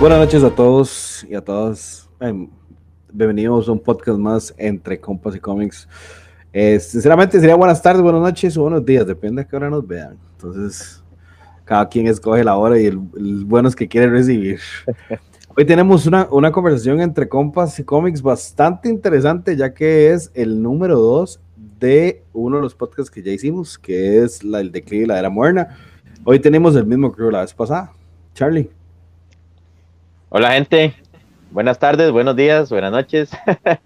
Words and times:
Buenas 0.00 0.18
noches 0.18 0.42
a 0.42 0.48
todos 0.48 1.26
y 1.28 1.34
a 1.34 1.42
todas. 1.42 2.08
Em, 2.20 2.48
bienvenidos 3.12 3.68
a 3.68 3.72
un 3.72 3.78
podcast 3.78 4.18
más 4.18 4.54
entre 4.56 4.98
compas 4.98 5.36
y 5.36 5.40
cómics. 5.40 5.86
Eh, 6.54 6.80
sinceramente 6.80 7.38
sería 7.38 7.54
buenas 7.54 7.82
tardes, 7.82 8.00
buenas 8.00 8.22
noches 8.22 8.56
o 8.56 8.62
buenos 8.62 8.82
días, 8.82 9.06
depende 9.06 9.42
de 9.42 9.48
qué 9.48 9.56
hora 9.56 9.68
nos 9.68 9.86
vean. 9.86 10.16
Entonces, 10.32 11.04
cada 11.66 11.86
quien 11.86 12.06
escoge 12.06 12.42
la 12.42 12.56
hora 12.56 12.80
y 12.80 12.86
el, 12.86 12.96
bueno 12.96 13.68
es 13.68 13.76
que 13.76 13.88
quiere 13.88 14.08
recibir. 14.08 14.58
Hoy 15.54 15.66
tenemos 15.66 16.06
una, 16.06 16.28
una, 16.30 16.50
conversación 16.50 17.02
entre 17.02 17.28
compas 17.28 17.78
y 17.78 17.84
cómics 17.84 18.22
bastante 18.22 18.88
interesante, 18.88 19.54
ya 19.54 19.74
que 19.74 20.12
es 20.12 20.30
el 20.32 20.62
número 20.62 20.98
dos 20.98 21.40
de 21.78 22.24
uno 22.32 22.56
de 22.56 22.62
los 22.62 22.74
podcasts 22.74 23.10
que 23.10 23.22
ya 23.22 23.32
hicimos, 23.32 23.78
que 23.78 24.22
es 24.24 24.42
la, 24.44 24.60
el 24.60 24.72
declive 24.72 25.02
de 25.02 25.08
la 25.08 25.18
era 25.18 25.28
moderna. 25.28 25.76
Hoy 26.24 26.40
tenemos 26.40 26.74
el 26.74 26.86
mismo 26.86 27.12
que 27.12 27.22
la 27.24 27.42
vez 27.42 27.52
pasada. 27.52 27.92
Charlie. 28.32 28.79
Hola 30.32 30.52
gente, 30.52 30.94
buenas 31.50 31.80
tardes, 31.80 32.12
buenos 32.12 32.36
días, 32.36 32.70
buenas 32.70 32.92
noches. 32.92 33.32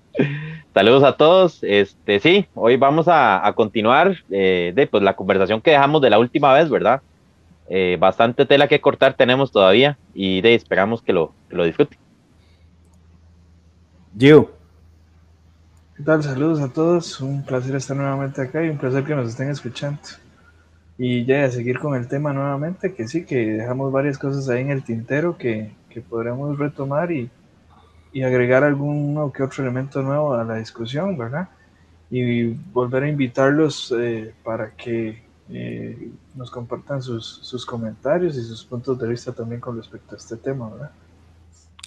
Saludos 0.74 1.02
a 1.02 1.16
todos. 1.16 1.60
Este 1.62 2.20
sí, 2.20 2.46
hoy 2.52 2.76
vamos 2.76 3.06
a, 3.08 3.50
continuar 3.56 4.18
eh, 4.28 4.74
de 4.76 4.86
pues, 4.86 5.02
la 5.02 5.16
conversación 5.16 5.62
que 5.62 5.70
dejamos 5.70 6.02
de 6.02 6.10
la 6.10 6.18
última 6.18 6.52
vez, 6.52 6.68
¿verdad? 6.68 7.00
Eh, 7.70 7.96
bastante 7.98 8.44
tela 8.44 8.68
que 8.68 8.82
cortar 8.82 9.14
tenemos 9.14 9.52
todavía 9.52 9.96
y 10.12 10.42
de 10.42 10.54
esperamos 10.54 11.00
que 11.00 11.14
lo, 11.14 11.32
que 11.48 11.56
lo 11.56 11.64
disfruten. 11.64 11.98
Gio. 14.18 14.52
¿Qué 15.96 16.02
tal? 16.02 16.22
Saludos 16.22 16.60
a 16.60 16.70
todos. 16.70 17.22
Un 17.22 17.42
placer 17.42 17.74
estar 17.74 17.96
nuevamente 17.96 18.42
acá 18.42 18.62
y 18.62 18.68
un 18.68 18.76
placer 18.76 19.02
que 19.04 19.14
nos 19.14 19.30
estén 19.30 19.48
escuchando. 19.48 19.98
Y 20.98 21.24
ya 21.24 21.44
a 21.44 21.50
seguir 21.50 21.78
con 21.78 21.94
el 21.94 22.06
tema 22.06 22.34
nuevamente, 22.34 22.92
que 22.92 23.08
sí, 23.08 23.24
que 23.24 23.46
dejamos 23.54 23.90
varias 23.90 24.18
cosas 24.18 24.46
ahí 24.50 24.60
en 24.60 24.70
el 24.70 24.84
tintero 24.84 25.38
que, 25.38 25.72
que 25.94 26.00
podremos 26.00 26.58
retomar 26.58 27.12
y, 27.12 27.30
y 28.12 28.22
agregar 28.22 28.64
algún 28.64 29.16
o 29.16 29.32
que 29.32 29.44
otro 29.44 29.62
elemento 29.62 30.02
nuevo 30.02 30.34
a 30.34 30.42
la 30.42 30.56
discusión, 30.56 31.16
¿verdad? 31.16 31.48
Y 32.10 32.48
volver 32.72 33.04
a 33.04 33.08
invitarlos 33.08 33.94
eh, 33.96 34.34
para 34.42 34.72
que 34.72 35.22
eh, 35.50 36.10
nos 36.34 36.50
compartan 36.50 37.00
sus, 37.00 37.24
sus, 37.42 37.64
comentarios 37.64 38.36
y 38.36 38.42
sus 38.42 38.64
puntos 38.64 38.98
de 38.98 39.06
vista 39.08 39.32
también 39.32 39.60
con 39.60 39.76
respecto 39.76 40.16
a 40.16 40.18
este 40.18 40.36
tema, 40.36 40.68
¿verdad? 40.68 40.90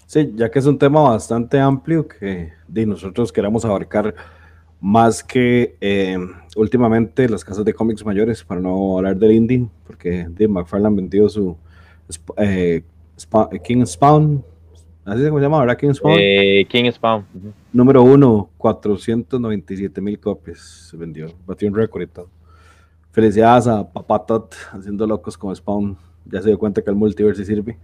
Sí, 0.05 0.31
ya 0.35 0.49
que 0.49 0.59
es 0.59 0.65
un 0.65 0.79
tema 0.79 1.01
bastante 1.01 1.59
amplio 1.59 2.07
que 2.07 2.53
de 2.65 2.85
nosotros 2.85 3.31
queramos 3.31 3.65
abarcar 3.65 4.15
más 4.79 5.21
que 5.21 5.75
eh, 5.81 6.17
últimamente 6.55 7.27
las 7.27 7.43
casas 7.43 7.65
de 7.65 7.73
cómics 7.73 8.05
mayores, 8.05 8.43
para 8.43 8.61
no 8.61 8.97
hablar 8.97 9.17
del 9.17 9.31
indie, 9.31 9.67
porque 9.85 10.27
de 10.29 10.47
McFarlane 10.47 10.95
vendió 10.95 11.27
su 11.27 11.57
eh, 12.37 12.83
King 13.63 13.85
Spawn, 13.85 14.43
así 15.05 15.21
se 15.23 15.29
llama, 15.29 15.59
¿verdad? 15.59 15.77
King 15.77 15.93
Spawn. 15.93 16.17
Eh, 16.19 16.65
King 16.69 16.91
Spawn. 16.91 17.25
Número 17.73 18.03
uno, 18.03 18.49
497 18.57 20.01
mil 20.01 20.19
copias 20.19 20.89
se 20.89 20.97
vendió, 20.97 21.27
batió 21.45 21.67
un 21.67 21.75
récord 21.75 22.03
y 22.03 22.07
todo. 22.07 22.29
Felicidades 23.11 23.67
a 23.67 23.91
Papatot 23.91 24.53
haciendo 24.71 25.07
locos 25.07 25.37
con 25.37 25.55
Spawn. 25.55 25.97
Ya 26.25 26.41
se 26.41 26.49
dio 26.49 26.59
cuenta 26.59 26.81
que 26.81 26.89
el 26.89 26.95
multiverse 26.95 27.43
sirve. 27.43 27.77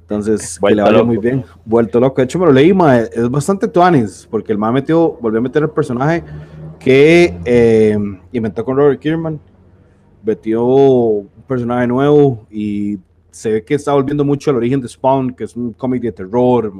Entonces, 0.00 0.58
que 0.58 0.74
le 0.74 0.82
vaya 0.82 1.04
muy 1.04 1.18
bien. 1.18 1.44
Vuelto 1.64 2.00
loco. 2.00 2.20
De 2.20 2.24
hecho, 2.24 2.38
me 2.38 2.46
lo 2.46 2.52
leí, 2.52 2.72
ma, 2.72 2.98
es 2.98 3.30
bastante 3.30 3.68
tuanis, 3.68 4.26
porque 4.30 4.52
el 4.52 4.58
ma 4.58 4.72
metió, 4.72 5.16
volvió 5.20 5.38
a 5.38 5.42
meter 5.42 5.62
el 5.62 5.70
personaje 5.70 6.24
que 6.78 7.38
eh, 7.44 7.96
inventó 8.32 8.64
con 8.64 8.76
Robert 8.76 9.00
Kierman. 9.00 9.40
Metió 10.24 10.64
un 10.64 11.28
personaje 11.46 11.86
nuevo 11.86 12.46
y 12.50 12.98
se 13.32 13.50
ve 13.50 13.64
que 13.64 13.74
está 13.74 13.92
volviendo 13.94 14.24
mucho 14.24 14.50
al 14.50 14.56
origen 14.56 14.80
de 14.80 14.88
Spawn, 14.88 15.34
que 15.34 15.44
es 15.44 15.56
un 15.56 15.72
cómic 15.72 16.02
de 16.02 16.12
terror, 16.12 16.72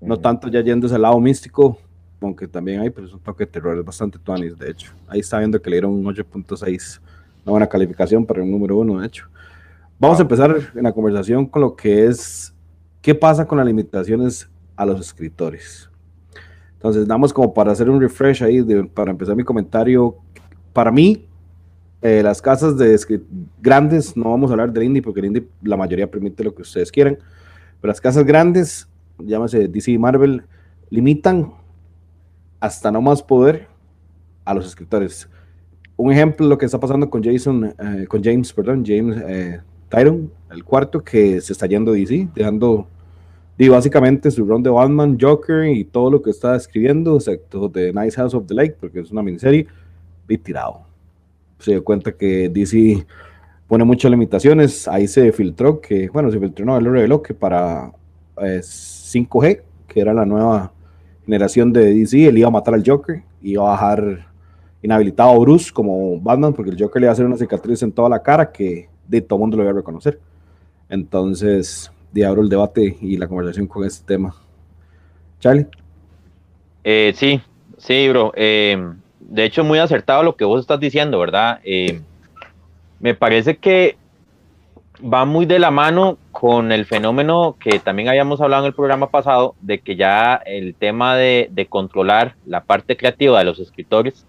no 0.00 0.18
tanto 0.18 0.48
ya 0.48 0.62
yendo 0.62 0.92
al 0.92 1.02
lado 1.02 1.20
místico, 1.20 1.78
aunque 2.20 2.48
también 2.48 2.80
hay, 2.80 2.90
pero 2.90 3.06
es 3.06 3.12
un 3.12 3.20
toque 3.20 3.44
de 3.44 3.52
terror, 3.52 3.78
es 3.78 3.84
bastante 3.84 4.18
tuanis, 4.18 4.58
de 4.58 4.70
hecho. 4.70 4.92
Ahí 5.06 5.20
está 5.20 5.38
viendo 5.38 5.60
que 5.60 5.70
le 5.70 5.76
dieron 5.76 5.92
un 5.92 6.04
8.6, 6.04 7.00
una 7.44 7.52
buena 7.52 7.66
calificación 7.66 8.26
para 8.26 8.42
el 8.42 8.50
número 8.50 8.78
uno, 8.78 9.00
de 9.00 9.06
hecho. 9.06 9.28
Vamos 9.98 10.18
a 10.18 10.22
empezar 10.22 10.56
en 10.74 10.82
la 10.82 10.92
conversación 10.92 11.46
con 11.46 11.62
lo 11.62 11.76
que 11.76 12.06
es, 12.06 12.54
¿qué 13.02 13.14
pasa 13.14 13.46
con 13.46 13.58
las 13.58 13.66
limitaciones 13.66 14.48
a 14.74 14.86
los 14.86 14.98
escritores? 14.98 15.90
Entonces, 16.72 17.06
damos 17.06 17.32
como 17.34 17.52
para 17.52 17.72
hacer 17.72 17.90
un 17.90 18.00
refresh 18.00 18.42
ahí, 18.42 18.62
para 18.94 19.10
empezar 19.10 19.36
mi 19.36 19.44
comentario. 19.44 20.16
Para 20.72 20.90
mí, 20.90 21.28
eh, 22.02 22.22
las 22.22 22.40
casas 22.40 22.78
de 22.78 22.98
grandes, 23.60 24.16
no 24.16 24.30
vamos 24.30 24.50
a 24.50 24.54
hablar 24.54 24.72
del 24.72 24.84
indie 24.84 25.02
porque 25.02 25.20
el 25.20 25.26
indie 25.26 25.46
la 25.62 25.76
mayoría 25.76 26.10
permite 26.10 26.42
lo 26.42 26.54
que 26.54 26.62
ustedes 26.62 26.90
quieran, 26.90 27.18
pero 27.80 27.90
las 27.90 28.00
casas 28.00 28.24
grandes, 28.24 28.88
llámese 29.18 29.68
DC 29.68 29.98
Marvel, 29.98 30.42
limitan 30.88 31.52
hasta 32.58 32.90
no 32.90 33.02
más 33.02 33.22
poder 33.22 33.68
a 34.44 34.54
los 34.54 34.66
escritores. 34.66 35.28
Un 35.96 36.10
ejemplo 36.12 36.46
lo 36.46 36.56
que 36.56 36.66
está 36.66 36.80
pasando 36.80 37.10
con 37.10 37.22
Jason, 37.22 37.74
eh, 37.78 38.06
con 38.08 38.24
James, 38.24 38.52
perdón, 38.52 38.82
James 38.86 39.16
eh, 39.26 39.60
el 40.50 40.64
cuarto 40.64 41.02
que 41.02 41.40
se 41.40 41.52
está 41.52 41.66
yendo 41.66 41.92
DC, 41.92 42.28
dejando 42.34 42.86
y 43.58 43.68
básicamente 43.68 44.30
su 44.30 44.46
run 44.46 44.62
de 44.62 44.70
Batman, 44.70 45.18
Joker 45.20 45.66
y 45.66 45.84
todo 45.84 46.10
lo 46.10 46.22
que 46.22 46.30
está 46.30 46.56
escribiendo, 46.56 47.16
excepto 47.16 47.68
de 47.68 47.92
Nice 47.92 48.16
House 48.16 48.32
of 48.32 48.46
the 48.46 48.54
Lake, 48.54 48.76
porque 48.80 49.00
es 49.00 49.10
una 49.10 49.22
miniserie, 49.22 49.66
y 50.26 50.38
se 51.60 51.72
dio 51.72 51.84
cuenta 51.84 52.12
que 52.12 52.48
DC 52.48 53.06
pone 53.68 53.84
muchas 53.84 54.10
limitaciones. 54.10 54.88
Ahí 54.88 55.06
se 55.06 55.30
filtró 55.32 55.80
que, 55.80 56.08
bueno, 56.08 56.30
se 56.30 56.40
filtró, 56.40 56.64
no, 56.64 56.76
él 56.76 56.84
lo 56.84 56.92
reveló 56.92 57.22
que 57.22 57.34
para 57.34 57.92
5G, 58.36 59.46
eh, 59.46 59.62
que 59.86 60.00
era 60.00 60.12
la 60.12 60.26
nueva 60.26 60.72
generación 61.24 61.72
de 61.72 61.94
DC, 61.94 62.26
él 62.26 62.38
iba 62.38 62.48
a 62.48 62.50
matar 62.50 62.74
al 62.74 62.82
Joker, 62.84 63.22
iba 63.42 63.62
a 63.62 63.70
bajar 63.70 64.26
inhabilitado 64.82 65.30
a 65.30 65.38
Bruce 65.38 65.70
como 65.72 66.18
Batman, 66.20 66.52
porque 66.52 66.70
el 66.70 66.80
Joker 66.80 67.00
le 67.00 67.04
iba 67.06 67.10
a 67.10 67.12
hacer 67.12 67.26
una 67.26 67.36
cicatriz 67.36 67.82
en 67.82 67.92
toda 67.92 68.08
la 68.08 68.22
cara 68.22 68.50
que 68.50 68.88
de 69.06 69.20
todo 69.20 69.38
mundo 69.38 69.56
lo 69.56 69.62
iba 69.62 69.72
a 69.72 69.74
reconocer. 69.74 70.18
Entonces, 70.88 71.92
de 72.12 72.22
el 72.22 72.48
debate 72.48 72.96
y 73.00 73.16
la 73.16 73.28
conversación 73.28 73.66
con 73.66 73.84
este 73.84 74.04
tema. 74.06 74.34
Charlie. 75.38 75.66
Eh, 76.82 77.12
sí, 77.14 77.40
sí, 77.76 78.08
bro. 78.08 78.32
Eh, 78.34 78.76
de 79.30 79.44
hecho, 79.44 79.62
muy 79.62 79.78
acertado 79.78 80.24
lo 80.24 80.34
que 80.34 80.44
vos 80.44 80.60
estás 80.60 80.80
diciendo, 80.80 81.20
¿verdad? 81.20 81.60
Eh, 81.62 82.00
me 82.98 83.14
parece 83.14 83.58
que 83.58 83.96
va 85.00 85.24
muy 85.24 85.46
de 85.46 85.60
la 85.60 85.70
mano 85.70 86.18
con 86.32 86.72
el 86.72 86.84
fenómeno 86.84 87.56
que 87.60 87.78
también 87.78 88.08
habíamos 88.08 88.40
hablado 88.40 88.64
en 88.64 88.68
el 88.68 88.74
programa 88.74 89.10
pasado, 89.10 89.54
de 89.60 89.78
que 89.78 89.94
ya 89.94 90.34
el 90.34 90.74
tema 90.74 91.14
de, 91.14 91.66
controlar 91.68 92.34
la 92.44 92.64
parte 92.64 92.96
creativa 92.96 93.38
de 93.38 93.44
los 93.44 93.60
escritores, 93.60 94.26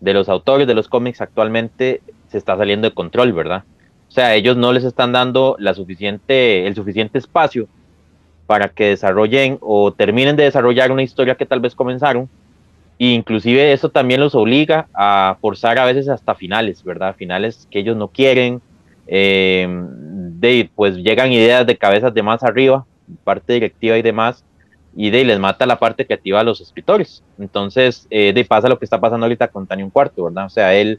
de 0.00 0.14
los 0.14 0.28
autores 0.28 0.68
de 0.68 0.74
los 0.74 0.88
cómics 0.88 1.20
actualmente 1.20 2.00
se 2.28 2.38
está 2.38 2.56
saliendo 2.56 2.88
de 2.88 2.94
control, 2.94 3.32
¿verdad? 3.32 3.64
O 4.08 4.12
sea, 4.12 4.36
ellos 4.36 4.56
no 4.56 4.72
les 4.72 4.84
están 4.84 5.10
dando 5.10 5.56
la 5.58 5.74
suficiente, 5.74 6.68
el 6.68 6.76
suficiente 6.76 7.18
espacio 7.18 7.66
para 8.46 8.68
que 8.68 8.90
desarrollen 8.90 9.58
o 9.60 9.92
terminen 9.92 10.36
de 10.36 10.44
desarrollar 10.44 10.92
una 10.92 11.02
historia 11.02 11.34
que 11.34 11.46
tal 11.46 11.58
vez 11.58 11.74
comenzaron 11.74 12.30
inclusive 12.98 13.72
eso 13.72 13.90
también 13.90 14.20
los 14.20 14.34
obliga 14.34 14.88
a 14.94 15.36
forzar 15.40 15.78
a 15.78 15.84
veces 15.84 16.08
hasta 16.08 16.34
finales, 16.34 16.82
¿verdad? 16.82 17.14
Finales 17.16 17.68
que 17.70 17.80
ellos 17.80 17.96
no 17.96 18.08
quieren. 18.08 18.60
Eh, 19.06 19.68
de, 19.68 20.70
pues 20.74 20.96
llegan 20.96 21.32
ideas 21.32 21.66
de 21.66 21.76
cabezas 21.76 22.12
de 22.12 22.22
más 22.22 22.42
arriba, 22.42 22.84
parte 23.24 23.52
directiva 23.52 23.96
y 23.96 24.02
demás, 24.02 24.44
y 24.96 25.10
de 25.10 25.24
les 25.24 25.38
mata 25.38 25.66
la 25.66 25.78
parte 25.78 26.06
creativa 26.06 26.40
a 26.40 26.44
los 26.44 26.60
escritores. 26.60 27.22
Entonces, 27.38 28.06
eh, 28.10 28.32
de 28.32 28.44
pasa 28.44 28.68
lo 28.68 28.78
que 28.78 28.86
está 28.86 29.00
pasando 29.00 29.26
ahorita 29.26 29.48
con 29.48 29.66
Tani 29.66 29.82
un 29.82 29.90
cuarto, 29.90 30.24
¿verdad? 30.24 30.46
O 30.46 30.50
sea, 30.50 30.74
él 30.74 30.98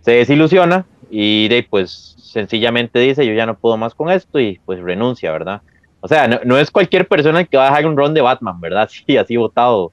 se 0.00 0.12
desilusiona 0.12 0.86
y 1.10 1.48
de 1.48 1.66
pues 1.68 2.14
sencillamente 2.18 2.98
dice, 2.98 3.26
yo 3.26 3.32
ya 3.32 3.46
no 3.46 3.56
puedo 3.56 3.76
más 3.76 3.94
con 3.94 4.10
esto 4.10 4.38
y 4.38 4.60
pues 4.64 4.80
renuncia, 4.80 5.32
¿verdad? 5.32 5.62
O 6.00 6.08
sea, 6.08 6.28
no, 6.28 6.40
no 6.44 6.58
es 6.58 6.70
cualquier 6.70 7.08
persona 7.08 7.44
que 7.44 7.56
va 7.56 7.66
a 7.66 7.70
dejar 7.70 7.86
un 7.86 7.96
ron 7.96 8.14
de 8.14 8.20
Batman, 8.20 8.60
¿verdad? 8.60 8.88
Sí, 9.06 9.16
así 9.16 9.36
votado 9.36 9.92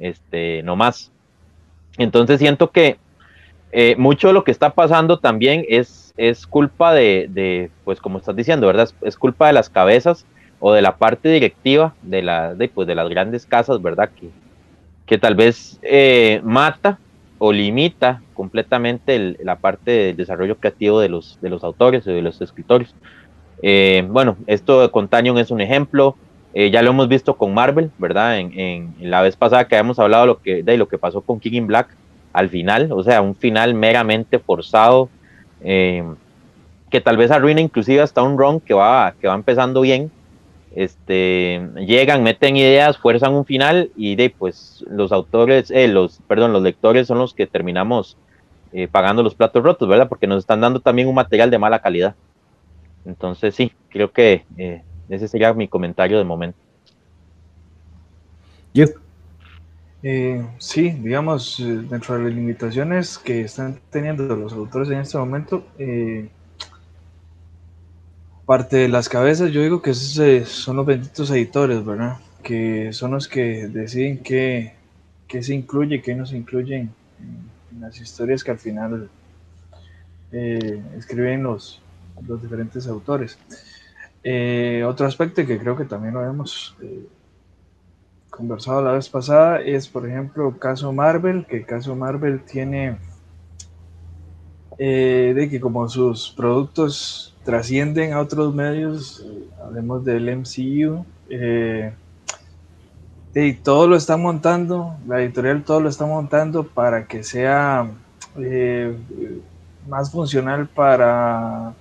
este, 0.00 0.62
no 0.62 0.76
más. 0.76 1.10
Entonces 1.96 2.38
siento 2.38 2.70
que 2.70 2.98
eh, 3.72 3.96
mucho 3.98 4.28
de 4.28 4.34
lo 4.34 4.44
que 4.44 4.50
está 4.50 4.70
pasando 4.70 5.18
también 5.18 5.64
es, 5.68 6.14
es 6.16 6.46
culpa 6.46 6.94
de, 6.94 7.70
pues 7.84 8.00
como 8.00 8.18
estás 8.18 8.36
diciendo, 8.36 8.66
¿verdad? 8.66 8.88
Es, 9.02 9.16
culpa 9.16 9.48
de 9.48 9.52
las 9.52 9.68
cabezas 9.68 10.26
o 10.60 10.72
de 10.72 10.82
la 10.82 10.96
parte 10.96 11.28
directiva 11.28 11.94
de, 12.02 12.22
la, 12.22 12.54
de, 12.54 12.68
pues, 12.68 12.88
de 12.88 12.94
las 12.94 13.08
grandes 13.08 13.46
casas, 13.46 13.82
¿verdad? 13.82 14.10
Que, 14.18 14.30
que 15.06 15.18
tal 15.18 15.34
vez 15.34 15.78
eh, 15.82 16.40
mata 16.44 16.98
o 17.38 17.52
limita 17.52 18.22
completamente 18.34 19.36
la 19.42 19.56
parte 19.56 19.90
del 19.90 20.16
desarrollo 20.16 20.56
creativo 20.56 21.00
de 21.00 21.08
los, 21.08 21.38
de 21.40 21.50
los 21.50 21.62
autores 21.62 22.06
o 22.06 22.10
de 22.10 22.22
los 22.22 22.40
escritores. 22.40 22.94
Eh, 23.62 24.06
bueno, 24.08 24.36
esto 24.46 24.80
de 24.80 24.90
Contanion 24.90 25.38
es 25.38 25.50
un 25.50 25.60
ejemplo, 25.60 26.16
eh, 26.54 26.70
ya 26.70 26.82
lo 26.82 26.90
hemos 26.90 27.08
visto 27.08 27.36
con 27.36 27.54
Marvel, 27.54 27.90
¿verdad? 27.98 28.38
En, 28.38 28.94
la 29.00 29.22
vez 29.22 29.36
pasada 29.36 29.66
que 29.66 29.76
habíamos 29.76 29.98
hablado 29.98 30.26
lo 30.26 30.40
que, 30.40 30.62
de 30.62 30.76
lo 30.76 30.88
que 30.88 30.98
pasó 30.98 31.20
con 31.20 31.40
King 31.40 31.52
in 31.52 31.66
Black 31.66 31.88
al 32.32 32.48
final, 32.48 32.92
o 32.92 33.02
sea, 33.02 33.20
un 33.22 33.34
final 33.34 33.74
meramente 33.74 34.38
forzado, 34.38 35.08
eh, 35.62 36.04
que 36.90 37.00
tal 37.00 37.16
vez 37.16 37.30
arruina 37.30 37.60
inclusive 37.60 38.00
hasta 38.00 38.22
un 38.22 38.38
run 38.38 38.60
que 38.60 38.74
va, 38.74 39.14
que 39.20 39.28
va 39.28 39.34
empezando 39.34 39.80
bien, 39.82 40.10
este, 40.74 41.66
llegan, 41.76 42.22
meten 42.22 42.56
ideas, 42.56 42.98
fuerzan 42.98 43.34
un 43.34 43.44
final 43.44 43.90
y 43.96 44.16
de 44.16 44.30
pues 44.30 44.84
los 44.88 45.12
autores, 45.12 45.70
eh, 45.70 45.88
los, 45.88 46.20
perdón, 46.28 46.52
los 46.52 46.62
lectores 46.62 47.06
son 47.06 47.18
los 47.18 47.34
que 47.34 47.46
terminamos 47.46 48.16
eh, 48.72 48.86
pagando 48.86 49.22
los 49.22 49.34
platos 49.34 49.62
rotos, 49.62 49.88
¿verdad? 49.88 50.08
Porque 50.08 50.26
nos 50.26 50.38
están 50.38 50.60
dando 50.60 50.80
también 50.80 51.08
un 51.08 51.14
material 51.14 51.50
de 51.50 51.58
mala 51.58 51.80
calidad. 51.80 52.14
Entonces 53.06 53.54
sí, 53.54 53.72
creo 53.88 54.12
que 54.12 54.44
eh, 54.58 54.82
ese 55.08 55.28
sería 55.28 55.52
mi 55.54 55.68
comentario 55.68 56.18
de 56.18 56.24
momento. 56.24 56.58
sí, 60.58 60.90
digamos, 60.90 61.56
dentro 61.58 62.16
de 62.16 62.24
las 62.24 62.32
limitaciones 62.32 63.18
que 63.18 63.40
están 63.40 63.80
teniendo 63.90 64.36
los 64.36 64.52
autores 64.52 64.88
en 64.90 64.98
este 64.98 65.18
momento, 65.18 65.64
parte 68.48 68.78
de 68.78 68.88
las 68.88 69.10
cabezas, 69.10 69.50
yo 69.50 69.60
digo 69.60 69.82
que 69.82 69.90
esos 69.90 70.18
eh, 70.20 70.46
son 70.46 70.76
los 70.76 70.86
benditos 70.86 71.30
editores, 71.30 71.84
¿verdad? 71.84 72.16
Que 72.42 72.94
son 72.94 73.10
los 73.10 73.28
que 73.28 73.68
deciden 73.68 74.22
qué, 74.22 74.72
se 75.28 75.54
incluye 75.54 75.96
y 75.96 76.00
qué 76.00 76.14
no 76.14 76.24
se 76.24 76.38
incluye 76.38 76.76
en, 76.76 76.90
las 77.78 78.00
historias 78.00 78.42
que 78.42 78.50
al 78.50 78.58
final 78.58 79.10
eh, 80.32 80.82
escriben 80.96 81.42
los, 81.42 81.82
los 82.26 82.40
diferentes 82.40 82.86
autores. 82.86 83.38
Eh, 84.24 84.84
otro 84.86 85.06
aspecto 85.06 85.46
que 85.46 85.58
creo 85.58 85.76
que 85.76 85.84
también 85.84 86.14
lo 86.14 86.24
hemos 86.24 86.76
conversado 88.30 88.82
la 88.82 88.92
vez 88.92 89.08
pasada 89.08 89.60
es, 89.60 89.88
por 89.88 90.08
ejemplo, 90.08 90.58
caso 90.58 90.92
Marvel, 90.92 91.46
que 91.46 91.64
caso 91.64 91.94
Marvel 91.96 92.40
tiene 92.42 92.98
de 94.78 95.48
que 95.50 95.58
como 95.60 95.88
sus 95.88 96.30
productos 96.30 97.34
trascienden 97.44 98.12
a 98.12 98.20
otros 98.20 98.54
medios, 98.54 99.26
hablemos 99.60 100.04
del 100.04 100.28
MCU, 100.28 101.04
eh, 101.30 101.92
y 103.34 103.52
todo 103.54 103.86
lo 103.86 103.96
está 103.96 104.16
montando, 104.16 104.96
la 105.06 105.22
editorial 105.22 105.62
todo 105.62 105.80
lo 105.80 105.88
está 105.88 106.06
montando 106.06 106.64
para 106.64 107.06
que 107.06 107.22
sea 107.22 107.88
eh, 108.36 108.96
más 109.88 110.10
funcional 110.10 110.66
para 110.66 111.74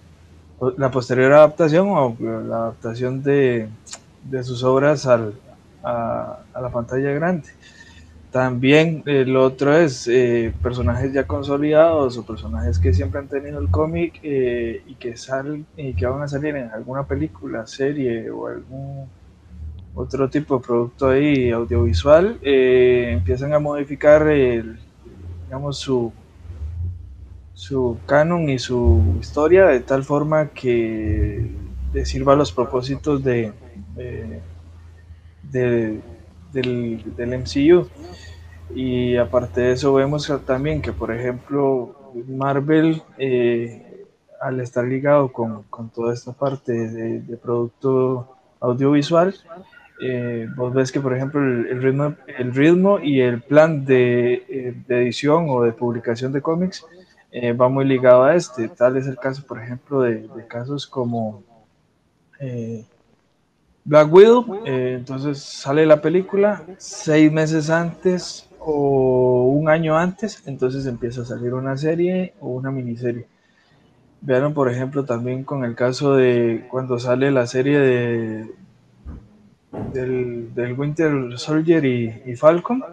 la 0.78 0.92
posterior 0.92 1.34
adaptación 1.34 1.90
o 1.90 2.16
la 2.20 2.56
adaptación 2.58 3.24
de, 3.24 3.70
sus 4.44 4.64
obras 4.64 5.06
a 5.08 5.20
la 5.84 6.70
pantalla 6.72 7.12
grande. 7.12 7.50
También 8.32 9.04
el 9.06 9.38
otro 9.38 9.76
es 9.76 10.08
eh, 10.08 10.54
personajes 10.62 11.14
ya 11.14 11.26
consolidados 11.26 12.18
o 12.18 12.26
personajes 12.26 12.78
que 12.78 12.94
siempre 12.94 13.20
han 13.22 13.28
tenido 13.28 13.60
el 13.60 13.70
cómic 13.70 14.20
eh, 14.22 14.84
y 14.86 14.96
que 14.96 15.16
salen 15.16 15.66
y 15.78 15.94
que 15.94 16.06
van 16.06 16.22
a 16.22 16.28
salir 16.28 16.56
en 16.56 16.70
alguna 16.70 17.08
película, 17.08 17.66
serie 17.66 18.30
o 18.30 18.48
algún 18.48 19.08
otro 19.96 20.30
tipo 20.30 20.60
de 20.60 20.66
producto 20.66 21.10
ahí 21.10 21.50
audiovisual, 21.50 22.38
eh, 22.44 23.12
empiezan 23.14 23.54
a 23.54 23.60
modificar 23.60 24.28
el, 24.28 24.78
digamos 25.46 25.80
su 25.80 26.12
su 27.58 27.98
canon 28.06 28.50
y 28.50 28.60
su 28.60 29.16
historia 29.20 29.66
de 29.66 29.80
tal 29.80 30.04
forma 30.04 30.50
que 30.50 31.50
sirva 32.04 32.34
a 32.34 32.36
los 32.36 32.52
propósitos 32.52 33.24
de, 33.24 33.52
de 33.96 34.42
del, 36.54 37.04
MCU. 37.18 37.88
Y 38.76 39.18
aparte 39.18 39.62
de 39.62 39.72
eso 39.72 39.92
vemos 39.96 40.32
también 40.46 40.84
que, 40.84 40.94
por 40.94 41.12
ejemplo, 41.12 41.96
Marvel, 42.28 43.02
eh, 43.18 44.06
al 44.40 44.60
estar 44.60 44.86
ligado 44.86 45.32
con, 45.32 45.64
con, 45.64 45.90
toda 45.90 46.14
esta 46.14 46.34
parte 46.34 46.74
de, 46.74 47.38
producto 47.38 48.36
audiovisual, 48.60 49.34
eh, 50.00 50.48
vos 50.56 50.76
ves 50.76 50.92
que, 50.92 51.00
por 51.00 51.16
ejemplo, 51.16 51.42
el, 51.42 51.82
ritmo, 51.82 52.14
el 52.38 52.54
ritmo 52.54 53.00
y 53.00 53.22
el 53.22 53.42
plan 53.42 53.84
de, 53.84 54.46
eh, 54.48 54.76
de 54.88 55.02
edición 55.02 55.48
o 55.50 55.64
de 55.64 55.72
publicación 55.72 56.32
de 56.32 56.44
cómics 56.44 56.86
va 57.34 57.70
muy 57.70 57.86
ligado 57.86 58.24
a 58.24 58.36
este. 58.36 58.68
Tal 58.70 58.98
es 58.98 59.08
el 59.08 59.18
caso, 59.18 59.44
por 59.46 59.62
ejemplo, 59.62 60.02
de, 60.02 60.28
casos 60.48 60.88
como 60.88 61.44
Black 63.88 64.14
Widow, 64.14 64.64
eh, 64.66 64.96
entonces 64.98 65.40
sale 65.40 65.86
la 65.86 66.02
película 66.02 66.62
seis 66.78 67.32
meses 67.32 67.70
antes 67.70 68.50
o 68.60 69.46
un 69.48 69.70
año 69.70 69.98
antes, 69.98 70.44
entonces 70.46 70.86
empieza 70.88 71.22
a 71.22 71.26
salir 71.26 71.54
una 71.54 71.78
serie 71.78 72.34
o 72.42 72.50
una 72.50 72.70
miniserie. 72.70 73.28
Vean, 74.20 74.54
por 74.54 74.70
ejemplo, 74.70 75.06
también 75.06 75.46
con 75.46 75.64
el 75.64 75.74
caso 75.74 76.16
de 76.16 76.68
cuando 76.70 77.00
sale 77.00 77.32
la 77.32 77.48
serie 77.48 77.80
de 77.80 78.52
del, 79.94 80.76
Winter 80.78 81.40
Soldier 81.40 81.86
y, 81.86 82.36
Falcon, 82.36 82.84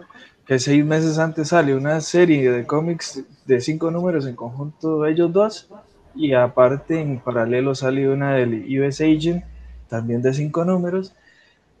que 0.45 0.59
seis 0.59 0.85
meses 0.85 1.17
antes 1.17 1.49
sale 1.49 1.75
una 1.75 1.99
serie 2.01 2.51
de 2.51 2.65
cómics 2.65 3.23
de 3.45 3.61
cinco 3.61 3.91
números 3.91 4.27
en 4.27 4.35
conjunto 4.35 5.01
de 5.01 5.11
ellos 5.11 5.33
dos, 5.33 5.69
y 6.15 6.33
aparte 6.33 7.01
en 7.01 7.19
paralelo 7.19 7.75
sale 7.75 8.09
una 8.09 8.35
del 8.35 8.65
US 8.79 9.01
Agent 9.01 9.43
también 9.87 10.21
de 10.21 10.33
cinco 10.33 10.63
números. 10.65 11.13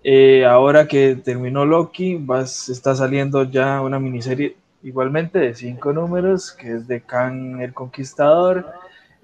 Eh, 0.03 0.45
ahora 0.45 0.87
que 0.87 1.15
terminó 1.15 1.65
Loki, 1.65 2.17
vas, 2.19 2.69
está 2.69 2.95
saliendo 2.95 3.43
ya 3.43 3.81
una 3.81 3.99
miniserie 3.99 4.55
igualmente 4.83 5.39
de 5.39 5.55
cinco 5.55 5.93
números, 5.93 6.51
que 6.51 6.73
es 6.73 6.87
de 6.87 7.01
Khan 7.01 7.61
el 7.61 7.73
Conquistador. 7.73 8.67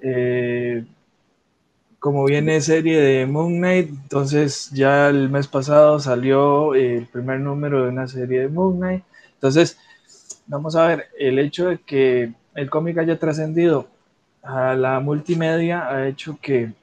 Eh, 0.02 0.84
como 2.00 2.26
viene 2.26 2.62
serie 2.62 3.00
de 3.00 3.28
Moon 3.28 3.58
Knight, 3.58 3.90
entonces 3.90 4.72
ya 4.72 5.10
el 5.10 5.30
mes 5.30 5.48
pasado 5.48 6.00
salió 6.00 6.74
el 6.74 7.06
primer 7.06 7.40
número 7.40 7.84
de 7.84 7.90
una 7.90 8.08
serie 8.08 8.42
de 8.42 8.48
Moon 8.48 8.78
Knight. 8.78 9.04
Entonces, 9.42 9.80
vamos 10.46 10.76
a 10.76 10.86
ver, 10.86 11.08
el 11.18 11.40
hecho 11.40 11.70
de 11.70 11.80
que 11.80 12.32
el 12.54 12.70
cómic 12.70 13.00
haya 13.00 13.18
trascendido 13.18 13.88
a 14.44 14.76
la 14.76 15.00
multimedia 15.00 15.88
ha 15.90 16.08
hecho 16.08 16.38
que 16.40 16.74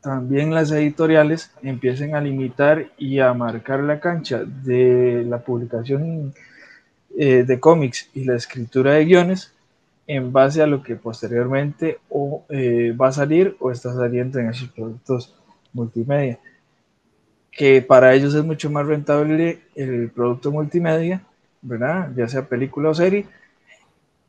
también 0.00 0.54
las 0.54 0.70
editoriales 0.70 1.52
empiecen 1.62 2.14
a 2.14 2.22
limitar 2.22 2.90
y 2.96 3.18
a 3.18 3.34
marcar 3.34 3.80
la 3.80 4.00
cancha 4.00 4.44
de 4.44 5.26
la 5.28 5.40
publicación 5.40 6.32
eh, 7.18 7.44
de 7.46 7.60
cómics 7.60 8.08
y 8.14 8.24
la 8.24 8.36
escritura 8.36 8.94
de 8.94 9.04
guiones 9.04 9.52
en 10.06 10.32
base 10.32 10.62
a 10.62 10.66
lo 10.66 10.82
que 10.82 10.96
posteriormente 10.96 11.98
o, 12.08 12.46
eh, 12.48 12.96
va 12.98 13.08
a 13.08 13.12
salir 13.12 13.56
o 13.60 13.70
está 13.70 13.92
saliendo 13.94 14.38
en 14.38 14.48
esos 14.48 14.70
productos 14.70 15.34
multimedia. 15.74 16.38
Que 17.50 17.82
para 17.82 18.14
ellos 18.14 18.34
es 18.34 18.42
mucho 18.42 18.70
más 18.70 18.86
rentable 18.86 19.60
el 19.74 20.10
producto 20.10 20.50
multimedia, 20.50 21.22
¿verdad? 21.62 22.10
Ya 22.16 22.28
sea 22.28 22.48
película 22.48 22.90
o 22.90 22.94
serie, 22.94 23.26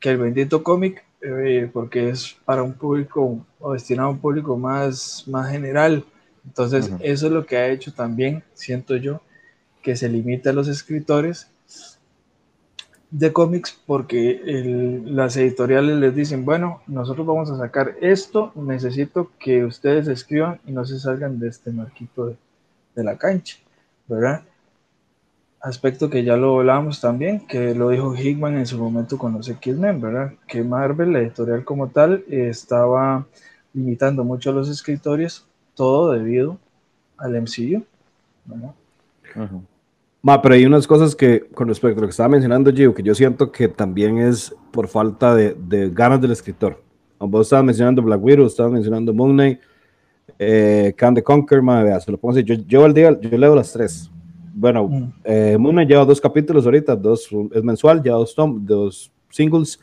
que 0.00 0.10
el 0.10 0.18
bendito 0.18 0.62
cómic 0.62 1.04
eh, 1.26 1.70
porque 1.72 2.10
es 2.10 2.36
para 2.44 2.62
un 2.62 2.74
público 2.74 3.46
o 3.58 3.72
destinado 3.72 4.08
a 4.08 4.12
un 4.12 4.18
público 4.18 4.58
más, 4.58 5.24
más 5.26 5.50
general. 5.50 6.04
Entonces, 6.44 6.90
eso 7.00 7.26
es 7.26 7.32
lo 7.32 7.46
que 7.46 7.56
ha 7.56 7.68
hecho 7.68 7.94
también, 7.94 8.42
siento 8.52 8.96
yo, 8.96 9.22
que 9.82 9.96
se 9.96 10.10
limita 10.10 10.50
a 10.50 10.52
los 10.52 10.68
escritores 10.68 11.50
de 13.10 13.32
cómics 13.32 13.80
porque 13.86 15.00
las 15.06 15.36
editoriales 15.38 15.96
les 15.96 16.14
dicen, 16.14 16.44
bueno, 16.44 16.82
nosotros 16.86 17.26
vamos 17.26 17.50
a 17.50 17.56
sacar 17.56 17.96
esto, 18.02 18.52
necesito 18.56 19.30
que 19.38 19.64
ustedes 19.64 20.08
escriban 20.08 20.60
y 20.66 20.72
no 20.72 20.84
se 20.84 20.98
salgan 20.98 21.38
de 21.38 21.48
este 21.48 21.70
marquito 21.70 22.26
de, 22.26 22.36
de 22.94 23.04
la 23.04 23.16
cancha, 23.16 23.56
¿verdad? 24.06 24.42
Aspecto 25.64 26.10
que 26.10 26.24
ya 26.24 26.36
lo 26.36 26.58
hablábamos 26.58 27.00
también, 27.00 27.40
que 27.46 27.74
lo 27.74 27.88
dijo 27.88 28.14
Hickman 28.14 28.58
en 28.58 28.66
su 28.66 28.78
momento 28.78 29.16
con 29.16 29.32
los 29.32 29.48
X-Men, 29.48 30.00
¿verdad? 30.00 30.32
Que 30.46 30.62
Marvel, 30.62 31.12
la 31.12 31.20
editorial 31.20 31.64
como 31.64 31.88
tal, 31.88 32.24
estaba 32.28 33.26
limitando 33.72 34.24
mucho 34.24 34.50
a 34.50 34.52
los 34.52 34.68
escritores, 34.68 35.46
todo 35.74 36.12
debido 36.12 36.58
al 37.16 37.40
MCU, 37.40 37.82
¿verdad? 38.44 38.74
Ma, 40.22 40.40
pero 40.40 40.54
hay 40.54 40.64
unas 40.66 40.86
cosas 40.86 41.16
que, 41.16 41.46
con 41.54 41.68
respecto 41.68 41.98
a 41.98 42.02
lo 42.02 42.06
que 42.06 42.12
estaba 42.12 42.28
mencionando 42.28 42.72
Gio, 42.72 42.94
que 42.94 43.02
yo 43.02 43.14
siento 43.14 43.50
que 43.50 43.68
también 43.68 44.18
es 44.18 44.54
por 44.70 44.88
falta 44.88 45.34
de, 45.34 45.54
de 45.54 45.90
ganas 45.90 46.20
del 46.20 46.32
escritor. 46.32 46.82
Vos 47.18 47.46
estabas 47.46 47.64
mencionando 47.64 48.02
Black 48.02 48.22
Widow, 48.22 48.46
estabas 48.46 48.72
mencionando 48.72 49.14
Moon 49.14 49.32
Knight, 49.32 49.60
eh, 50.38 50.92
Can 50.96 51.14
the 51.14 51.22
Conquer, 51.22 51.62
ma, 51.62 51.82
vea, 51.82 52.00
se 52.00 52.10
lo 52.10 52.18
pongo 52.18 52.32
así, 52.32 52.44
yo, 52.44 52.54
yo, 52.54 52.92
día, 52.92 53.18
yo 53.18 53.38
leo 53.38 53.54
las 53.54 53.72
tres, 53.72 54.10
bueno, 54.64 54.88
mm. 54.88 55.12
eh, 55.24 55.58
Moon 55.58 55.76
lleva 55.86 56.06
dos 56.06 56.18
capítulos 56.18 56.64
ahorita, 56.64 56.96
dos, 56.96 57.28
es 57.52 57.62
mensual, 57.62 58.02
lleva 58.02 58.16
dos, 58.16 58.34
dos 58.60 59.12
singles. 59.28 59.78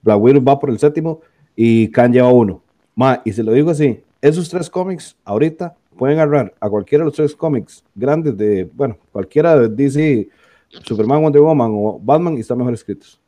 Black 0.00 0.18
Widow 0.18 0.42
va 0.42 0.58
por 0.58 0.70
el 0.70 0.78
séptimo 0.78 1.20
y 1.54 1.90
Khan 1.90 2.10
lleva 2.10 2.32
uno. 2.32 2.62
Ma, 2.94 3.20
y 3.26 3.32
se 3.34 3.42
lo 3.42 3.52
digo 3.52 3.70
así, 3.70 4.00
esos 4.22 4.48
tres 4.48 4.70
cómics 4.70 5.14
ahorita 5.26 5.76
pueden 5.98 6.18
agarrar 6.18 6.54
a 6.60 6.70
cualquiera 6.70 7.04
de 7.04 7.08
los 7.08 7.14
tres 7.14 7.36
cómics 7.36 7.84
grandes 7.94 8.34
de, 8.38 8.70
bueno, 8.72 8.96
cualquiera 9.12 9.58
de 9.58 9.68
DC, 9.68 10.30
Superman, 10.82 11.20
Wonder 11.20 11.42
Woman 11.42 11.70
o 11.74 12.00
Batman 12.02 12.38
y 12.38 12.40
están 12.40 12.56
mejor 12.56 12.72
escritos. 12.72 13.20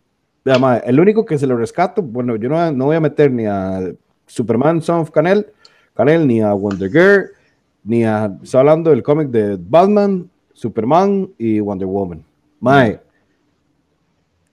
Ma, 0.58 0.78
el 0.78 0.98
único 0.98 1.26
que 1.26 1.36
se 1.36 1.46
lo 1.46 1.54
rescato, 1.54 2.00
bueno, 2.00 2.36
yo 2.36 2.48
no, 2.48 2.72
no 2.72 2.86
voy 2.86 2.96
a 2.96 3.00
meter 3.00 3.30
ni 3.30 3.44
a 3.44 3.92
Superman 4.26 4.80
Son 4.80 5.00
of 5.00 5.10
Canel, 5.10 5.48
Canel 5.92 6.26
ni 6.26 6.40
a 6.40 6.54
Wonder 6.54 6.90
Girl, 6.90 7.26
ni 7.82 8.04
a, 8.04 8.34
está 8.42 8.60
hablando 8.60 8.88
del 8.88 9.02
cómic 9.02 9.28
de 9.28 9.58
Batman, 9.60 10.30
Superman 10.54 11.28
y 11.36 11.60
Wonder 11.60 11.86
Woman. 11.86 12.24
Mae, 12.60 12.98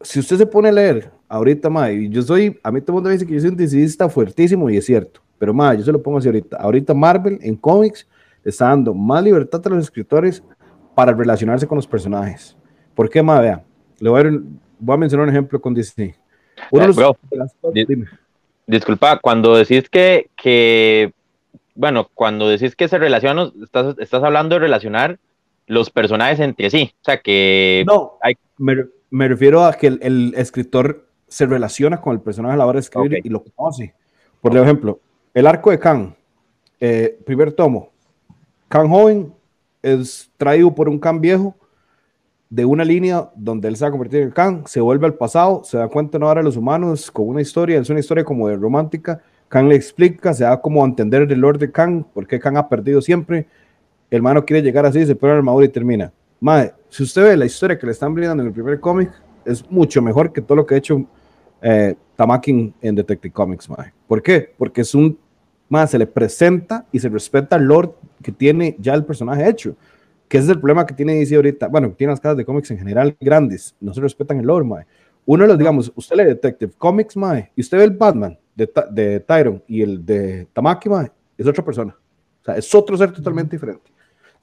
si 0.01 0.19
usted 0.19 0.37
se 0.37 0.45
pone 0.45 0.69
a 0.69 0.71
leer 0.71 1.09
ahorita, 1.29 1.69
mae, 1.69 2.09
yo 2.09 2.21
soy, 2.21 2.59
a 2.63 2.71
mí 2.71 2.81
todo 2.81 2.91
el 2.91 2.95
mundo 2.95 3.07
me 3.09 3.13
dice 3.13 3.25
que 3.25 3.33
yo 3.33 3.39
soy 3.39 3.49
un 3.51 3.55
decidista 3.55 4.09
fuertísimo 4.09 4.69
y 4.69 4.77
es 4.77 4.85
cierto, 4.85 5.21
pero 5.39 5.53
mae, 5.53 5.77
yo 5.77 5.83
se 5.83 5.91
lo 5.91 6.01
pongo 6.01 6.17
así 6.17 6.27
ahorita. 6.27 6.57
Ahorita 6.57 6.93
Marvel 6.93 7.39
en 7.41 7.55
cómics 7.55 8.05
está 8.43 8.65
dando 8.65 8.93
más 8.93 9.23
libertad 9.23 9.61
a 9.65 9.69
los 9.69 9.83
escritores 9.85 10.43
para 10.95 11.13
relacionarse 11.13 11.65
con 11.67 11.77
los 11.77 11.87
personajes. 11.87 12.57
¿Por 12.95 13.09
qué, 13.09 13.21
mae? 13.23 13.41
Vea, 13.41 13.63
le 13.99 14.09
voy 14.09 14.21
a, 14.21 14.41
voy 14.79 14.93
a 14.93 14.97
mencionar 14.97 15.25
un 15.27 15.29
ejemplo 15.33 15.61
con 15.61 15.73
Disney. 15.73 16.13
Uno 16.71 16.83
Eh, 16.83 16.87
los- 16.87 16.95
bro, 16.95 17.15
las-. 17.31 17.55
Disculpa, 18.67 19.19
cuando 19.19 19.55
decís 19.55 19.89
que, 19.89 20.29
que, 20.35 21.13
bueno, 21.75 22.09
cuando 22.13 22.47
decís 22.49 22.75
que 22.75 22.87
se 22.87 22.97
relacionan, 22.97 23.51
estás, 23.63 23.95
estás 23.99 24.23
hablando 24.23 24.55
de 24.55 24.59
relacionar 24.59 25.19
los 25.71 25.89
personajes 25.89 26.39
entre 26.41 26.69
sí. 26.69 26.91
O 27.01 27.03
sea, 27.05 27.21
que 27.21 27.83
No, 27.87 28.13
hay- 28.21 28.35
me, 28.57 28.75
me 29.09 29.27
refiero 29.27 29.63
a 29.63 29.73
que 29.73 29.87
el, 29.87 29.99
el 30.01 30.33
escritor 30.35 31.07
se 31.27 31.45
relaciona 31.45 32.01
con 32.01 32.13
el 32.13 32.19
personaje 32.21 32.55
a 32.55 32.57
la 32.57 32.65
hora 32.65 32.75
de 32.77 32.81
escribir 32.81 33.19
Ok. 33.19 33.25
y 33.25 33.29
lo 33.29 33.43
conoce. 33.43 33.93
Por 34.41 34.55
ejemplo, 34.57 34.99
el 35.33 35.47
arco 35.47 35.71
de 35.71 35.79
Khan, 35.79 36.13
eh, 36.79 37.17
primer 37.25 37.53
tomo. 37.53 37.89
Khan 38.67 38.89
joven 38.89 39.33
es 39.81 40.29
traído 40.37 40.73
por 40.75 40.89
un 40.89 40.99
Khan 40.99 41.21
viejo 41.21 41.55
de 42.49 42.65
una 42.65 42.83
línea 42.83 43.29
donde 43.35 43.69
él 43.69 43.77
se 43.77 43.85
va 43.85 43.87
a 43.87 43.91
convertir 43.91 44.21
en 44.23 44.31
Khan, 44.31 44.63
se 44.67 44.81
vuelve 44.81 45.05
al 45.05 45.13
pasado, 45.13 45.63
se 45.63 45.77
da 45.77 45.87
cuenta 45.87 46.19
no 46.19 46.27
ahora 46.27 46.41
de 46.41 46.45
los 46.45 46.57
humanos 46.57 47.09
con 47.09 47.29
una 47.29 47.39
historia, 47.41 47.79
es 47.79 47.89
una 47.89 48.01
historia 48.01 48.25
como 48.25 48.49
de 48.49 48.57
romántica. 48.57 49.21
Khan 49.47 49.69
le 49.69 49.75
explica, 49.75 50.33
se 50.33 50.43
da 50.43 50.59
como 50.59 50.83
a 50.83 50.87
entender 50.87 51.21
el 51.31 51.39
Lord 51.39 51.59
de 51.59 51.71
Khan, 51.71 52.05
por 52.13 52.27
qué 52.27 52.39
Khan 52.39 52.57
ha 52.57 52.67
perdido 52.67 53.01
siempre. 53.01 53.47
El 54.11 54.17
hermano 54.17 54.45
quiere 54.45 54.61
llegar 54.61 54.85
así, 54.85 55.05
se 55.05 55.15
pone 55.15 55.31
la 55.31 55.37
armadura 55.37 55.65
y 55.65 55.69
termina. 55.69 56.11
Madre, 56.41 56.73
si 56.89 57.03
usted 57.03 57.23
ve 57.23 57.37
la 57.37 57.45
historia 57.45 57.79
que 57.79 57.85
le 57.85 57.93
están 57.93 58.13
brindando 58.13 58.43
en 58.43 58.47
el 58.47 58.53
primer 58.53 58.77
cómic, 58.81 59.09
es 59.45 59.69
mucho 59.71 60.01
mejor 60.01 60.33
que 60.33 60.41
todo 60.41 60.57
lo 60.57 60.65
que 60.65 60.75
ha 60.75 60.77
hecho 60.77 61.05
eh, 61.61 61.95
Tamaki 62.17 62.51
en, 62.51 62.73
en 62.81 62.95
Detective 62.95 63.31
Comics, 63.31 63.69
madre. 63.69 63.93
¿Por 64.07 64.21
qué? 64.21 64.53
Porque 64.57 64.81
es 64.81 64.93
un, 64.93 65.17
más 65.69 65.91
se 65.91 65.97
le 65.97 66.07
presenta 66.07 66.85
y 66.91 66.99
se 66.99 67.07
respeta 67.07 67.55
el 67.55 67.63
lore 67.63 67.91
que 68.21 68.33
tiene 68.33 68.75
ya 68.79 68.93
el 68.95 69.05
personaje 69.05 69.47
hecho. 69.47 69.77
Que 70.27 70.39
ese 70.39 70.47
es 70.47 70.51
el 70.51 70.59
problema 70.59 70.85
que 70.85 70.93
tiene 70.93 71.15
DC 71.15 71.33
ahorita. 71.33 71.69
Bueno, 71.69 71.93
tiene 71.93 72.11
las 72.11 72.19
casas 72.19 72.35
de 72.35 72.43
cómics 72.43 72.69
en 72.71 72.79
general 72.79 73.15
grandes. 73.17 73.77
No 73.79 73.93
se 73.93 74.01
respetan 74.01 74.39
el 74.39 74.45
lore, 74.45 74.65
mae. 74.65 74.85
Uno 75.25 75.43
de 75.43 75.47
los, 75.47 75.57
digamos, 75.57 75.89
usted 75.95 76.17
lee 76.17 76.25
Detective 76.25 76.73
Comics, 76.77 77.15
mae, 77.15 77.49
y 77.55 77.61
usted 77.61 77.77
ve 77.77 77.85
el 77.85 77.91
Batman 77.91 78.37
de, 78.55 78.69
de 78.91 79.21
Tyron 79.21 79.63
y 79.67 79.81
el 79.81 80.05
de 80.05 80.47
Tamaki, 80.51 80.89
mae, 80.89 81.09
es 81.37 81.47
otra 81.47 81.63
persona. 81.63 81.95
O 82.41 82.43
sea, 82.43 82.55
es 82.55 82.75
otro 82.75 82.97
ser 82.97 83.13
totalmente 83.13 83.55
diferente. 83.55 83.89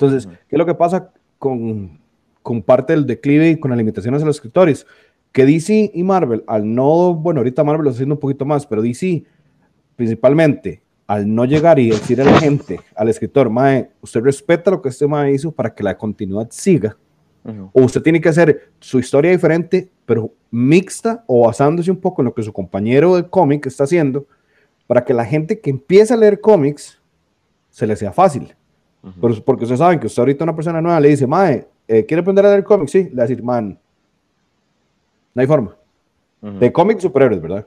Entonces, 0.01 0.27
¿qué 0.27 0.55
es 0.55 0.59
lo 0.59 0.65
que 0.65 0.77
pasa 0.77 1.11
con, 1.41 1.99
con 2.41 2.63
parte 2.63 2.93
del 2.93 3.05
declive 3.05 3.51
y 3.51 3.59
con 3.59 3.73
las 3.73 3.79
limitaciones 3.79 4.21
de 4.21 4.27
los 4.27 4.37
escritores? 4.37 4.87
Que 5.33 5.45
DC 5.45 5.91
y 5.93 6.05
Marvel, 6.05 6.45
al 6.47 6.73
no, 6.73 7.15
bueno, 7.15 7.41
ahorita 7.41 7.65
Marvel 7.65 7.83
lo 7.83 7.91
está 7.91 7.97
haciendo 7.99 8.15
un 8.15 8.21
poquito 8.21 8.45
más, 8.45 8.65
pero 8.65 8.81
DC, 8.81 9.25
principalmente, 9.97 10.83
al 11.09 11.35
no 11.35 11.47
llegar 11.47 11.81
y 11.81 11.91
decir 11.91 12.21
a 12.21 12.25
la 12.25 12.39
gente, 12.39 12.79
al 12.95 13.09
escritor, 13.09 13.51
Mae, 13.51 13.91
usted 14.01 14.21
respeta 14.21 14.71
lo 14.71 14.81
que 14.81 14.91
este 14.91 15.09
Mae 15.09 15.33
hizo 15.33 15.51
para 15.51 15.75
que 15.75 15.83
la 15.83 15.99
continuidad 15.99 16.47
siga, 16.51 16.97
o 17.73 17.83
usted 17.83 18.03
tiene 18.03 18.21
que 18.21 18.29
hacer 18.29 18.71
su 18.79 18.99
historia 18.99 19.31
diferente, 19.31 19.91
pero 20.07 20.33
mixta 20.51 21.25
o 21.27 21.47
basándose 21.47 21.91
un 21.91 21.97
poco 21.97 22.21
en 22.21 22.27
lo 22.27 22.35
que 22.35 22.43
su 22.43 22.53
compañero 22.53 23.17
de 23.17 23.29
cómic 23.29 23.67
está 23.67 23.85
haciendo, 23.85 24.27
para 24.87 25.05
que 25.05 25.13
la 25.13 25.25
gente 25.25 25.59
que 25.59 25.71
empieza 25.71 26.15
a 26.15 26.19
leer 26.19 26.41
cómics 26.41 27.01
se 27.71 27.87
le 27.87 27.97
sea 27.97 28.13
fácil. 28.13 28.55
Porque 29.45 29.65
ustedes 29.65 29.79
saben 29.79 29.99
que 30.01 30.07
usted 30.07 30.21
ahorita 30.21 30.45
a 30.45 30.47
una 30.47 30.55
persona 30.55 30.81
nueva 30.81 31.01
le 31.01 31.09
dice, 31.11 31.27
Mae, 31.27 31.67
eh, 31.87 32.05
¿quiere 32.05 32.21
aprender 32.21 32.45
a 32.47 32.51
leer 32.51 32.65
cómics? 32.65 32.91
Sí, 32.91 33.05
le 33.05 33.17
va 33.17 33.23
a 33.23 33.27
decir, 33.27 33.43
man, 33.43 33.79
no 35.35 35.41
hay 35.41 35.47
forma. 35.47 35.77
Ujú. 36.43 36.59
De 36.59 36.73
cómics 36.73 37.03
superhéroes, 37.03 37.41
¿verdad? 37.41 37.67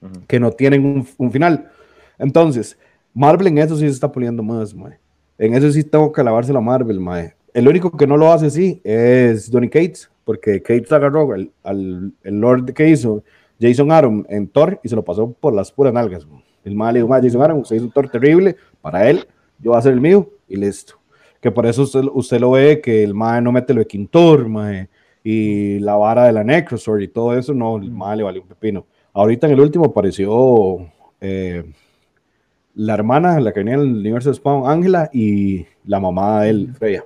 Ujú. 0.00 0.12
que 0.28 0.38
no 0.38 0.50
tienen 0.52 0.84
un, 0.84 1.06
un 1.16 1.32
final. 1.32 1.70
Entonces, 2.18 2.78
Marvel 3.14 3.46
en 3.46 3.58
eso 3.58 3.74
sí 3.76 3.82
se 3.86 3.92
está 3.92 4.12
puliendo 4.12 4.42
más, 4.42 4.74
mae. 4.74 4.98
En 5.38 5.54
eso 5.54 5.70
sí 5.72 5.82
tengo 5.82 6.12
que 6.12 6.20
alabarse 6.20 6.52
la 6.52 6.60
Marvel, 6.60 7.00
mae. 7.00 7.34
El 7.54 7.66
único 7.66 7.90
que 7.96 8.06
no 8.06 8.16
lo 8.18 8.30
hace 8.30 8.46
así 8.46 8.80
es 8.84 9.50
Donny 9.50 9.68
Cates, 9.70 10.10
porque 10.24 10.60
Cates 10.62 10.92
agarró 10.92 11.32
al, 11.32 11.50
al 11.64 12.12
el 12.22 12.40
Lord 12.40 12.72
que 12.74 12.88
hizo 12.90 13.24
Jason 13.58 13.90
Aaron 13.90 14.26
en 14.28 14.46
Thor 14.48 14.78
y 14.82 14.88
se 14.90 14.94
lo 14.96 15.02
pasó 15.02 15.32
por 15.32 15.54
las 15.54 15.72
puras 15.72 15.92
nalgas. 15.94 16.26
mae. 16.26 16.44
El 16.64 16.74
mae 16.74 16.92
le 16.92 16.98
dijo, 16.98 17.08
"Mae, 17.08 17.22
Jason 17.22 17.40
Aaron, 17.42 17.58
usted 17.60 17.76
hizo 17.76 17.86
un 17.86 17.92
Thor 17.92 18.08
terrible 18.10 18.56
para 18.82 19.08
él, 19.08 19.26
yo 19.58 19.70
voy 19.70 19.76
a 19.76 19.78
hacer 19.78 19.92
el 19.92 20.00
mío 20.00 20.30
y 20.48 20.56
listo. 20.56 20.94
Que 21.40 21.50
por 21.50 21.66
eso 21.66 21.82
usted, 21.82 22.02
usted 22.12 22.40
lo 22.40 22.52
ve 22.52 22.80
que 22.80 23.04
el 23.04 23.14
mae 23.14 23.40
no 23.40 23.52
mete 23.52 23.74
lo 23.74 23.80
de 23.80 23.86
Quintor, 23.86 24.48
mae, 24.48 24.88
y 25.22 25.78
la 25.80 25.96
vara 25.96 26.24
de 26.26 26.32
la 26.32 26.44
Necrosword 26.44 27.02
y 27.02 27.08
todo 27.08 27.36
eso, 27.36 27.52
no, 27.52 27.76
el 27.76 27.90
mae 27.90 28.16
le 28.16 28.22
valió 28.22 28.42
un 28.42 28.48
pepino. 28.48 28.86
Ahorita 29.12 29.46
en 29.46 29.54
el 29.54 29.60
último 29.60 29.86
apareció 29.86 30.86
eh, 31.20 31.64
la 32.74 32.94
hermana, 32.94 33.40
la 33.40 33.52
que 33.52 33.60
venía 33.60 33.78
del 33.78 33.92
universo 33.92 34.28
de 34.28 34.36
Spawn, 34.36 34.70
Ángela, 34.70 35.10
y 35.12 35.66
la 35.84 35.98
mamá 35.98 36.42
de 36.42 36.50
él, 36.50 36.74
Freya. 36.78 37.04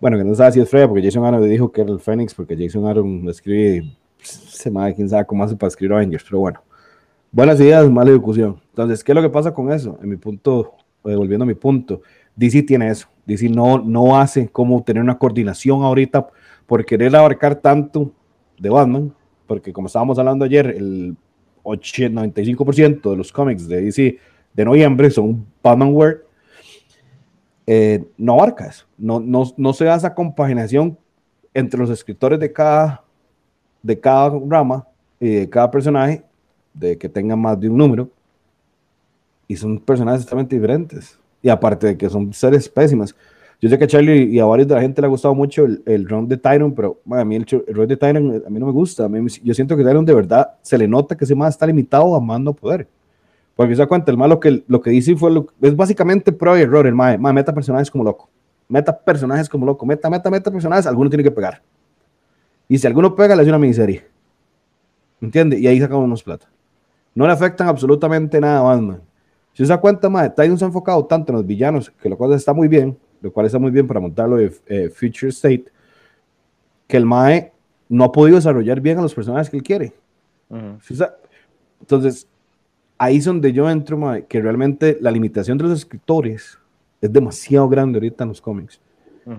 Bueno, 0.00 0.18
que 0.18 0.24
no 0.24 0.34
sabe 0.34 0.52
si 0.52 0.60
es 0.60 0.68
Freya, 0.68 0.86
porque 0.86 1.02
Jason 1.02 1.24
Aaron 1.24 1.48
dijo 1.48 1.72
que 1.72 1.80
era 1.80 1.90
el 1.90 2.00
Fénix, 2.00 2.34
porque 2.34 2.56
Jason 2.56 2.86
Aaron 2.86 3.28
escribe, 3.28 3.96
se 4.20 4.70
madre, 4.70 4.94
quién 4.94 5.08
sabe 5.08 5.24
cómo 5.24 5.42
hace 5.42 5.56
para 5.56 5.68
escribir 5.68 5.94
Avengers, 5.94 6.24
pero 6.24 6.40
bueno. 6.40 6.62
Buenas 7.30 7.58
ideas, 7.60 7.90
mala 7.90 8.10
ejecución. 8.10 8.60
Entonces, 8.68 9.02
¿qué 9.02 9.12
es 9.12 9.16
lo 9.16 9.22
que 9.22 9.30
pasa 9.30 9.54
con 9.54 9.72
eso? 9.72 9.98
En 10.02 10.10
mi 10.10 10.16
punto, 10.16 10.74
eh, 11.04 11.14
volviendo 11.14 11.44
a 11.44 11.46
mi 11.46 11.54
punto, 11.54 12.02
DC 12.36 12.62
tiene 12.62 12.88
eso. 12.88 13.08
DC 13.26 13.48
no, 13.48 13.78
no 13.78 14.18
hace 14.18 14.48
como 14.48 14.82
tener 14.82 15.02
una 15.02 15.18
coordinación 15.18 15.82
ahorita 15.82 16.26
por 16.66 16.84
querer 16.84 17.14
abarcar 17.14 17.56
tanto 17.56 18.12
de 18.58 18.70
Batman, 18.70 19.14
porque 19.46 19.72
como 19.72 19.86
estábamos 19.86 20.18
hablando 20.18 20.44
ayer, 20.44 20.66
el 20.66 21.16
80, 21.62 22.20
95% 22.22 23.10
de 23.10 23.16
los 23.16 23.32
cómics 23.32 23.68
de 23.68 23.82
DC 23.82 24.18
de 24.54 24.64
noviembre 24.64 25.10
son 25.10 25.46
Batman 25.62 25.94
World, 25.94 26.20
eh, 27.66 28.04
no 28.16 28.34
abarca 28.34 28.66
eso. 28.66 28.86
No, 28.98 29.20
no, 29.20 29.44
no 29.56 29.72
se 29.72 29.84
da 29.84 29.96
esa 29.96 30.14
compaginación 30.14 30.98
entre 31.54 31.78
los 31.78 31.90
escritores 31.90 32.40
de 32.40 32.52
cada, 32.52 33.04
de 33.82 33.98
cada 33.98 34.38
rama 34.48 34.86
y 35.20 35.28
de 35.30 35.48
cada 35.48 35.70
personaje, 35.70 36.24
de 36.74 36.96
que 36.98 37.08
tengan 37.08 37.40
más 37.40 37.60
de 37.60 37.68
un 37.68 37.76
número, 37.76 38.10
y 39.52 39.56
son 39.56 39.78
personajes 39.78 40.22
totalmente 40.22 40.56
diferentes. 40.56 41.18
Y 41.42 41.48
aparte 41.48 41.88
de 41.88 41.96
que 41.98 42.08
son 42.08 42.32
seres 42.32 42.68
pésimas. 42.68 43.14
Yo 43.60 43.68
sé 43.68 43.78
que 43.78 43.84
a 43.84 43.86
Charlie 43.86 44.24
y 44.24 44.40
a 44.40 44.44
varios 44.44 44.66
de 44.66 44.74
la 44.74 44.80
gente 44.80 45.00
le 45.00 45.06
ha 45.06 45.10
gustado 45.10 45.34
mucho 45.34 45.64
el, 45.64 45.82
el 45.86 46.08
run 46.08 46.26
de 46.26 46.36
Tyron, 46.36 46.74
pero 46.74 47.00
bueno, 47.04 47.22
a 47.22 47.24
mí 47.24 47.36
el, 47.36 47.46
el 47.66 47.74
run 47.74 47.86
de 47.86 47.96
Tyron 47.96 48.42
a 48.46 48.50
mí 48.50 48.58
no 48.58 48.66
me 48.66 48.72
gusta. 48.72 49.08
Mí 49.08 49.30
yo 49.44 49.54
siento 49.54 49.76
que 49.76 49.84
Tyron 49.84 50.04
de 50.04 50.14
verdad 50.14 50.54
se 50.62 50.78
le 50.78 50.88
nota 50.88 51.16
que 51.16 51.24
ese 51.24 51.34
más 51.34 51.54
está 51.54 51.66
limitado 51.66 52.16
a 52.16 52.38
no 52.38 52.54
poder. 52.54 52.88
Porque 53.54 53.74
se 53.74 53.82
da 53.82 53.86
cuenta, 53.86 54.10
el 54.10 54.16
malo 54.16 54.40
que 54.40 54.64
lo 54.66 54.80
que 54.80 54.90
dice 54.90 55.14
fue 55.14 55.30
lo, 55.30 55.46
es 55.60 55.76
básicamente 55.76 56.32
prueba 56.32 56.58
y 56.58 56.62
error. 56.62 56.86
El 56.86 56.94
mae, 56.94 57.18
mae, 57.18 57.32
meta 57.34 57.52
personajes 57.52 57.90
como 57.90 58.02
loco. 58.04 58.28
Meta 58.68 58.98
personajes 58.98 59.48
como 59.48 59.66
loco. 59.66 59.84
Meta, 59.84 60.08
meta, 60.08 60.30
meta 60.30 60.50
personajes. 60.50 60.86
Alguno 60.86 61.10
tiene 61.10 61.22
que 61.22 61.30
pegar. 61.30 61.62
Y 62.68 62.78
si 62.78 62.86
alguno 62.86 63.14
pega, 63.14 63.36
le 63.36 63.42
hace 63.42 63.50
una 63.50 63.58
miniserie. 63.58 64.06
¿Entiende? 65.20 65.58
Y 65.58 65.66
ahí 65.66 65.78
sacamos 65.78 66.04
unos 66.04 66.22
plata. 66.22 66.48
No 67.14 67.26
le 67.26 67.32
afectan 67.32 67.68
absolutamente 67.68 68.40
nada 68.40 68.60
a 68.60 68.62
Batman. 68.62 69.02
Si 69.52 69.64
se 69.64 69.68
da 69.72 69.78
cuenta, 69.80 70.08
mae, 70.08 70.30
Tyron 70.30 70.58
se 70.58 70.64
ha 70.64 70.68
enfocado 70.68 71.04
tanto 71.04 71.32
en 71.32 71.36
los 71.36 71.46
villanos, 71.46 71.90
que 71.90 72.08
lo 72.08 72.16
cual 72.16 72.32
está 72.32 72.52
muy 72.54 72.68
bien, 72.68 72.96
lo 73.20 73.32
cual 73.32 73.46
está 73.46 73.58
muy 73.58 73.70
bien 73.70 73.86
para 73.86 74.00
montarlo 74.00 74.36
de 74.36 74.52
eh, 74.66 74.88
Future 74.88 75.28
State, 75.28 75.64
que 76.88 76.96
el 76.96 77.04
Mae 77.06 77.52
no 77.88 78.04
ha 78.04 78.12
podido 78.12 78.36
desarrollar 78.36 78.80
bien 78.80 78.98
a 78.98 79.02
los 79.02 79.14
personajes 79.14 79.50
que 79.50 79.56
él 79.58 79.62
quiere. 79.62 79.92
¿Sí 80.82 80.96
sa- 80.96 81.14
Entonces, 81.80 82.26
ahí 82.98 83.16
es 83.18 83.24
donde 83.24 83.52
yo 83.52 83.68
entro, 83.68 83.96
mae, 83.98 84.24
que 84.26 84.40
realmente 84.40 84.96
la 85.00 85.10
limitación 85.10 85.58
de 85.58 85.64
los 85.64 85.72
escritores 85.78 86.58
es 87.00 87.12
demasiado 87.12 87.68
grande 87.68 87.96
ahorita 87.98 88.24
en 88.24 88.28
los 88.28 88.40
cómics. 88.40 88.80
Ujú. 89.26 89.34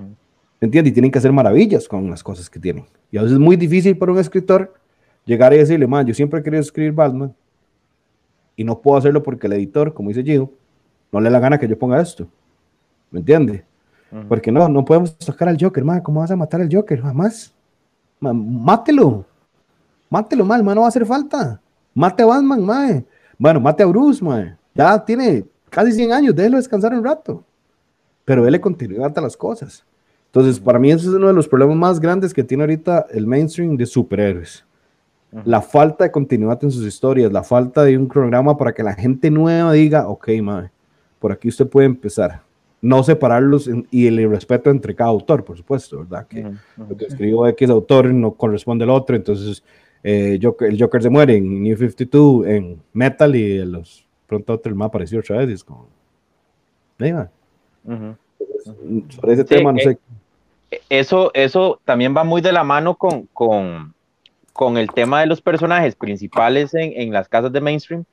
¿Me 0.60 0.66
entiendes? 0.68 0.92
Y 0.92 0.94
tienen 0.94 1.12
que 1.12 1.18
hacer 1.20 1.32
maravillas 1.32 1.88
con 1.88 2.10
las 2.10 2.24
cosas 2.24 2.50
que 2.50 2.60
tienen. 2.60 2.86
Y 3.12 3.18
a 3.18 3.22
veces 3.22 3.34
es 3.34 3.40
muy 3.40 3.56
difícil 3.56 3.98
para 3.98 4.12
un 4.12 4.20
escritor 4.20 4.74
llegar 5.26 5.54
y 5.54 5.58
decirle, 5.58 5.88
man, 5.88 6.06
yo 6.06 6.14
siempre 6.14 6.40
he 6.40 6.44
querido 6.44 6.62
escribir 6.62 6.94
Batman 6.94 7.34
y 8.56 8.64
no 8.64 8.80
puedo 8.80 8.98
hacerlo 8.98 9.24
porque 9.24 9.48
el 9.48 9.54
editor, 9.54 9.94
como 9.94 10.10
dice 10.10 10.24
Gio, 10.24 10.52
no 11.12 11.20
le 11.20 11.26
da 11.26 11.32
la 11.32 11.40
gana 11.40 11.58
que 11.58 11.68
yo 11.68 11.78
ponga 11.78 12.02
esto. 12.02 12.28
¿Me 13.12 13.20
entiendes? 13.20 13.64
Porque 14.28 14.52
no, 14.52 14.70
no 14.70 14.86
podemos 14.86 15.18
tocar 15.18 15.50
al 15.50 15.58
Joker, 15.60 15.84
man. 15.84 16.02
¿Cómo 16.02 16.20
vas 16.20 16.30
a 16.30 16.36
matar 16.36 16.62
al 16.62 16.70
Joker? 16.72 17.02
Jamás. 17.02 17.54
Mátelo. 18.20 19.26
Mátelo, 20.10 20.46
man. 20.46 20.64
no 20.64 20.82
va 20.82 20.86
a 20.86 20.90
hacer 20.90 21.06
falta. 21.06 21.60
Mate 21.94 22.24
a 22.24 22.26
Batman, 22.26 22.64
mae. 22.64 23.06
Bueno, 23.38 23.60
mate 23.60 23.84
a 23.84 23.86
Bruce, 23.86 24.24
mae. 24.24 24.56
Ya 24.74 25.04
tiene 25.04 25.46
casi 25.70 25.92
100 25.92 26.12
años, 26.12 26.36
déjelo 26.36 26.58
descansar 26.58 26.94
un 26.94 27.04
rato. 27.04 27.44
Pero 28.26 28.44
déle 28.44 28.62
continuidad 28.62 29.18
a 29.18 29.22
las 29.22 29.36
cosas. 29.36 29.84
Entonces, 30.28 30.60
para 30.60 30.80
mí 30.80 30.90
ese 30.92 31.08
es 31.08 31.14
uno 31.14 31.28
de 31.28 31.34
los 31.34 31.48
problemas 31.48 31.78
más 31.78 32.00
grandes 32.00 32.34
que 32.34 32.44
tiene 32.44 32.64
ahorita 32.64 33.06
el 33.12 33.28
mainstream 33.28 33.78
de 33.78 33.86
superhéroes. 33.86 34.66
La 35.46 35.62
falta 35.62 36.04
de 36.04 36.12
continuidad 36.12 36.64
en 36.64 36.72
sus 36.72 36.86
historias, 36.86 37.32
la 37.32 37.44
falta 37.44 37.84
de 37.84 37.98
un 37.98 38.08
programa 38.08 38.56
para 38.56 38.74
que 38.74 38.84
la 38.84 38.94
gente 38.94 39.32
nueva 39.32 39.74
diga, 39.74 40.08
ok, 40.08 40.30
mae, 40.42 40.70
por 41.20 41.32
aquí 41.32 41.48
usted 41.48 41.68
puede 41.68 41.88
empezar. 41.88 42.42
no 42.82 43.02
separarlos 43.02 43.70
y 43.92 44.08
el 44.08 44.30
respeto 44.30 44.70
entre 44.70 44.94
cada 44.94 45.10
autor, 45.10 45.46
por 45.46 45.56
supuesto, 45.56 46.00
¿verdad? 46.00 46.28
Que 46.28 46.52
lo 46.78 46.98
que 46.98 47.06
escribo 47.06 47.48
X 47.48 47.70
autor 47.70 48.14
no 48.14 48.34
corresponde 48.34 48.84
al 48.84 48.90
otro, 48.90 49.16
entonces 49.16 49.64
eh, 50.04 50.38
Joker, 50.42 50.70
el 50.70 50.78
Joker 50.78 51.02
se 51.02 51.10
muere 51.10 51.38
en 51.38 51.64
New 51.64 51.78
52 51.78 52.46
en 52.46 52.82
Metal 52.92 53.34
y 53.36 53.64
los 53.64 54.06
pronto 54.28 54.54
otro 54.54 54.76
más 54.76 54.88
apareció 54.88 55.20
otra 55.20 55.38
vez 55.38 55.50
y 55.50 55.54
es 55.54 55.64
como... 55.64 55.88
Sobre 59.10 59.34
ese 59.34 59.46
tema, 59.46 59.72
no 59.72 59.80
sé. 59.80 59.98
Eh, 60.72 60.82
eso, 60.90 61.32
eso 61.34 61.80
también 61.86 62.16
va 62.16 62.24
muy 62.24 62.42
de 62.42 62.52
la 62.52 62.64
mano 62.64 62.96
con, 62.96 63.28
con, 63.34 63.93
con 64.54 64.78
el 64.78 64.92
tema 64.92 65.22
de 65.22 65.26
los 65.26 65.42
personajes 65.42 65.96
principales 65.96 66.74
en, 66.76 66.94
en, 66.96 67.12
las 67.12 67.28
casas 67.28 67.52
de 67.52 67.60
mainstream, 67.60 68.06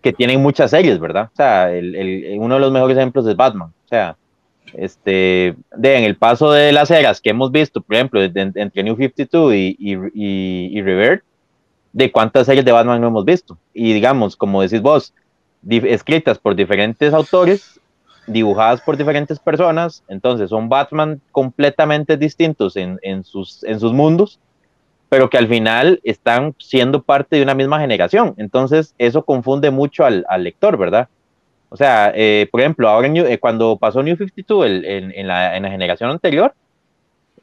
que 0.00 0.12
tienen 0.12 0.42
muchas 0.42 0.70
series, 0.70 0.98
¿verdad? 0.98 1.30
O 1.32 1.36
sea, 1.36 1.72
el, 1.72 1.94
el, 1.94 2.38
uno 2.38 2.54
de 2.54 2.60
los 2.60 2.72
mejores 2.72 2.96
ejemplos 2.96 3.26
es 3.26 3.36
Batman. 3.36 3.68
O 3.84 3.88
sea, 3.88 4.16
este, 4.72 5.54
de, 5.76 5.96
en 5.96 6.04
el 6.04 6.16
paso 6.16 6.50
de 6.50 6.72
las 6.72 6.90
eras 6.90 7.20
que 7.20 7.30
hemos 7.30 7.52
visto, 7.52 7.80
por 7.80 7.94
ejemplo, 7.94 8.22
entre 8.22 8.82
New 8.82 8.96
52 8.96 9.54
y, 9.54 9.76
y, 9.78 9.94
y, 10.14 10.78
y 10.78 10.82
Revert, 10.82 11.22
de 11.92 12.10
cuántas 12.10 12.46
series 12.46 12.64
de 12.64 12.72
Batman 12.72 13.00
no 13.00 13.08
hemos 13.08 13.24
visto. 13.24 13.58
Y 13.72 13.92
digamos, 13.92 14.36
como 14.36 14.62
decís 14.62 14.82
vos, 14.82 15.14
escritas 15.68 16.38
por 16.38 16.54
diferentes 16.54 17.12
autores, 17.12 17.80
dibujadas 18.26 18.80
por 18.80 18.96
diferentes 18.96 19.38
personas, 19.38 20.02
entonces 20.08 20.50
son 20.50 20.68
Batman 20.68 21.20
completamente 21.32 22.16
distintos 22.16 22.76
en, 22.76 22.98
en, 23.02 23.24
sus, 23.24 23.62
en 23.64 23.80
sus 23.80 23.92
mundos, 23.92 24.40
pero 25.08 25.30
que 25.30 25.38
al 25.38 25.48
final 25.48 26.00
están 26.04 26.54
siendo 26.58 27.02
parte 27.02 27.36
de 27.36 27.42
una 27.42 27.54
misma 27.54 27.80
generación. 27.80 28.34
Entonces 28.36 28.94
eso 28.98 29.24
confunde 29.24 29.70
mucho 29.70 30.04
al, 30.04 30.24
al 30.28 30.44
lector, 30.44 30.76
¿verdad? 30.76 31.08
O 31.68 31.76
sea, 31.76 32.12
eh, 32.14 32.48
por 32.50 32.60
ejemplo, 32.60 32.88
ahora 32.88 33.08
eh, 33.08 33.38
cuando 33.38 33.76
pasó 33.76 34.02
New 34.02 34.16
52 34.16 34.66
en, 34.66 35.12
en, 35.12 35.26
la, 35.26 35.56
en, 35.56 35.62
la, 35.62 35.70
generación 35.70 36.10
anterior, 36.10 36.54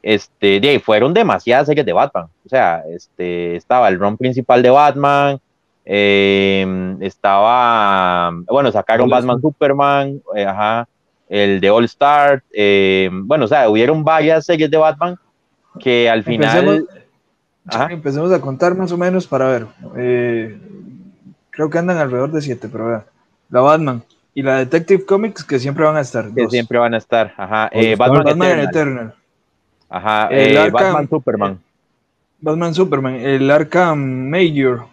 este, 0.02 0.60
de, 0.60 0.80
fueron 0.80 1.14
demasiadas 1.14 1.66
series 1.66 1.86
de 1.86 1.92
Batman. 1.92 2.26
O 2.44 2.48
sea, 2.48 2.82
este, 2.90 3.56
estaba 3.56 3.88
el 3.88 3.98
run 3.98 4.16
principal 4.16 4.62
de 4.62 4.70
Batman, 4.70 5.40
eh, 5.86 6.96
estaba, 7.00 8.30
bueno, 8.48 8.72
sacaron 8.72 9.08
Batman 9.08 9.40
Superman, 9.40 10.22
eh, 10.34 10.46
ajá, 10.46 10.88
el 11.28 11.60
de 11.60 11.70
All 11.70 11.84
Star, 11.84 12.42
eh, 12.52 13.10
bueno, 13.12 13.44
o 13.44 13.48
sea, 13.48 13.68
hubieron 13.68 14.02
varias 14.02 14.46
series 14.46 14.70
de 14.70 14.76
Batman 14.76 15.18
que 15.78 16.08
al 16.08 16.22
final... 16.22 16.58
Empecemos, 16.58 17.03
a 17.66 18.40
contar 18.40 18.74
más 18.74 18.92
o 18.92 18.96
menos 18.96 19.26
para 19.26 19.48
ver. 19.48 19.66
Eh, 19.96 20.58
creo 21.50 21.70
que 21.70 21.78
andan 21.78 21.98
alrededor 21.98 22.32
de 22.32 22.42
siete, 22.42 22.68
pero 22.68 22.88
vean. 22.88 23.04
La 23.50 23.60
Batman 23.60 24.02
y 24.34 24.42
la 24.42 24.56
Detective 24.58 25.04
Comics 25.04 25.44
que 25.44 25.58
siempre 25.58 25.84
van 25.84 25.96
a 25.96 26.00
estar. 26.00 26.32
Que 26.32 26.48
siempre 26.48 26.78
van 26.78 26.94
a 26.94 26.98
estar, 26.98 27.32
ajá. 27.36 27.70
Batman, 27.96 28.24
Batman 28.24 28.60
Eternal. 28.60 29.14
Ajá, 29.88 30.28
Batman 30.72 31.08
Superman. 31.08 31.60
Batman 32.40 32.74
Superman, 32.74 33.14
el 33.14 33.50
Arkham 33.50 34.28
Major, 34.28 34.86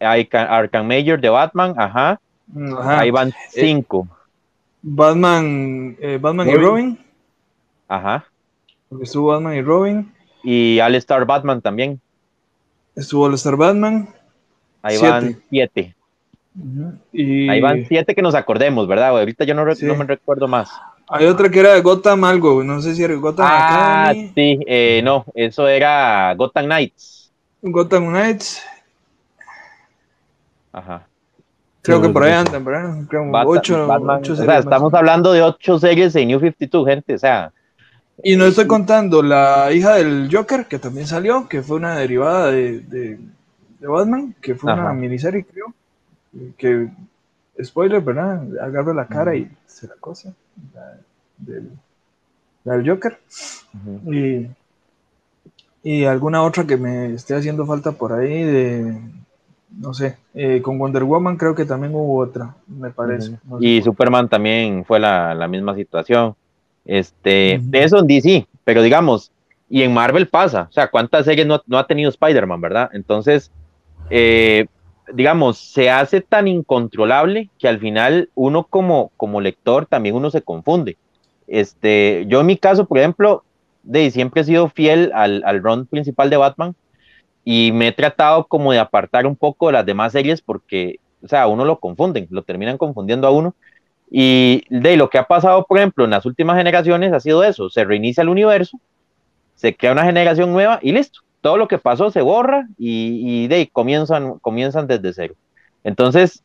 Arkham 0.00 0.86
Major 0.86 1.20
de 1.20 1.28
Batman, 1.28 1.74
ajá. 1.76 2.20
Ahí 2.86 3.10
van 3.10 3.28
eh, 3.28 3.34
cinco. 3.48 4.08
Batman, 4.82 5.96
eh, 6.00 6.18
Batman 6.20 6.48
y 6.48 6.54
Robin. 6.54 6.98
Ajá. 7.88 8.24
Estuvo 9.02 9.28
Batman 9.28 9.56
y 9.56 9.62
Robin. 9.62 10.12
Y 10.42 10.78
All 10.80 10.94
Star 10.94 11.24
Batman 11.24 11.60
también. 11.60 12.00
Estuvo 12.96 13.26
All 13.26 13.34
Star 13.34 13.56
Batman. 13.56 14.08
Ahí 14.82 14.98
van 14.98 15.40
siete. 15.50 15.94
y... 17.12 17.48
Ahí 17.48 17.60
van 17.60 17.84
siete 17.86 18.14
que 18.14 18.22
nos 18.22 18.34
acordemos, 18.34 18.88
¿verdad? 18.88 19.10
Ahorita 19.10 19.44
yo 19.44 19.54
no, 19.54 19.64
no, 19.64 19.94
me 19.94 20.04
recuerdo 20.04 20.48
más. 20.48 20.70
Hay 21.08 21.26
otra 21.26 21.48
que 21.48 21.60
era 21.60 21.74
de 21.74 21.82
Gotham 21.82 22.24
algo, 22.24 22.64
no 22.64 22.80
sé 22.80 22.94
si 22.94 23.04
era 23.04 23.14
Gotham 23.14 23.46
Ah, 23.48 24.12
sí, 24.12 24.58
eh, 24.66 25.00
no, 25.04 25.24
eso 25.34 25.68
era 25.68 26.34
Gotham 26.34 26.64
Knights. 26.64 27.30
Gotham 27.62 28.08
Knights. 28.08 28.62
Ajá. 30.72 31.06
Creo 31.82 32.02
que 32.02 32.08
por 32.08 32.24
ahí 32.24 32.32
andan, 32.32 32.64
¿verdad? 32.64 33.04
Creo 33.08 33.30
ocho, 33.44 33.88
ocho 33.88 34.32
o 34.32 34.36
sea, 34.36 34.58
estamos 34.58 34.92
hablando 34.92 35.32
de 35.32 35.42
ocho 35.42 35.78
series 35.78 36.12
de 36.14 36.26
New 36.26 36.40
52, 36.40 36.86
gente, 36.86 37.14
o 37.14 37.18
sea. 37.18 37.52
Y 38.22 38.36
no 38.36 38.44
estoy 38.46 38.66
contando 38.66 39.22
la 39.22 39.72
hija 39.72 39.96
del 39.96 40.28
Joker, 40.32 40.66
que 40.66 40.78
también 40.78 41.06
salió, 41.06 41.48
que 41.48 41.62
fue 41.62 41.76
una 41.76 41.96
derivada 41.96 42.50
de, 42.50 42.80
de, 42.80 43.18
Batman, 43.80 44.34
que 44.40 44.54
fue 44.54 44.72
una 44.72 44.92
miniserie, 44.92 45.44
creo. 45.44 45.74
Que, 46.56 46.88
spoiler, 47.62 48.00
¿verdad? 48.00 48.42
Agarra 48.60 48.92
la 48.94 49.06
cara 49.06 49.36
y 49.36 49.50
se 49.66 49.86
la 49.86 49.94
cosa. 49.96 50.34
La, 50.74 50.98
del, 51.38 51.70
del, 52.64 52.88
Joker. 52.88 53.18
y, 54.10 54.46
y 55.82 56.04
alguna 56.04 56.42
otra 56.42 56.66
que 56.66 56.76
me 56.76 57.14
esté 57.14 57.34
haciendo 57.34 57.66
falta 57.66 57.92
por 57.92 58.12
ahí 58.12 58.42
de 58.42 58.98
no 59.78 59.92
sé, 59.92 60.16
eh, 60.34 60.62
con 60.62 60.78
Wonder 60.78 61.04
Woman 61.04 61.36
creo 61.36 61.54
que 61.54 61.64
también 61.64 61.94
hubo 61.94 62.18
otra, 62.18 62.54
me 62.66 62.90
parece. 62.90 63.38
y 63.60 63.82
Superman 63.82 64.28
también 64.28 64.84
fue 64.84 64.98
la, 64.98 65.34
la, 65.34 65.48
misma 65.48 65.74
situación. 65.74 66.34
Este, 66.86 67.58
de 67.62 67.82
eso 67.82 67.98
en 67.98 68.06
DC, 68.06 68.46
pero 68.64 68.82
digamos, 68.82 69.32
y 69.68 69.82
en 69.82 69.92
Marvel 69.92 70.28
pasa, 70.28 70.68
o 70.70 70.72
sea, 70.72 70.88
¿cuántas 70.88 71.24
series 71.24 71.46
no, 71.46 71.60
no 71.66 71.78
ha 71.78 71.86
tenido 71.86 72.10
Spider-Man, 72.10 72.60
verdad? 72.60 72.90
Entonces, 72.92 73.50
eh, 74.10 74.66
digamos, 75.12 75.58
se 75.58 75.90
hace 75.90 76.20
tan 76.20 76.46
incontrolable 76.46 77.50
que 77.58 77.68
al 77.68 77.80
final 77.80 78.30
uno 78.34 78.64
como, 78.64 79.10
como 79.16 79.40
lector 79.40 79.86
también 79.86 80.14
uno 80.14 80.30
se 80.30 80.42
confunde. 80.42 80.96
Este, 81.48 82.24
yo 82.28 82.40
en 82.40 82.46
mi 82.46 82.56
caso, 82.56 82.86
por 82.86 82.98
ejemplo, 82.98 83.44
de, 83.82 84.10
siempre 84.10 84.42
he 84.42 84.44
sido 84.44 84.68
fiel 84.68 85.10
al, 85.14 85.42
al 85.44 85.62
run 85.62 85.86
principal 85.86 86.30
de 86.30 86.36
Batman, 86.36 86.74
y 87.48 87.70
me 87.70 87.86
he 87.86 87.92
tratado 87.92 88.48
como 88.48 88.72
de 88.72 88.80
apartar 88.80 89.24
un 89.24 89.36
poco 89.36 89.68
de 89.68 89.74
las 89.74 89.86
demás 89.86 90.10
series 90.10 90.42
porque, 90.42 90.98
o 91.22 91.28
sea, 91.28 91.46
uno 91.46 91.64
lo 91.64 91.78
confunden, 91.78 92.26
lo 92.30 92.42
terminan 92.42 92.76
confundiendo 92.76 93.28
a 93.28 93.30
uno. 93.30 93.54
Y 94.10 94.62
de 94.70 94.96
lo 94.96 95.10
que 95.10 95.18
ha 95.18 95.24
pasado, 95.24 95.64
por 95.66 95.78
ejemplo, 95.78 96.04
en 96.04 96.10
las 96.10 96.26
últimas 96.26 96.56
generaciones 96.56 97.12
ha 97.12 97.20
sido 97.20 97.42
eso, 97.42 97.68
se 97.70 97.84
reinicia 97.84 98.22
el 98.22 98.28
universo, 98.28 98.78
se 99.54 99.74
crea 99.74 99.92
una 99.92 100.04
generación 100.04 100.52
nueva 100.52 100.78
y 100.82 100.92
listo, 100.92 101.20
todo 101.40 101.56
lo 101.56 101.68
que 101.68 101.78
pasó 101.78 102.10
se 102.10 102.20
borra 102.20 102.66
y, 102.78 103.44
y 103.44 103.48
de 103.48 103.68
comienzan, 103.72 104.38
comienzan 104.38 104.86
desde 104.86 105.12
cero. 105.12 105.34
Entonces, 105.82 106.42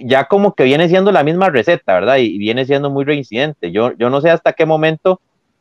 ya 0.00 0.26
como 0.26 0.54
que 0.54 0.64
viene 0.64 0.88
siendo 0.88 1.12
la 1.12 1.24
misma 1.24 1.50
receta, 1.50 1.94
¿verdad? 1.94 2.16
Y 2.18 2.38
viene 2.38 2.64
siendo 2.64 2.90
muy 2.90 3.04
reincidente. 3.04 3.72
Yo, 3.72 3.92
yo 3.96 4.10
no 4.10 4.20
sé 4.20 4.30
hasta 4.30 4.52
qué 4.52 4.66
momento 4.66 5.20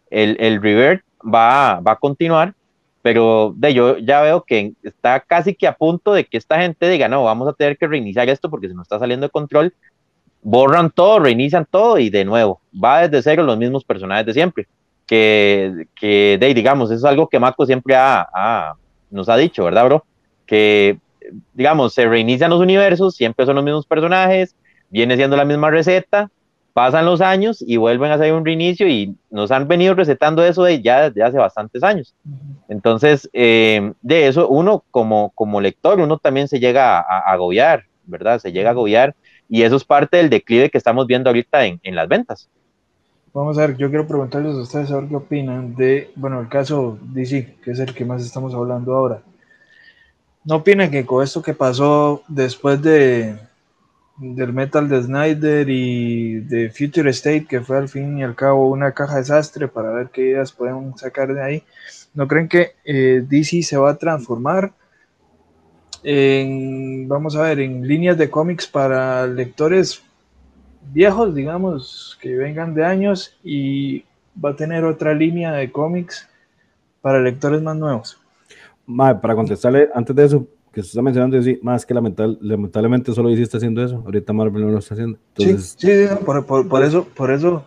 el, 0.10 0.38
el 0.40 0.62
revert 0.62 1.04
va, 1.22 1.80
va 1.80 1.94
a 1.94 2.00
continuar, 2.00 2.54
pero 3.02 3.54
de 3.58 3.74
yo 3.74 3.98
ya 3.98 4.22
veo 4.22 4.44
que 4.44 4.74
está 4.84 5.20
casi 5.22 5.56
que 5.56 5.68
a 5.68 5.76
punto 5.76 6.14
de 6.14 6.26
que 6.26 6.38
esta 6.38 6.60
gente 6.62 6.88
diga, 6.90 7.08
no, 7.08 7.24
vamos 7.24 7.48
a 7.48 7.54
tener 7.54 7.78
que 7.78 7.88
reiniciar 7.88 8.30
esto 8.30 8.50
porque 8.50 8.68
se 8.68 8.74
nos 8.74 8.84
está 8.84 9.00
saliendo 9.00 9.26
de 9.26 9.32
control, 9.32 9.74
borran 10.42 10.90
todo, 10.92 11.20
reinician 11.20 11.68
todo 11.70 11.98
y 11.98 12.10
de 12.10 12.26
nuevo, 12.26 12.62
va 12.74 13.08
desde 13.08 13.22
cero 13.22 13.44
los 13.44 13.58
mismos 13.58 13.84
personajes 13.84 14.26
de 14.26 14.34
siempre, 14.34 14.68
que, 15.06 15.88
que 15.96 16.38
de, 16.40 16.54
digamos, 16.54 16.90
eso 16.90 17.06
es 17.06 17.12
algo 17.12 17.28
que 17.28 17.40
Mako 17.40 17.66
siempre 17.66 17.96
ha, 17.96 18.74
nos 19.10 19.30
ha 19.30 19.38
dicho, 19.38 19.64
¿verdad, 19.66 19.86
bro? 19.86 20.06
Que, 20.46 20.98
digamos, 21.54 21.94
se 21.94 22.08
reinician 22.08 22.50
los 22.50 22.60
universos, 22.60 23.16
siempre 23.16 23.46
son 23.46 23.56
los 23.56 23.64
mismos 23.64 23.86
personajes, 23.86 24.56
viene 24.90 25.16
siendo 25.16 25.38
la 25.38 25.46
misma 25.46 25.70
receta, 25.70 26.30
pasan 26.74 27.06
los 27.06 27.22
años 27.22 27.64
y 27.66 27.78
vuelven 27.78 28.12
a 28.12 28.16
hacer 28.16 28.34
un 28.34 28.46
reinicio 28.46 28.88
y 28.88 29.16
nos 29.30 29.52
han 29.52 29.68
venido 29.68 29.94
recetando 29.94 30.44
eso 30.44 30.64
de 30.64 30.82
ya 30.82 31.10
desde 31.10 31.24
hace 31.24 31.38
bastantes 31.38 31.84
años. 31.84 32.16
Entonces, 32.70 33.30
eh, 33.34 33.94
de 34.02 34.28
eso 34.28 34.48
uno 34.48 34.84
como, 34.92 35.32
como 35.36 35.60
lector, 35.62 36.00
uno 36.00 36.18
también 36.18 36.48
se 36.48 36.60
llega 36.60 37.00
a, 37.00 37.20
agobiar, 37.32 37.86
¿verdad? 38.06 38.40
Se 38.40 38.52
llega 38.52 38.70
a 38.70 38.72
agobiar 38.72 39.16
y 39.52 39.64
eso 39.64 39.76
es 39.76 39.84
parte 39.84 40.16
del 40.16 40.30
declive 40.30 40.70
que 40.70 40.78
estamos 40.78 41.06
viendo 41.06 41.30
ahorita 41.30 41.66
en, 41.66 41.78
en 41.84 41.94
las 41.94 42.08
ventas. 42.08 42.50
Vamos 43.34 43.58
a 43.58 43.68
ver, 43.68 43.76
yo 43.76 43.90
quiero 43.90 44.08
preguntarles 44.08 44.56
a 44.56 44.62
ustedes 44.62 44.90
a 44.92 44.96
ver 44.96 45.10
qué 45.10 45.16
opinan 45.18 45.76
de, 45.76 46.10
bueno, 46.16 46.40
el 46.40 46.48
caso 46.48 46.98
DC, 47.02 47.56
que 47.62 47.72
es 47.72 47.80
el 47.80 47.94
que 47.94 48.06
más 48.06 48.24
estamos 48.24 48.54
hablando 48.54 48.96
ahora. 48.96 49.22
¿No 50.46 50.56
opinan 50.56 50.90
que 50.90 51.06
con 51.06 51.22
esto 51.22 51.42
que 51.42 51.54
pasó 51.54 52.24
después 52.30 52.82
de, 52.82 53.36
del 54.16 54.54
Metal 54.54 54.88
de 54.88 55.04
Snyder 55.04 55.70
y 55.70 56.40
de 56.40 56.70
Future 56.70 57.10
State, 57.10 57.48
que 57.50 57.60
fue 57.60 57.78
al 57.78 57.90
fin 57.90 58.20
y 58.20 58.24
al 58.24 58.36
cabo 58.36 58.70
una 58.70 58.94
caja 58.94 59.16
de 59.16 59.20
desastre 59.20 59.68
para 59.68 59.92
ver 59.92 60.12
qué 60.14 60.22
ideas 60.22 60.54
podemos 60.54 60.98
sacar 61.02 61.34
de 61.34 61.44
ahí. 61.44 61.64
¿No 62.14 62.26
creen 62.26 62.48
que 62.48 62.72
eh, 62.86 63.22
DC 63.28 63.64
se 63.64 63.76
va 63.76 63.92
a 63.92 63.98
transformar 63.98 64.72
en, 66.04 67.08
vamos 67.08 67.36
a 67.36 67.44
ver, 67.44 67.60
en 67.60 67.88
líneas 67.88 68.18
de 68.18 68.30
cómics 68.30 68.68
para 68.68 69.28
lectores 69.28 70.02
viejos, 70.94 71.34
digamos, 71.36 72.18
que 72.22 72.36
vengan 72.36 72.74
de 72.74 72.86
años 72.86 73.38
y 73.44 74.04
va 74.44 74.52
a 74.52 74.56
tener 74.56 74.84
otra 74.84 75.14
línea 75.14 75.52
de 75.54 75.72
cómics 75.72 76.28
para 77.02 77.20
lectores 77.20 77.62
más 77.62 77.76
nuevos? 77.76 78.18
para 79.22 79.36
contestarle, 79.36 79.90
antes 79.94 80.16
de 80.16 80.26
eso, 80.26 80.48
que 80.74 80.82
se 80.82 80.90
está 80.90 81.02
mencionando, 81.02 81.42
sí, 81.42 81.60
más 81.62 81.86
que 81.86 81.94
lamental, 81.94 82.38
lamentablemente 82.42 83.14
solo 83.14 83.30
DC 83.30 83.44
está 83.44 83.58
haciendo 83.58 83.84
eso, 83.84 84.02
ahorita 84.06 84.34
Marvel 84.34 84.66
no 84.66 84.72
lo 84.72 84.80
está 84.80 84.96
haciendo. 84.96 85.18
sí, 85.38 85.58
sí, 85.58 86.08
por, 86.26 86.46
por, 86.46 86.68
por, 86.68 86.84
eso, 86.84 87.08
por 87.16 87.32
eso, 87.32 87.64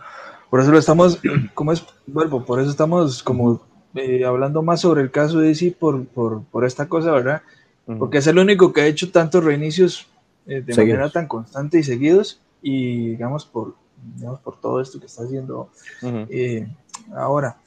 Por 0.50 0.60
eso 0.60 0.70
lo 0.70 0.78
estamos, 0.78 1.20
¿cómo 1.54 1.72
es? 1.72 1.84
Vuelvo, 2.06 2.44
por 2.44 2.60
eso 2.60 2.70
estamos 2.70 3.22
como 3.22 3.62
eh, 3.94 4.24
hablando 4.24 4.62
más 4.62 4.80
sobre 4.80 5.02
el 5.02 5.10
caso 5.10 5.38
de 5.38 5.48
DC 5.48 5.76
por, 5.78 6.04
por, 6.06 6.42
por 6.44 6.64
esta 6.64 6.88
cosa, 6.88 7.12
¿verdad? 7.12 7.42
Porque 7.86 8.18
es 8.18 8.26
el 8.26 8.38
único 8.38 8.72
que 8.72 8.80
ha 8.80 8.86
hecho 8.86 9.10
tantos 9.10 9.44
reinicios 9.44 10.06
eh, 10.46 10.62
de 10.62 10.74
manera 10.74 11.10
tan 11.10 11.28
constante 11.28 11.78
y 11.78 11.82
seguidos. 11.82 12.40
Y 12.62 13.10
digamos 13.10 13.44
por, 13.44 13.74
digamos, 14.16 14.40
por 14.40 14.58
todo 14.58 14.80
esto 14.80 14.98
que 14.98 15.06
está 15.06 15.24
haciendo 15.24 15.70
eh, 16.02 16.66
ahora. 17.14 17.58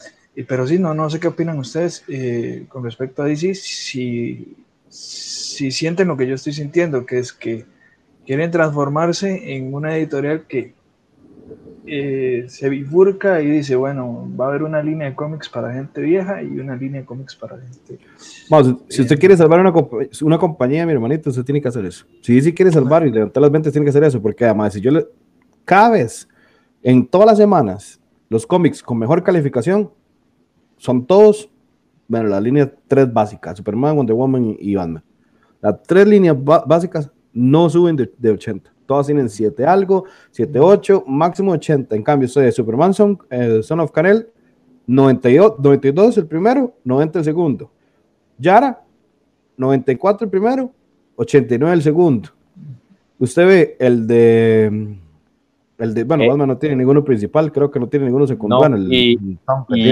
pero 0.48 0.66
sí, 0.66 0.80
no, 0.80 0.94
no 0.94 1.10
sé 1.10 1.20
qué 1.20 1.28
opinan 1.28 1.60
ustedes 1.60 2.04
con 2.70 2.84
respecto 2.84 3.22
a 3.22 3.26
DC, 3.26 3.54
si, 3.54 4.56
si 4.90 5.72
sienten 5.72 6.08
lo 6.08 6.18
que 6.18 6.28
yo 6.28 6.36
estoy 6.36 6.54
sintiendo, 6.54 7.06
que 7.06 7.20
es 7.20 7.32
que 7.32 7.66
quieren 8.26 8.52
transformarse 8.52 9.56
en 9.56 9.74
una 9.74 9.96
editorial 9.96 10.46
que 10.48 10.74
eh, 11.90 12.46
se 12.50 12.68
bifurca 12.68 13.42
y 13.42 13.50
dice, 13.50 13.76
bueno, 13.76 14.30
va 14.38 14.46
a 14.46 14.50
haber 14.50 14.64
una 14.64 14.84
línea 14.84 15.10
de 15.10 15.16
cómics 15.16 15.48
para 15.48 15.74
gente 15.74 16.02
vieja 16.02 16.44
y 16.44 16.60
una 16.60 16.76
línea 16.76 17.02
de 17.02 17.08
cómics 17.08 17.34
para 17.36 17.58
gente... 17.58 18.00
Vamos, 18.50 18.82
si 18.90 19.02
usted 19.04 19.18
quiere 19.18 19.38
salvar 19.38 19.62
una, 19.62 19.74
una 20.22 20.38
compañía, 20.38 20.86
mi 20.86 20.92
hermanito, 20.92 21.30
usted 21.30 21.46
tiene 21.46 21.62
que 21.62 21.70
hacer 21.70 21.86
eso. 21.86 22.06
Si 22.22 22.42
sí 22.42 22.54
quiere 22.54 22.72
salvar 22.72 23.08
y 23.08 23.12
levantar 23.12 23.42
las 23.42 23.52
ventas, 23.52 23.72
tiene 23.72 23.86
que 23.86 23.92
hacer 23.92 24.04
eso, 24.04 24.22
porque 24.22 24.44
además, 24.44 24.74
si 24.74 24.82
yo 24.82 24.92
le... 24.92 25.08
Cada 25.64 25.92
vez, 25.92 26.28
en 26.84 27.08
todas 27.08 27.28
las 27.28 27.38
semanas, 27.38 28.02
los 28.30 28.46
cómics 28.46 28.84
con 28.84 28.98
mejor 28.98 29.24
calificación 29.24 29.90
son 30.76 31.06
todos, 31.06 31.50
bueno, 32.08 32.28
la 32.28 32.42
línea 32.42 32.70
tres 32.88 33.12
básicas, 33.12 33.58
Superman, 33.58 33.96
Wonder 33.96 34.16
Woman 34.16 34.58
y 34.60 34.76
Batman. 34.76 35.04
Las 35.62 35.82
tres 35.84 36.06
líneas 36.06 36.36
básicas 36.38 37.10
no 37.32 37.70
suben 37.70 37.96
de, 37.96 38.12
de 38.18 38.32
80 38.32 38.77
todas 38.88 39.06
tienen 39.06 39.30
7 39.30 39.66
algo, 39.66 40.06
7, 40.32 40.60
8, 40.60 41.04
máximo 41.06 41.52
80. 41.52 41.96
En 41.96 42.02
cambio, 42.02 42.28
soy 42.28 42.46
de 42.46 42.52
Superman 42.52 42.94
Son, 42.94 43.20
eh, 43.30 43.62
Son 43.62 43.80
of 43.80 43.92
Canel, 43.92 44.28
92, 44.88 45.60
92 45.60 46.18
el 46.18 46.26
primero, 46.26 46.74
90 46.84 47.20
el 47.20 47.26
segundo. 47.26 47.72
Yara, 48.40 48.82
94 49.58 50.26
el 50.26 50.32
primero, 50.32 50.72
89 51.18 51.76
el 51.76 51.82
segundo. 51.82 52.30
Usted 53.20 53.46
ve 53.46 53.78
el 53.80 54.08
de. 54.08 54.98
El 55.78 55.94
de, 55.94 56.04
bueno, 56.06 56.24
eh, 56.24 56.30
Batman 56.30 56.48
no 56.48 56.58
tiene 56.58 56.76
ninguno 56.76 57.04
principal, 57.06 57.52
creo 57.52 57.70
que 57.70 57.80
no 57.80 57.88
tiene 57.88 58.06
ninguno 58.06 58.26
secundario. 58.26 58.78
y, 58.90 59.38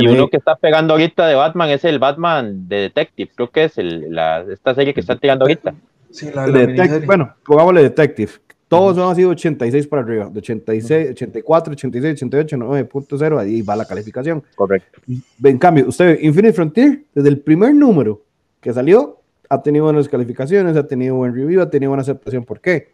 uno 0.07 0.27
que 0.29 0.37
está 0.37 0.55
pegando 0.55 0.93
ahorita 0.95 1.27
de 1.27 1.35
Batman 1.35 1.69
es 1.69 1.85
el 1.85 1.99
Batman 1.99 2.67
de 2.67 2.77
Detective, 2.77 3.29
creo 3.35 3.51
que 3.51 3.65
es 3.65 3.77
el, 3.77 4.15
la, 4.15 4.43
esta 4.51 4.73
serie 4.73 4.95
que 4.95 5.01
está 5.01 5.15
tirando 5.15 5.45
ahorita. 5.45 5.75
Sí, 6.09 6.29
la, 6.33 6.47
la 6.47 6.99
bueno, 7.05 7.35
pongámosle 7.45 7.83
Detective, 7.83 8.31
todos 8.67 8.97
han 8.97 9.15
sido 9.15 9.29
86 9.29 9.87
para 9.87 10.01
arriba, 10.01 10.29
de 10.29 10.39
86, 10.39 11.11
84, 11.11 11.73
86, 11.73 12.13
88, 12.13 12.57
9.0, 12.57 13.39
ahí 13.39 13.61
va 13.61 13.75
la 13.75 13.85
calificación. 13.85 14.43
Correcto. 14.55 15.01
En 15.43 15.57
cambio, 15.57 15.87
usted 15.87 16.19
Infinite 16.21 16.53
Frontier, 16.53 17.03
desde 17.13 17.29
el 17.29 17.39
primer 17.39 17.75
número 17.75 18.23
que 18.59 18.73
salió, 18.73 19.19
ha 19.49 19.61
tenido 19.61 19.85
buenas 19.85 20.09
calificaciones, 20.09 20.75
ha 20.75 20.87
tenido 20.87 21.15
buen 21.15 21.33
review, 21.33 21.61
ha 21.61 21.69
tenido 21.69 21.91
buena 21.91 22.01
aceptación. 22.01 22.43
¿Por 22.43 22.59
qué? 22.59 22.93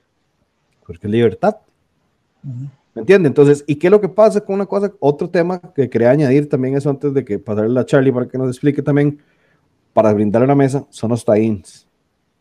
Porque 0.85 1.07
es 1.07 1.11
libertad. 1.11 1.55
¿Me 2.43 3.01
entiende? 3.01 3.27
Entonces, 3.27 3.63
¿y 3.65 3.75
qué 3.75 3.87
es 3.87 3.91
lo 3.91 4.01
que 4.01 4.09
pasa 4.09 4.41
con 4.41 4.55
una 4.55 4.65
cosa? 4.65 4.91
Otro 4.99 5.29
tema 5.29 5.61
que 5.73 5.89
quería 5.89 6.11
añadir 6.11 6.49
también 6.49 6.75
eso 6.75 6.89
antes 6.89 7.13
de 7.13 7.23
que 7.23 7.39
pasarle 7.39 7.79
a 7.79 7.85
Charlie 7.85 8.11
para 8.11 8.27
que 8.27 8.37
nos 8.37 8.49
explique 8.49 8.81
también, 8.81 9.19
para 9.93 10.11
brindarle 10.11 10.45
una 10.45 10.55
mesa, 10.55 10.85
son 10.89 11.11
los 11.11 11.23
tie-ins. 11.23 11.87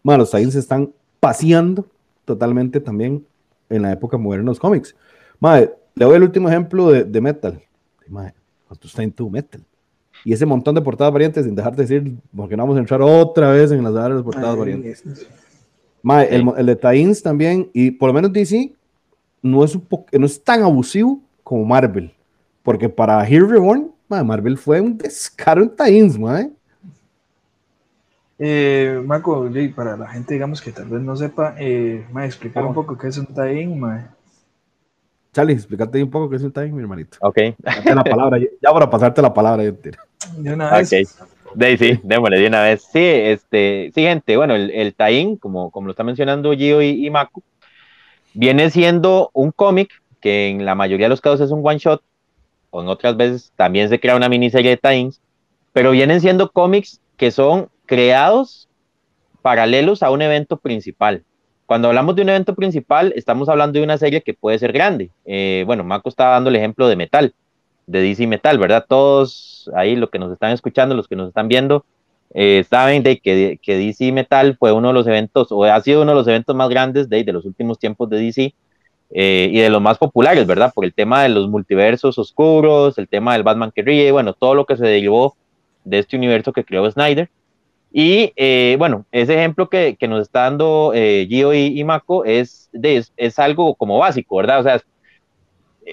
Bueno, 0.03 0.23
los 0.23 0.33
tie-ins 0.33 0.57
están 0.57 0.93
paseando 1.21 1.87
totalmente 2.35 2.81
también 2.81 3.27
en 3.69 3.83
la 3.83 3.93
época 3.93 4.17
moderna 4.17 4.45
de 4.45 4.51
los 4.51 4.61
cómics. 4.61 4.95
Madre, 5.39 5.73
le 5.95 6.05
doy 6.05 6.17
el 6.17 6.23
último 6.23 6.49
ejemplo 6.49 6.91
de, 6.91 7.05
de 7.05 7.21
Metal. 7.21 7.61
Madre, 8.09 8.35
¿cuánto 8.67 8.87
está 8.87 9.03
en 9.03 9.13
tu 9.13 9.29
Metal? 9.31 9.65
Y 10.25 10.33
ese 10.33 10.47
montón 10.47 10.75
de 10.75 10.83
portadas 10.83 11.13
variantes, 11.13 11.45
sin 11.45 11.55
dejar 11.55 11.75
de 11.75 11.83
decir, 11.83 12.17
porque 12.35 12.57
no 12.57 12.63
vamos 12.63 12.77
a 12.77 12.81
entrar 12.81 13.01
otra 13.03 13.51
vez 13.51 13.73
en 13.73 13.83
las 13.83 13.95
de 13.95 14.23
portadas 14.23 14.57
variantes. 14.57 15.05
Madre, 16.03 16.37
el, 16.37 16.45
el, 16.57 16.67
de 16.67 16.77
Tains 16.77 17.23
también, 17.23 17.71
y 17.73 17.91
por 17.91 18.09
lo 18.09 18.15
menos 18.15 18.33
DC, 18.33 18.73
no 19.43 19.65
es, 19.65 19.75
un 19.75 19.87
no 20.13 20.27
es 20.27 20.43
tan 20.43 20.63
abusivo 20.63 21.21
como 21.43 21.65
Marvel. 21.65 22.13
Porque 22.63 22.89
para 22.89 23.27
Hero 23.27 23.49
Reborn, 23.49 23.91
Marvel 24.09 24.57
fue 24.59 24.81
un 24.81 24.97
descaro 24.97 25.63
en 25.63 25.71
Tains, 25.71 26.19
madre. 26.19 26.51
Eh, 28.43 29.03
Marco, 29.05 29.51
para 29.77 29.99
la 29.99 30.09
gente, 30.09 30.33
digamos, 30.33 30.63
que 30.63 30.73
tal 30.73 30.87
vez 30.87 31.03
no 31.03 31.15
sepa, 31.15 31.55
eh, 31.59 32.07
me 32.11 32.25
explicar 32.25 32.65
un 32.65 32.73
poco 32.73 32.97
qué 32.97 33.09
es 33.09 33.19
un 33.19 33.27
tie-in, 33.27 33.79
Charlie, 35.33 35.53
explícate 35.53 36.03
un 36.03 36.11
poco 36.11 36.31
qué 36.31 36.37
es 36.37 36.43
un 36.43 36.51
tie 36.51 36.73
mi 36.73 36.81
hermanito. 36.81 37.19
Ok. 37.21 37.39
la 37.85 38.03
palabra, 38.03 38.39
ya 38.39 38.73
para 38.73 38.89
pasarte 38.89 39.21
la 39.21 39.33
palabra. 39.33 39.63
De 39.63 40.53
una 40.53 40.71
vez. 40.71 40.91
De, 41.55 41.77
sí, 41.77 42.01
démosle 42.03 42.39
de 42.39 42.47
una 42.47 42.63
vez. 42.63 42.83
Sí, 42.91 42.99
este, 42.99 43.93
sí, 43.95 44.03
gente, 44.03 44.37
bueno, 44.37 44.55
el, 44.55 44.71
el 44.71 44.95
tie 44.95 45.37
como, 45.39 45.71
como 45.71 45.89
lo 45.89 45.91
está 45.91 46.03
mencionando 46.03 46.53
Gio 46.55 46.81
y, 46.81 47.07
y 47.07 47.11
Mako, 47.11 47.43
viene 48.33 48.71
siendo 48.71 49.31
un 49.35 49.51
cómic 49.53 49.91
que 50.21 50.49
en 50.49 50.65
la 50.65 50.75
mayoría 50.75 51.07
de 51.07 51.11
los 51.11 51.21
casos 51.21 51.41
es 51.43 51.51
un 51.51 51.61
one 51.63 51.79
shot, 51.79 52.03
o 52.71 52.81
en 52.81 52.89
otras 52.89 53.17
veces 53.17 53.53
también 53.57 53.89
se 53.89 54.01
crea 54.01 54.17
una 54.17 54.29
miniserie 54.29 54.71
de 54.71 54.77
tie 54.79 55.11
pero 55.73 55.91
vienen 55.91 56.21
siendo 56.21 56.51
cómics 56.51 57.01
que 57.17 57.31
son 57.31 57.69
creados 57.91 58.69
paralelos 59.43 60.05
a 60.05 60.13
un 60.13 60.23
evento 60.23 60.59
principal. 60.59 61.25
Cuando 61.67 61.89
hablamos 61.89 62.15
de 62.15 62.23
un 62.23 62.29
evento 62.29 62.55
principal, 62.55 63.13
estamos 63.17 63.49
hablando 63.49 63.81
de 63.81 63.85
una 63.85 63.99
serie 63.99 64.21
que 64.23 64.33
puede 64.33 64.61
ser 64.61 64.73
grande. 64.73 65.11
Eh, 65.25 65.65
bueno, 65.67 65.83
Marco 65.83 66.09
estaba 66.09 66.35
dando 66.35 66.51
el 66.51 66.57
ejemplo 66.57 66.87
de 66.87 66.95
Metal, 66.95 67.35
de 67.89 68.01
DC 68.01 68.29
Metal, 68.29 68.59
¿verdad? 68.59 68.87
Todos 68.89 69.69
ahí, 69.75 69.97
los 69.97 70.09
que 70.09 70.21
nos 70.21 70.31
están 70.33 70.53
escuchando, 70.53 70.95
los 70.95 71.09
que 71.09 71.17
nos 71.17 71.27
están 71.31 71.49
viendo, 71.49 71.85
eh, 72.33 72.65
saben 72.71 73.03
de 73.03 73.19
que, 73.19 73.59
que, 73.61 73.77
DC 73.77 74.13
Metal 74.13 74.57
fue 74.57 74.71
uno 74.71 74.89
de 74.89 74.95
los 74.95 75.09
eventos, 75.09 75.51
o 75.51 75.65
ha 75.65 75.81
sido 75.81 76.03
uno 76.03 76.13
de 76.13 76.19
los 76.19 76.29
eventos 76.29 76.55
más 76.55 76.69
grandes 76.69 77.09
de, 77.09 77.25
los 77.25 77.45
últimos 77.45 77.81
tiempos 77.81 78.09
de 78.09 78.21
DC 78.21 78.55
eh, 79.11 79.49
y 79.51 79.59
de 79.59 79.69
los 79.69 79.83
más 79.83 79.99
populares, 79.99 80.47
¿verdad? 80.47 80.71
Por 80.73 80.85
el 80.85 80.95
tema 80.95 81.25
de 81.25 81.31
los 81.31 81.49
multiversos 81.49 82.21
oscuros, 82.21 82.99
el 82.99 83.09
tema 83.09 83.33
del 83.33 83.43
Batman 83.43 83.73
que 83.75 83.83
ríe, 83.83 84.13
bueno, 84.13 84.33
todo 84.33 84.55
lo 84.55 84.65
que 84.65 84.77
se 84.77 84.87
derivó 84.87 85.35
de 85.85 85.99
este 85.99 86.17
universo 86.17 86.53
que 86.53 86.65
creó 86.65 86.89
Snyder. 86.89 87.29
Y 87.93 88.33
eh, 88.37 88.77
bueno, 88.79 89.05
ese 89.11 89.35
ejemplo 89.35 89.69
que, 89.69 89.97
que, 89.99 90.07
nos 90.07 90.23
está 90.23 90.43
dando 90.43 90.93
eh, 90.95 91.27
Gio 91.29 91.53
y, 91.53 91.79
y 91.79 91.85
Mako 91.85 92.25
es, 92.25 92.69
de, 92.73 93.05
es, 93.17 93.39
algo 93.39 93.75
como 93.75 93.99
básico, 93.99 94.37
¿verdad? 94.37 94.61
O 94.61 94.63
sea, 94.63 94.81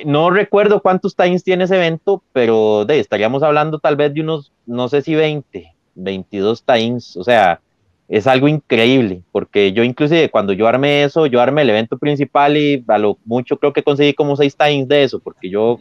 no 0.06 0.30
recuerdo 0.30 0.82
cuántos 0.82 1.16
times 1.16 1.44
tiene 1.44 1.64
ese 1.64 1.76
evento, 1.76 2.22
pero 2.34 2.86
de, 2.86 3.00
estaríamos 3.00 3.42
hablando 3.42 3.80
tal 3.80 3.96
vez 3.96 4.14
de 4.14 4.22
unos, 4.22 4.52
no 4.68 4.90
sé 4.90 5.02
si 5.02 5.16
20, 5.16 5.74
22 5.96 6.64
times, 6.64 7.18
o 7.18 7.24
sea, 7.24 7.62
es 8.08 8.28
algo 8.28 8.48
increíble, 8.48 9.24
porque 9.32 9.74
yo 9.74 9.84
inclusive 9.84 10.30
cuando 10.30 10.54
yo 10.54 10.68
armé 10.68 11.04
eso, 11.04 11.26
yo 11.26 11.42
armé 11.42 11.64
el 11.64 11.72
evento 11.72 11.98
principal 11.98 12.56
y 12.58 12.84
a 12.88 13.00
lo 13.00 13.18
mucho 13.26 13.58
creo 13.58 13.74
que 13.74 13.84
conseguí 13.84 14.14
como 14.14 14.36
6 14.36 14.56
times 14.56 14.88
de 14.88 15.04
eso, 15.04 15.20
porque 15.20 15.50
yo, 15.50 15.80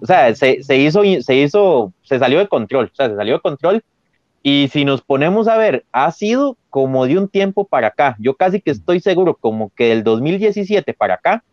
o 0.00 0.06
sea, 0.06 0.32
se, 0.36 0.62
se 0.62 0.76
hizo, 0.76 1.02
se 1.20 1.34
hizo, 1.34 1.92
se 2.02 2.18
salió 2.20 2.38
de 2.38 2.48
control, 2.48 2.90
o 2.92 2.94
sea, 2.94 3.08
se 3.08 3.16
salió 3.16 3.34
de 3.34 3.40
control 3.40 3.82
y 4.42 4.68
si 4.72 4.84
nos 4.84 5.02
ponemos 5.02 5.48
a 5.48 5.56
ver, 5.56 5.84
ha 5.92 6.10
sido 6.12 6.56
como 6.70 7.06
de 7.06 7.18
un 7.18 7.28
tiempo 7.28 7.64
para 7.64 7.88
acá. 7.88 8.16
Yo 8.18 8.34
casi 8.34 8.60
que 8.60 8.70
estoy 8.70 9.00
seguro, 9.00 9.34
como 9.34 9.70
que 9.74 9.88
del 9.88 10.04
2017 10.04 10.94
para 10.94 11.14
acá, 11.14 11.44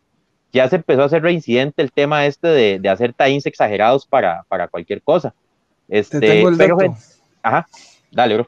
ya 0.54 0.70
se 0.70 0.78
empezó 0.78 1.02
a 1.02 1.06
hacer 1.06 1.22
reincidente 1.22 1.82
el 1.82 1.92
tema 1.92 2.26
este 2.26 2.48
de, 2.48 2.80
de 2.80 2.90
hacer 2.90 3.14
times 3.14 3.46
exagerados 3.46 4.06
para, 4.06 4.44
para 4.44 4.68
cualquier 4.68 5.02
cosa. 5.02 5.34
Este, 5.90 6.20
Te 6.20 6.28
tengo 6.28 6.50
el 6.50 6.58
pero, 6.58 6.78
Ajá, 7.44 7.68
dale, 8.12 8.36
bro. 8.36 8.48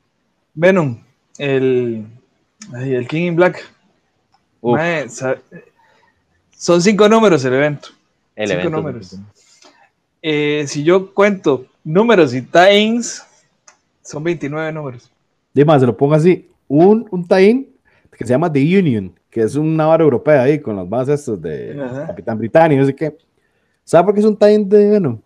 Venom, 0.54 1.04
el, 1.38 2.06
el 2.74 3.08
King 3.08 3.24
in 3.24 3.36
Black. 3.36 3.70
Mae, 4.62 5.08
son 6.58 6.82
cinco 6.82 7.08
números 7.08 7.46
el 7.46 7.54
evento. 7.54 7.90
El 8.36 8.48
cinco 8.48 8.62
evento. 8.62 8.78
números. 8.78 9.16
Eh, 10.22 10.66
si 10.68 10.84
yo 10.84 11.14
cuento 11.14 11.68
números 11.84 12.34
y 12.34 12.42
times, 12.42 13.24
son 14.08 14.24
29 14.24 14.72
números. 14.72 15.12
Dime, 15.54 15.80
se 15.80 15.86
lo 15.86 15.96
pongo 15.96 16.14
así. 16.14 16.50
Un, 16.68 17.06
un 17.12 17.28
tain 17.28 17.68
que 18.18 18.26
se 18.26 18.32
llama 18.32 18.52
The 18.52 18.80
Union, 18.80 19.14
que 19.30 19.42
es 19.42 19.56
una 19.56 19.86
vara 19.86 20.04
europea 20.04 20.42
ahí 20.44 20.60
con 20.60 20.76
las 20.76 20.88
bases 20.88 21.20
estos 21.20 21.42
de 21.42 21.80
Ajá. 21.80 22.08
Capitán 22.08 22.38
Britannia, 22.38 22.80
no 22.80 22.86
sé 22.86 22.96
qué. 22.96 23.18
¿Sabe 23.84 24.06
por 24.06 24.14
qué 24.14 24.22
es 24.22 24.26
un 24.26 24.38
tain 24.38 24.68
de 24.68 24.90
bueno? 24.90 25.22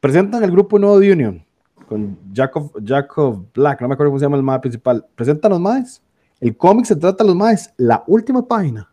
Presentan 0.00 0.42
el 0.42 0.50
grupo 0.50 0.78
nuevo 0.78 0.98
de 0.98 1.12
Union 1.12 1.44
con 1.86 2.16
Jacob, 2.32 2.72
Jacob 2.84 3.46
Black, 3.52 3.80
no 3.80 3.88
me 3.88 3.94
acuerdo 3.94 4.10
cómo 4.10 4.18
se 4.18 4.24
llama 4.24 4.36
el 4.36 4.42
más 4.42 4.60
principal. 4.60 5.04
Presentan 5.14 5.50
los 5.50 5.60
más. 5.60 6.02
El 6.40 6.56
cómic 6.56 6.86
se 6.86 6.96
trata 6.96 7.22
de 7.22 7.28
los 7.28 7.36
más. 7.36 7.74
La 7.76 8.02
última 8.06 8.46
página 8.46 8.90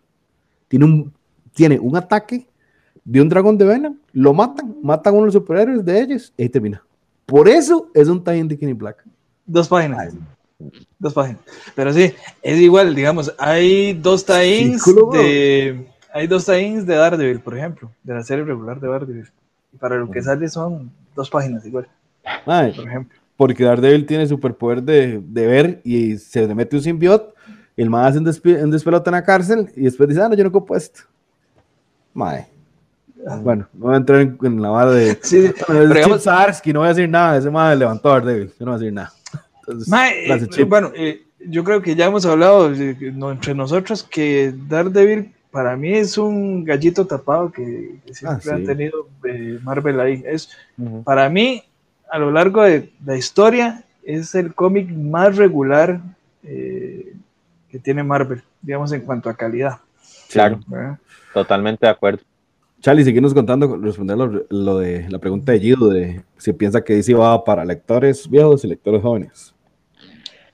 tiene 0.67 0.85
un, 0.85 1.13
tiene 1.53 1.79
un 1.79 1.95
ataque 1.95 2.49
de 3.05 3.21
un 3.21 3.29
dragón 3.29 3.57
de 3.57 3.65
Venom, 3.65 3.97
lo 4.11 4.33
matan, 4.33 4.75
matan 4.83 5.13
a 5.13 5.17
uno 5.17 5.21
de 5.23 5.27
los 5.27 5.33
superhéroes 5.35 5.85
de 5.85 6.01
ellos 6.01 6.33
y 6.35 6.43
ahí 6.43 6.49
termina. 6.49 6.83
Por 7.27 7.47
eso 7.47 7.89
es 7.93 8.07
un 8.07 8.23
tie 8.23 8.43
de 8.43 8.57
Kenny 8.57 8.73
Black. 8.73 9.03
Dos 9.45 9.67
páginas. 9.67 10.13
Dos 10.97 11.13
páginas. 11.13 11.41
Pero 11.75 11.93
sí, 11.93 12.11
es 12.41 12.59
igual, 12.59 12.95
digamos, 12.95 13.31
hay 13.37 13.93
dos 13.93 14.25
tie 14.25 14.75
de. 15.13 15.87
Hay 16.11 16.25
dos 16.25 16.45
tie 16.45 16.81
de 16.83 16.95
Daredevil, 16.95 17.41
por 17.41 17.55
ejemplo, 17.55 17.91
de 18.01 18.13
la 18.15 18.23
serie 18.23 18.43
regular 18.43 18.79
de 18.79 18.87
Daredevil. 18.87 19.27
Y 19.71 19.77
para 19.77 19.97
lo 19.97 20.09
que 20.09 20.23
sale 20.23 20.49
son 20.49 20.89
dos 21.15 21.29
páginas 21.29 21.63
igual. 21.65 21.87
Mae, 22.45 22.73
Por 22.73 22.87
ejemplo. 22.87 23.19
porque 23.35 23.63
Daredevil 23.63 24.05
tiene 24.07 24.25
superpoder 24.25 24.81
de, 24.81 25.21
de 25.23 25.47
ver 25.47 25.81
y 25.83 26.17
se 26.17 26.47
le 26.47 26.55
mete 26.55 26.75
un 26.77 26.81
simbiot, 26.81 27.35
y 27.75 27.81
el 27.83 27.89
mae 27.89 28.07
hace 28.07 28.17
un, 28.17 28.25
despe- 28.25 28.63
un 28.63 28.71
despelote 28.71 29.09
en 29.09 29.13
la 29.15 29.23
cárcel 29.23 29.69
y 29.75 29.83
después 29.83 30.09
dice, 30.09 30.21
ah, 30.21 30.29
no, 30.29 30.35
yo 30.35 30.43
no 30.43 30.49
ocupo 30.49 30.75
esto. 30.75 31.01
Mae. 32.13 32.47
Bueno, 33.41 33.67
no 33.73 33.85
voy 33.85 33.93
a 33.93 33.97
entrar 33.97 34.21
en, 34.21 34.37
en 34.43 34.61
la 34.61 34.69
vara 34.69 34.91
de... 34.91 35.17
Sí, 35.23 35.51
Bueno, 35.67 35.93
digamos- 35.93 36.23
Zdarsky, 36.23 36.73
no 36.73 36.79
voy 36.79 36.87
a 36.87 36.93
decir 36.93 37.09
nada, 37.09 37.37
ese 37.37 37.49
mae 37.49 37.75
levantó 37.75 38.09
a 38.11 38.19
Daredevil, 38.19 38.53
yo 38.59 38.65
no 38.65 38.71
voy 38.71 38.75
a 38.75 38.79
decir 38.79 38.93
nada. 38.93 39.13
Entonces, 39.59 39.87
Mae, 39.89 40.25
gracias, 40.27 40.57
eh, 40.57 40.63
bueno, 40.63 40.91
eh, 40.95 41.23
yo 41.45 41.63
creo 41.63 41.81
que 41.81 41.95
ya 41.95 42.05
hemos 42.05 42.25
hablado 42.25 42.73
entre 42.73 43.53
nosotros 43.53 44.03
que 44.03 44.53
Daredevil 44.67 45.33
para 45.51 45.75
mí 45.75 45.93
es 45.93 46.17
un 46.17 46.63
gallito 46.63 47.05
tapado 47.07 47.51
que, 47.51 47.95
que 48.05 48.13
siempre 48.13 48.51
Ah, 48.51 48.55
han 48.55 48.65
tenido 48.65 49.07
eh, 49.25 49.59
Marvel 49.63 49.99
ahí. 49.99 50.23
Es, 50.25 50.49
para 51.03 51.29
mí, 51.29 51.63
a 52.11 52.19
lo 52.19 52.31
largo 52.31 52.61
de 52.63 52.91
la 53.05 53.17
historia, 53.17 53.83
es 54.03 54.35
el 54.35 54.53
cómic 54.53 54.89
más 54.89 55.35
regular 55.35 55.99
eh, 56.43 57.13
que 57.69 57.79
tiene 57.79 58.03
Marvel, 58.03 58.41
digamos, 58.61 58.91
en 58.91 59.01
cuanto 59.01 59.29
a 59.29 59.33
calidad. 59.35 59.79
Claro, 60.29 60.59
¿verdad? 60.67 60.97
totalmente 61.33 61.85
de 61.85 61.91
acuerdo. 61.91 62.21
Charlie, 62.81 63.03
seguimos 63.03 63.33
contando, 63.33 63.75
responder 63.77 64.17
lo, 64.49 64.77
de 64.77 65.09
la 65.09 65.19
pregunta 65.19 65.51
de 65.51 65.59
Gido, 65.59 65.89
de 65.89 66.21
si 66.37 66.53
piensa 66.53 66.83
que 66.83 66.93
DC 66.93 67.13
va 67.13 67.43
para 67.43 67.65
lectores 67.65 68.29
viejos 68.29 68.63
y 68.63 68.67
lectores 68.67 69.01
jóvenes. 69.01 69.53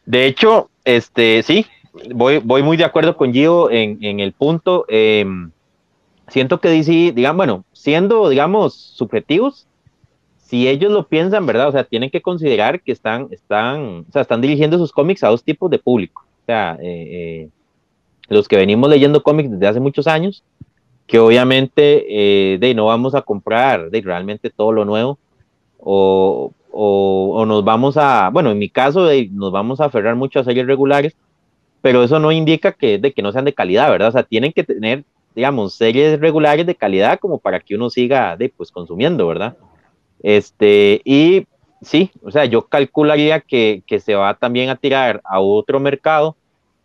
De 0.05 0.25
hecho, 0.25 0.69
este, 0.85 1.43
sí, 1.43 1.65
voy, 2.13 2.41
muy 2.41 2.77
de 2.77 2.85
acuerdo 2.85 3.17
con 3.17 3.33
Gio 3.33 3.69
en, 3.69 4.19
el 4.19 4.31
punto. 4.33 4.85
eh, 4.87 5.25
siento 6.27 6.59
que 6.59 6.69
DC, 6.69 7.11
digamos, 7.13 7.37
bueno, 7.37 7.65
siendo, 7.73 8.29
digamos, 8.29 8.73
subjetivos, 8.73 9.67
si 10.37 10.67
ellos 10.67 10.91
lo 10.91 11.07
piensan, 11.07 11.45
¿verdad? 11.45 11.69
O 11.69 11.71
sea, 11.71 11.83
tienen 11.83 12.09
que 12.09 12.21
considerar 12.21 12.81
que 12.81 12.91
están, 12.91 13.27
están, 13.31 14.05
o 14.07 14.11
sea, 14.11 14.21
están 14.21 14.41
dirigiendo 14.41 14.77
sus 14.77 14.91
cómics 14.91 15.23
a 15.23 15.29
dos 15.29 15.43
tipos 15.43 15.69
de 15.69 15.79
público. 15.79 16.25
O 16.43 16.45
sea, 16.45 16.77
eh, 16.81 17.07
eh, 17.11 17.49
los 18.29 18.47
que 18.47 18.57
venimos 18.57 18.89
leyendo 18.89 19.23
cómics 19.23 19.51
desde 19.51 19.67
hace 19.67 19.79
muchos 19.79 20.07
años, 20.07 20.43
que 21.07 21.19
obviamente 21.19 22.05
eh, 22.09 22.57
de, 22.57 22.73
no 22.73 22.85
vamos 22.85 23.15
a 23.15 23.21
comprar 23.21 23.89
de, 23.89 24.01
realmente 24.01 24.49
todo 24.49 24.71
lo 24.71 24.85
nuevo, 24.85 25.19
o, 25.79 26.53
o, 26.71 27.31
o 27.35 27.45
nos 27.45 27.63
vamos 27.63 27.97
a, 27.97 28.29
bueno, 28.29 28.51
en 28.51 28.59
mi 28.59 28.69
caso, 28.69 29.05
de, 29.05 29.29
nos 29.31 29.51
vamos 29.51 29.79
a 29.79 29.85
aferrar 29.85 30.15
mucho 30.15 30.39
a 30.39 30.43
series 30.43 30.65
regulares, 30.65 31.15
pero 31.81 32.03
eso 32.03 32.19
no 32.19 32.31
indica 32.31 32.71
que, 32.71 32.97
de 32.97 33.13
que 33.13 33.21
no 33.21 33.31
sean 33.31 33.45
de 33.45 33.53
calidad, 33.53 33.89
¿verdad? 33.89 34.09
O 34.09 34.11
sea, 34.13 34.23
tienen 34.23 34.53
que 34.53 34.63
tener, 34.63 35.03
digamos, 35.35 35.73
series 35.75 36.19
regulares 36.19 36.65
de 36.65 36.75
calidad 36.75 37.19
como 37.19 37.39
para 37.39 37.59
que 37.59 37.75
uno 37.75 37.89
siga, 37.89 38.37
de, 38.37 38.49
pues, 38.49 38.71
consumiendo, 38.71 39.27
¿verdad? 39.27 39.57
Este, 40.21 41.01
y 41.03 41.45
sí, 41.81 42.09
o 42.23 42.31
sea, 42.31 42.45
yo 42.45 42.67
calcularía 42.67 43.41
que, 43.41 43.83
que 43.85 43.99
se 43.99 44.15
va 44.15 44.33
también 44.35 44.69
a 44.69 44.77
tirar 44.77 45.21
a 45.25 45.41
otro 45.41 45.81
mercado 45.81 46.37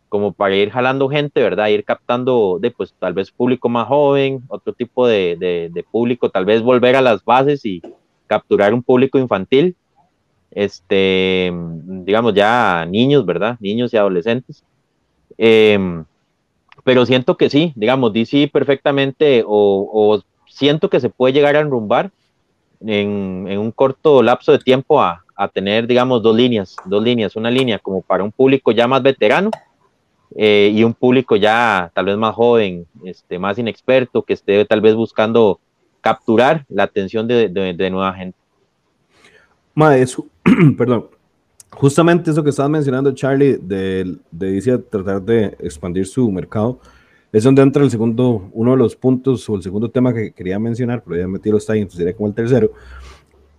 como 0.08 0.32
para 0.32 0.56
ir 0.56 0.70
jalando 0.70 1.08
gente, 1.08 1.42
¿verdad? 1.42 1.68
Ir 1.68 1.84
captando, 1.84 2.58
de, 2.60 2.70
pues, 2.70 2.94
tal 2.98 3.12
vez 3.12 3.30
público 3.30 3.68
más 3.68 3.86
joven, 3.88 4.42
otro 4.48 4.72
tipo 4.72 5.06
de, 5.06 5.36
de, 5.38 5.70
de 5.72 5.82
público, 5.82 6.30
tal 6.30 6.44
vez 6.44 6.62
volver 6.62 6.96
a 6.96 7.02
las 7.02 7.24
bases 7.24 7.64
y 7.64 7.82
capturar 8.26 8.74
un 8.74 8.82
público 8.82 9.18
infantil, 9.18 9.76
este, 10.50 11.52
digamos 11.84 12.34
ya 12.34 12.86
niños, 12.88 13.26
¿verdad? 13.26 13.56
Niños 13.60 13.92
y 13.92 13.96
adolescentes. 13.96 14.64
Em, 15.36 16.04
pero 16.84 17.04
siento 17.04 17.36
que 17.36 17.50
sí, 17.50 17.72
digamos, 17.76 18.12
DC 18.12 18.48
perfectamente, 18.52 19.44
o, 19.46 19.88
o 19.92 20.22
siento 20.46 20.88
que 20.88 21.00
se 21.00 21.10
puede 21.10 21.34
llegar 21.34 21.56
a 21.56 21.60
enrumbar 21.60 22.10
en, 22.80 23.46
en 23.48 23.58
un 23.58 23.72
corto 23.72 24.22
lapso 24.22 24.52
de 24.52 24.58
tiempo 24.58 25.00
a, 25.00 25.24
a 25.36 25.48
tener, 25.48 25.86
digamos, 25.86 26.22
dos 26.22 26.34
líneas, 26.34 26.76
dos 26.84 27.02
líneas, 27.02 27.36
una 27.36 27.50
línea 27.50 27.78
como 27.78 28.02
para 28.02 28.24
un 28.24 28.32
público 28.32 28.72
ya 28.72 28.88
más 28.88 29.02
veterano 29.02 29.50
eh, 30.36 30.72
y 30.74 30.84
un 30.84 30.94
público 30.94 31.36
ya 31.36 31.90
tal 31.94 32.06
vez 32.06 32.16
más 32.16 32.34
joven, 32.34 32.86
este, 33.04 33.38
más 33.38 33.58
inexperto, 33.58 34.22
que 34.22 34.34
esté 34.34 34.64
tal 34.64 34.80
vez 34.80 34.94
buscando 34.94 35.60
capturar 36.00 36.64
la 36.68 36.84
atención 36.84 37.26
de, 37.26 37.48
de, 37.48 37.74
de 37.74 37.90
nueva 37.90 38.12
gente. 38.14 38.38
Mae, 39.74 40.02
eso, 40.02 40.26
perdón, 40.76 41.06
justamente 41.70 42.30
eso 42.30 42.42
que 42.42 42.50
estabas 42.50 42.70
mencionando, 42.70 43.12
Charlie, 43.12 43.58
de, 43.60 44.16
de 44.30 44.78
tratar 44.90 45.22
de 45.22 45.56
expandir 45.60 46.06
su 46.06 46.30
mercado, 46.30 46.80
es 47.32 47.44
donde 47.44 47.62
entra 47.62 47.82
el 47.82 47.90
segundo, 47.90 48.48
uno 48.52 48.72
de 48.72 48.76
los 48.78 48.96
puntos 48.96 49.48
o 49.48 49.56
el 49.56 49.62
segundo 49.62 49.90
tema 49.90 50.14
que 50.14 50.32
quería 50.32 50.58
mencionar, 50.58 51.02
pero 51.04 51.20
ya 51.20 51.28
metí 51.28 51.50
los 51.50 51.68
ahí, 51.68 51.80
entonces 51.80 51.98
sería 51.98 52.16
como 52.16 52.28
el 52.28 52.34
tercero. 52.34 52.72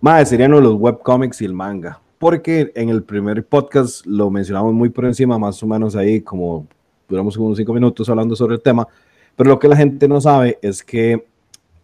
Mae, 0.00 0.26
serían 0.26 0.50
los 0.50 0.74
webcomics 0.74 1.40
y 1.42 1.44
el 1.44 1.54
manga, 1.54 2.00
porque 2.20 2.70
en 2.74 2.90
el 2.90 3.02
primer 3.02 3.46
podcast 3.46 4.04
lo 4.04 4.28
mencionamos 4.28 4.74
muy 4.74 4.90
por 4.90 5.06
encima, 5.06 5.38
más 5.38 5.62
o 5.62 5.66
menos 5.66 5.96
ahí, 5.96 6.20
como 6.20 6.66
duramos 7.08 7.34
unos 7.38 7.56
cinco 7.56 7.72
minutos 7.72 8.10
hablando 8.10 8.36
sobre 8.36 8.56
el 8.56 8.60
tema, 8.60 8.86
pero 9.34 9.48
lo 9.48 9.58
que 9.58 9.68
la 9.68 9.74
gente 9.74 10.06
no 10.06 10.20
sabe 10.20 10.58
es 10.60 10.84
que 10.84 11.24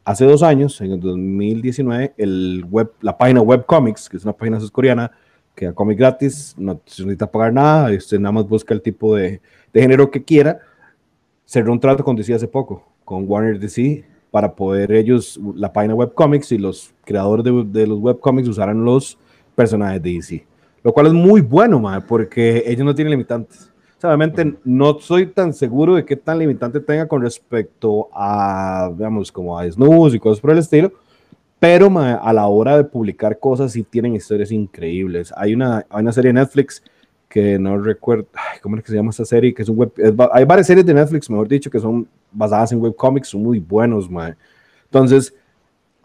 hace 0.04 0.26
dos 0.26 0.42
años, 0.42 0.78
en 0.82 0.92
el 0.92 1.00
2019, 1.00 2.12
el 2.18 2.66
web, 2.68 2.92
la 3.00 3.16
página 3.16 3.40
Webcomics, 3.40 4.10
que 4.10 4.18
es 4.18 4.24
una 4.24 4.34
página 4.34 4.58
coreana 4.70 5.10
que 5.54 5.64
da 5.64 5.72
cómic 5.72 5.98
gratis, 5.98 6.54
no 6.58 6.82
se 6.84 7.04
necesita 7.04 7.30
pagar 7.30 7.54
nada, 7.54 7.96
usted 7.96 8.20
nada 8.20 8.32
más 8.32 8.46
busca 8.46 8.74
el 8.74 8.82
tipo 8.82 9.16
de, 9.16 9.40
de 9.72 9.80
género 9.80 10.10
que 10.10 10.22
quiera, 10.22 10.60
cerró 11.46 11.72
un 11.72 11.80
trato 11.80 12.04
con 12.04 12.14
DC 12.14 12.34
hace 12.34 12.46
poco, 12.46 12.86
con 13.06 13.24
Warner 13.26 13.58
DC, 13.58 14.04
para 14.30 14.54
poder 14.54 14.92
ellos, 14.92 15.40
la 15.54 15.72
página 15.72 15.94
Webcomics 15.94 16.52
y 16.52 16.58
los 16.58 16.92
creadores 17.06 17.42
de, 17.42 17.64
de 17.64 17.86
los 17.86 17.98
webcomics 18.00 18.48
usaran 18.48 18.84
los 18.84 19.16
personajes 19.56 20.00
de 20.00 20.12
DC. 20.12 20.46
Lo 20.84 20.92
cual 20.92 21.08
es 21.08 21.12
muy 21.12 21.40
bueno, 21.40 21.80
mae, 21.80 22.00
porque 22.00 22.62
ellos 22.64 22.84
no 22.84 22.94
tienen 22.94 23.10
limitantes. 23.10 23.72
O 23.96 24.00
sea, 24.00 24.10
obviamente 24.10 24.54
no 24.62 25.00
soy 25.00 25.26
tan 25.26 25.52
seguro 25.52 25.96
de 25.96 26.04
qué 26.04 26.14
tan 26.14 26.38
limitante 26.38 26.78
tenga 26.78 27.08
con 27.08 27.22
respecto 27.22 28.08
a, 28.12 28.90
digamos, 28.92 29.32
como 29.32 29.58
a 29.58 29.64
desnudos 29.64 30.14
y 30.14 30.20
cosas 30.20 30.40
por 30.40 30.50
el 30.50 30.58
estilo, 30.58 30.92
pero 31.58 31.90
a 31.98 32.32
la 32.32 32.46
hora 32.46 32.76
de 32.76 32.84
publicar 32.84 33.38
cosas 33.38 33.72
sí 33.72 33.82
tienen 33.82 34.14
historias 34.14 34.52
increíbles. 34.52 35.32
Hay 35.34 35.54
una, 35.54 35.86
hay 35.88 36.02
una 36.02 36.12
serie 36.12 36.28
de 36.28 36.34
Netflix 36.34 36.82
que 37.28 37.58
no 37.58 37.78
recuerdo, 37.78 38.26
ay, 38.34 38.60
¿cómo 38.62 38.76
es 38.76 38.84
que 38.84 38.90
se 38.90 38.96
llama 38.96 39.10
esta 39.10 39.24
serie? 39.24 39.54
Que 39.54 39.62
es 39.62 39.68
un 39.68 39.76
web, 39.78 39.92
es 39.96 40.12
hay 40.32 40.44
varias 40.44 40.66
series 40.66 40.86
de 40.86 40.94
Netflix, 40.94 41.28
mejor 41.30 41.48
dicho, 41.48 41.70
que 41.70 41.80
son 41.80 42.06
basadas 42.30 42.72
en 42.72 42.80
webcomics, 42.80 43.28
son 43.28 43.42
muy 43.42 43.58
buenos, 43.58 44.10
mae. 44.10 44.36
Entonces, 44.84 45.34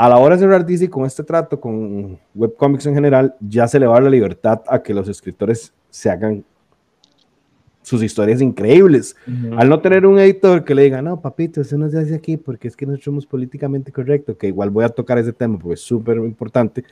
a 0.02 0.10
la 0.10 0.18
hora 0.18 0.36
de 0.36 0.42
cerrar 0.42 0.66
DC 0.66 0.90
con 0.90 1.06
este 1.06 1.24
trato, 1.24 1.60
con 1.60 2.18
webcomics 2.34 2.88
en 2.88 2.96
general, 2.96 3.36
ya 3.40 3.68
se 3.68 3.80
le 3.80 3.86
va 3.86 3.94
a 3.94 3.96
dar 3.98 4.04
la 4.06 4.10
libertad 4.10 4.60
a 4.68 4.82
que 4.82 4.96
los 4.96 5.08
escritores 5.08 5.72
se 5.92 6.10
hagan 6.10 6.44
sus 7.84 8.02
historias 8.02 8.42
increíbles. 8.42 9.16
Al 9.56 9.70
no 9.70 9.80
tener 9.80 10.08
un 10.08 10.18
editor 10.18 10.66
que 10.66 10.74
le 10.74 10.86
diga, 10.86 11.04
no, 11.04 11.22
papito, 11.22 11.62
eso 11.62 11.78
no 11.78 11.88
se 11.88 12.00
hace 12.00 12.16
aquí 12.16 12.36
porque 12.36 12.68
es 12.68 12.76
que 12.76 12.88
no 12.88 12.98
somos 12.98 13.28
políticamente 13.28 13.92
correctos, 13.92 14.38
que 14.38 14.48
igual 14.48 14.72
voy 14.72 14.86
a 14.86 14.90
tocar 14.90 15.20
ese 15.20 15.34
tema 15.34 15.60
porque 15.60 15.76
es 15.76 15.82
súper 15.82 16.18
importante, 16.18 16.84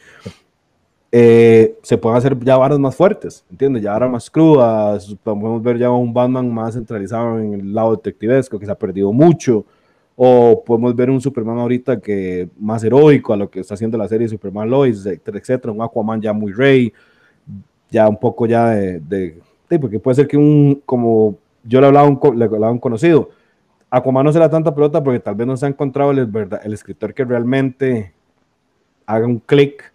eh, 1.11 1.79
se 1.81 1.97
pueden 1.97 2.15
hacer 2.15 2.37
ya 2.37 2.57
varas 2.57 2.77
más 2.77 2.95
fuertes, 2.95 3.43
¿entiendes? 3.49 3.81
Ya 3.81 3.93
varas 3.93 4.11
más 4.11 4.29
crudas, 4.29 5.15
podemos 5.23 5.63
ver 5.63 5.79
ya 5.79 5.89
un 5.89 6.13
Batman 6.13 6.53
más 6.53 6.75
centralizado 6.75 7.39
en 7.39 7.55
el 7.55 7.73
lado 7.73 7.95
detectivesco, 7.95 8.59
que 8.59 8.67
se 8.67 8.71
ha 8.71 8.77
perdido 8.77 9.11
mucho, 9.11 9.65
o 10.21 10.61
podemos 10.65 10.93
ver 10.93 11.09
un 11.09 11.21
Superman 11.21 11.59
ahorita 11.59 12.01
que 12.01 12.49
más 12.59 12.83
heroico 12.83 13.31
a 13.31 13.37
lo 13.37 13.49
que 13.49 13.61
está 13.61 13.75
haciendo 13.75 13.97
la 13.97 14.05
serie 14.05 14.27
Superman 14.27 14.69
Lois, 14.69 15.05
etcétera, 15.05 15.37
etcétera, 15.37 15.71
un 15.71 15.81
Aquaman 15.81 16.21
ya 16.21 16.33
muy 16.33 16.51
rey, 16.51 16.91
ya 17.89 18.05
un 18.09 18.19
poco 18.19 18.45
ya 18.45 18.71
de, 18.71 18.99
de, 18.99 19.79
porque 19.79 19.97
puede 19.97 20.15
ser 20.15 20.27
que 20.27 20.35
un, 20.35 20.81
como 20.85 21.37
yo 21.63 21.79
le 21.79 21.87
hablaba 21.87 22.05
un, 22.09 22.19
le 22.37 22.43
hablaba 22.43 22.69
un 22.69 22.79
conocido, 22.79 23.29
Aquaman 23.89 24.25
no 24.25 24.33
se 24.33 24.39
le 24.39 24.43
da 24.43 24.51
tanta 24.51 24.75
pelota 24.75 25.01
porque 25.01 25.21
tal 25.21 25.35
vez 25.35 25.47
no 25.47 25.55
se 25.55 25.65
ha 25.65 25.69
encontrado 25.69 26.11
el, 26.11 26.29
el 26.63 26.73
escritor 26.73 27.13
que 27.13 27.23
realmente 27.23 28.11
haga 29.05 29.25
un 29.25 29.39
clic 29.39 29.93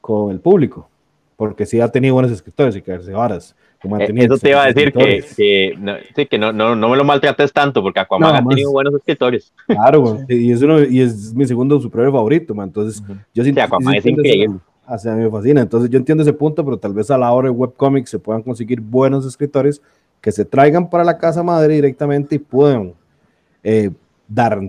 con 0.00 0.30
el 0.30 0.38
público, 0.38 0.88
porque 1.34 1.66
sí 1.66 1.80
ha 1.80 1.88
tenido 1.88 2.14
buenos 2.14 2.30
escritores 2.30 2.76
y 2.76 2.80
que 2.82 2.96
varas. 2.96 3.56
Eh, 4.00 4.12
Eso 4.16 4.38
te 4.38 4.50
iba 4.50 4.62
a 4.62 4.66
decir 4.72 4.92
que, 4.92 5.24
que, 5.36 5.74
no, 5.78 5.94
sí, 6.16 6.26
que 6.26 6.38
no, 6.38 6.52
no, 6.52 6.74
no 6.74 6.88
me 6.88 6.96
lo 6.96 7.04
maltrates 7.04 7.52
tanto, 7.52 7.82
porque 7.82 8.00
Aquaman 8.00 8.30
No, 8.32 8.36
ha 8.36 8.48
tenido 8.48 8.70
buenos 8.72 8.94
escritores. 8.94 9.52
Claro, 9.66 10.18
y, 10.28 10.52
es 10.52 10.62
uno, 10.62 10.82
y 10.82 11.00
es 11.00 11.34
mi 11.34 11.46
segundo 11.46 11.80
superhéroe 11.80 12.12
favorito, 12.12 12.54
man. 12.54 12.68
entonces 12.68 13.02
yo 13.34 13.44
sí, 13.44 13.52
Aquaman 13.58 13.94
es 13.94 13.98
entiendo 13.98 14.22
ese- 14.22 14.28
increíble. 14.34 14.60
o 14.88 14.98
sea, 14.98 15.12
a 15.12 15.16
mí 15.16 15.22
me 15.24 15.30
fascina. 15.30 15.60
Entonces 15.60 15.90
yo 15.90 15.98
entiendo 15.98 16.22
ese 16.22 16.32
punto, 16.32 16.64
pero 16.64 16.76
tal 16.78 16.92
vez 16.94 17.10
a 17.10 17.18
la 17.18 17.30
hora 17.32 17.48
de 17.48 17.54
webcomics 17.54 18.10
se 18.10 18.18
puedan 18.18 18.42
conseguir 18.42 18.80
buenos 18.80 19.26
escritores 19.26 19.80
que 20.20 20.32
se 20.32 20.44
traigan 20.44 20.88
para 20.88 21.04
la 21.04 21.18
casa 21.18 21.42
madre 21.42 21.74
directamente 21.74 22.36
y 22.36 22.38
puedan 22.38 22.94
eh, 23.62 23.90
dar 24.26 24.60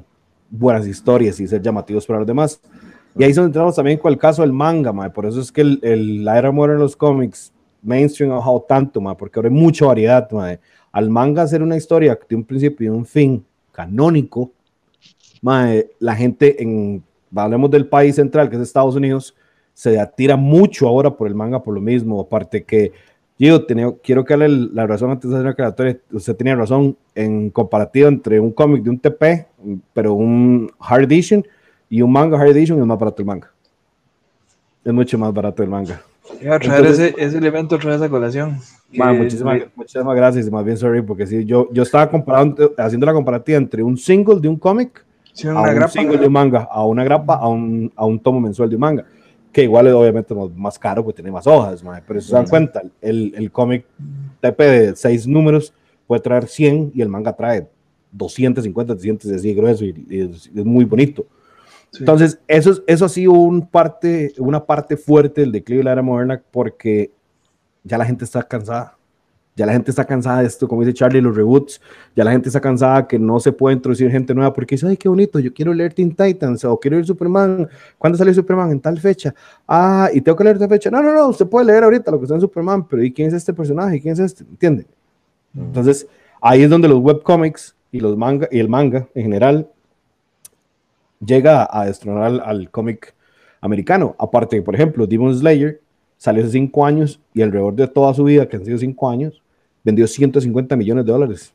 buenas 0.49 0.85
historias 0.87 1.39
y 1.39 1.47
ser 1.47 1.61
llamativos 1.61 2.05
para 2.05 2.19
los 2.19 2.27
demás. 2.27 2.59
Y 3.17 3.23
ahí 3.23 3.31
donde 3.31 3.47
entramos 3.47 3.73
también 3.75 3.97
con 3.97 4.11
el 4.11 4.17
caso 4.19 4.41
del 4.41 4.51
manga, 4.51 4.91
mae. 4.91 5.09
por 5.09 5.25
eso 5.25 5.39
es 5.39 5.49
que 5.51 5.61
el, 5.61 5.79
el, 5.83 6.25
la 6.25 6.37
era 6.37 6.51
moderna 6.51 6.75
en 6.75 6.81
los 6.81 6.97
cómics 6.97 7.53
mainstream 7.85 8.31
ha 8.31 8.35
bajado 8.35 8.65
tanto, 8.67 8.99
mae, 8.99 9.15
porque 9.15 9.39
ahora 9.39 9.49
hay 9.49 9.55
mucha 9.55 9.85
variedad. 9.85 10.29
mae. 10.31 10.59
Al 10.91 11.09
manga 11.09 11.43
hacer 11.43 11.61
una 11.61 11.77
historia 11.77 12.17
de 12.27 12.35
un 12.35 12.43
principio 12.43 12.87
y 12.87 12.89
un 12.89 13.05
fin 13.05 13.45
canónico, 13.71 14.51
mae, 15.41 15.91
la 15.99 16.15
gente 16.15 16.61
en 16.61 17.03
hablemos 17.35 17.69
del 17.69 17.87
país 17.87 18.15
central, 18.15 18.49
que 18.49 18.55
es 18.55 18.61
Estados 18.61 18.95
Unidos, 18.95 19.35
se 19.73 19.99
atira 19.99 20.37
mucho 20.37 20.87
ahora 20.87 21.11
por 21.11 21.27
el 21.27 21.35
manga 21.35 21.61
por 21.61 21.73
lo 21.73 21.81
mismo, 21.81 22.21
aparte 22.21 22.63
que 22.63 22.93
yo 23.37 23.65
quiero 24.01 24.23
que 24.23 24.37
la 24.37 24.87
razón 24.87 25.11
antes 25.11 25.29
de 25.29 25.35
hacer 25.35 25.45
la 25.45 25.51
aclaratoria, 25.51 25.99
usted 26.13 26.35
tenía 26.37 26.55
razón 26.55 26.97
en 27.13 27.49
comparativa 27.49 28.07
entre 28.07 28.39
un 28.39 28.53
cómic 28.53 28.83
de 28.83 28.89
un 28.89 28.99
TP, 28.99 29.47
pero 29.93 30.13
un 30.13 30.71
hard 30.79 31.03
edition, 31.03 31.45
y 31.89 32.01
un 32.01 32.13
manga 32.13 32.39
hard 32.39 32.51
edition 32.51 32.79
es 32.79 32.85
más 32.85 32.97
barato 32.97 33.21
el 33.21 33.25
manga. 33.25 33.51
Es 34.85 34.93
mucho 34.93 35.17
más 35.17 35.33
barato 35.33 35.61
el 35.63 35.69
manga. 35.69 36.01
Iba 36.41 36.55
a 36.55 36.59
traer 36.59 36.85
ese, 36.85 37.15
ese, 37.17 37.37
elemento 37.37 37.75
otra 37.75 37.91
vez 37.91 38.01
a 38.01 38.09
colación. 38.09 38.57
muchísimas, 38.91 39.63
muchísimas, 39.75 40.15
gracias, 40.15 40.49
más 40.51 40.65
bien 40.65 40.77
sorry, 40.77 41.01
porque 41.01 41.27
sí, 41.27 41.45
yo, 41.45 41.69
yo 41.71 41.83
estaba 41.83 42.09
comparando, 42.09 42.73
haciendo 42.77 43.05
la 43.05 43.13
comparativa 43.13 43.57
entre 43.57 43.83
un 43.83 43.97
single 43.97 44.39
de 44.39 44.47
un 44.47 44.57
cómic 44.57 45.05
a 45.43 45.61
un 45.61 45.89
single 45.89 46.17
de 46.17 46.27
un 46.27 46.33
manga, 46.33 46.67
a 46.71 46.85
una 46.85 47.03
grapa, 47.03 47.35
a 47.35 47.47
un, 47.47 47.91
a 47.95 48.05
un 48.05 48.19
tomo 48.19 48.39
mensual 48.39 48.69
de 48.69 48.75
un 48.75 48.81
manga, 48.81 49.05
que 49.51 49.63
igual 49.63 49.87
es 49.87 49.93
obviamente 49.93 50.33
más 50.55 50.79
caro 50.79 51.03
porque 51.03 51.17
tiene 51.17 51.31
más 51.31 51.45
hojas, 51.45 51.83
pero 52.07 52.21
si 52.21 52.29
se 52.29 52.35
dan 52.35 52.47
cuenta, 52.47 52.81
el, 53.01 53.33
el 53.35 53.51
cómic 53.51 53.85
TP 54.39 54.59
de 54.59 54.95
seis 54.95 55.27
números 55.27 55.73
puede 56.07 56.21
traer 56.21 56.47
100 56.47 56.91
y 56.93 57.01
el 57.01 57.09
manga 57.09 57.33
trae 57.33 57.67
250, 58.11 58.95
300, 58.95 59.31
así 59.31 59.53
grueso 59.53 59.85
y, 59.85 59.93
es, 60.09 60.53
muy 60.53 60.85
bonito. 60.85 61.25
Entonces, 61.99 62.39
eso, 62.47 62.83
eso 62.87 63.05
ha 63.05 63.09
sido 63.09 63.33
un 63.33 63.67
parte, 63.67 64.33
una 64.37 64.65
parte 64.65 64.97
fuerte 64.97 65.41
del 65.41 65.51
declive 65.51 65.79
de 65.79 65.83
la 65.85 65.91
era 65.93 66.01
moderna 66.01 66.41
porque 66.51 67.11
ya 67.83 67.97
la 67.97 68.05
gente 68.05 68.25
está 68.25 68.43
cansada. 68.43 68.95
Ya 69.57 69.65
la 69.65 69.71
gente 69.71 69.89
está 69.89 70.03
cansada 70.03 70.41
de 70.41 70.47
esto, 70.47 70.67
como 70.67 70.81
dice 70.81 70.93
Charlie, 70.93 71.21
los 71.21 71.33
reboots. 71.33 71.79
Ya 72.13 72.25
la 72.25 72.31
gente 72.31 72.49
está 72.49 72.59
cansada 72.59 73.07
que 73.07 73.17
no 73.17 73.39
se 73.39 73.53
puede 73.53 73.77
introducir 73.77 74.11
gente 74.11 74.35
nueva 74.35 74.51
porque 74.51 74.75
dice, 74.75 74.85
ay, 74.85 74.97
qué 74.97 75.07
bonito, 75.07 75.39
yo 75.39 75.53
quiero 75.53 75.73
leer 75.73 75.93
Teen 75.93 76.13
Titans 76.13 76.65
o 76.65 76.77
quiero 76.77 76.97
leer 76.97 77.07
Superman. 77.07 77.69
¿Cuándo 77.97 78.17
sale 78.17 78.33
Superman? 78.33 78.71
En 78.71 78.81
tal 78.81 78.99
fecha. 78.99 79.33
Ah, 79.65 80.09
y 80.13 80.19
tengo 80.19 80.37
que 80.37 80.43
leer 80.43 80.57
esta 80.57 80.67
fecha. 80.67 80.91
No, 80.91 81.01
no, 81.01 81.13
no, 81.13 81.29
usted 81.29 81.47
puede 81.47 81.67
leer 81.67 81.85
ahorita 81.85 82.11
lo 82.11 82.19
que 82.19 82.25
está 82.25 82.35
en 82.35 82.41
Superman, 82.41 82.85
pero 82.85 83.01
¿y 83.01 83.13
quién 83.13 83.29
es 83.29 83.33
este 83.33 83.53
personaje? 83.53 84.01
¿Quién 84.01 84.13
es 84.13 84.19
este? 84.19 84.43
¿Entiende? 84.43 84.85
Mm. 85.53 85.61
Entonces, 85.61 86.05
ahí 86.41 86.63
es 86.63 86.69
donde 86.69 86.89
los 86.89 86.99
webcomics 86.99 87.75
y, 87.93 88.01
los 88.01 88.17
manga, 88.17 88.49
y 88.51 88.59
el 88.59 88.67
manga 88.67 89.07
en 89.15 89.23
general 89.23 89.69
llega 91.25 91.67
a 91.69 91.85
destronar 91.85 92.41
al, 92.45 92.69
cómic 92.69 93.13
americano. 93.61 94.15
Aparte, 94.19 94.61
por 94.61 94.75
ejemplo, 94.75 95.07
Demon 95.07 95.35
Slayer 95.35 95.81
salió 96.17 96.43
hace 96.43 96.53
cinco 96.53 96.85
años 96.85 97.19
y 97.33 97.41
alrededor 97.41 97.75
de 97.75 97.87
toda 97.87 98.13
su 98.13 98.23
vida, 98.23 98.47
que 98.47 98.57
han 98.57 98.65
sido 98.65 98.77
cinco 98.77 99.09
años, 99.09 99.41
vendió 99.83 100.07
150 100.07 100.75
millones 100.75 101.05
de 101.05 101.11
dólares. 101.11 101.53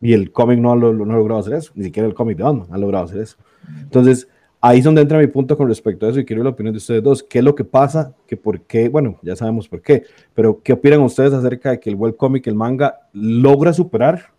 Y 0.00 0.12
el 0.12 0.30
cómic 0.30 0.58
no, 0.60 0.72
ha 0.72 0.76
logrado 0.76 1.40
hacer 1.40 1.54
eso, 1.54 1.72
ni 1.74 1.84
siquiera 1.84 2.06
el 2.08 2.14
cómic 2.14 2.36
de 2.36 2.44
Batman 2.44 2.68
ha 2.70 2.78
logrado 2.78 3.06
hacer 3.06 3.20
eso. 3.20 3.36
Entonces, 3.82 4.28
ahí 4.60 4.78
es 4.78 4.84
donde 4.84 5.02
entra 5.02 5.18
mi 5.18 5.26
punto 5.26 5.56
con 5.56 5.68
respecto 5.68 6.06
a 6.06 6.10
eso 6.10 6.20
y 6.20 6.24
quiero 6.24 6.44
la 6.44 6.50
opinión 6.50 6.72
de 6.72 6.78
ustedes 6.78 7.02
dos. 7.02 7.22
¿Qué 7.24 7.38
es 7.38 7.44
lo 7.44 7.54
que 7.54 7.64
pasa? 7.64 8.14
¿Que 8.26 8.36
por 8.36 8.60
qué? 8.60 8.88
Bueno, 8.88 9.18
ya 9.22 9.34
sabemos 9.34 9.68
por 9.68 9.82
qué, 9.82 10.04
pero 10.34 10.60
¿qué 10.62 10.72
opinan 10.72 11.00
ustedes 11.00 11.32
acerca 11.32 11.70
de 11.70 11.80
que 11.80 11.90
el 11.90 11.96
webcomic, 11.96 12.46
el 12.46 12.54
manga, 12.54 13.00
logra 13.12 13.72
superar 13.72 14.30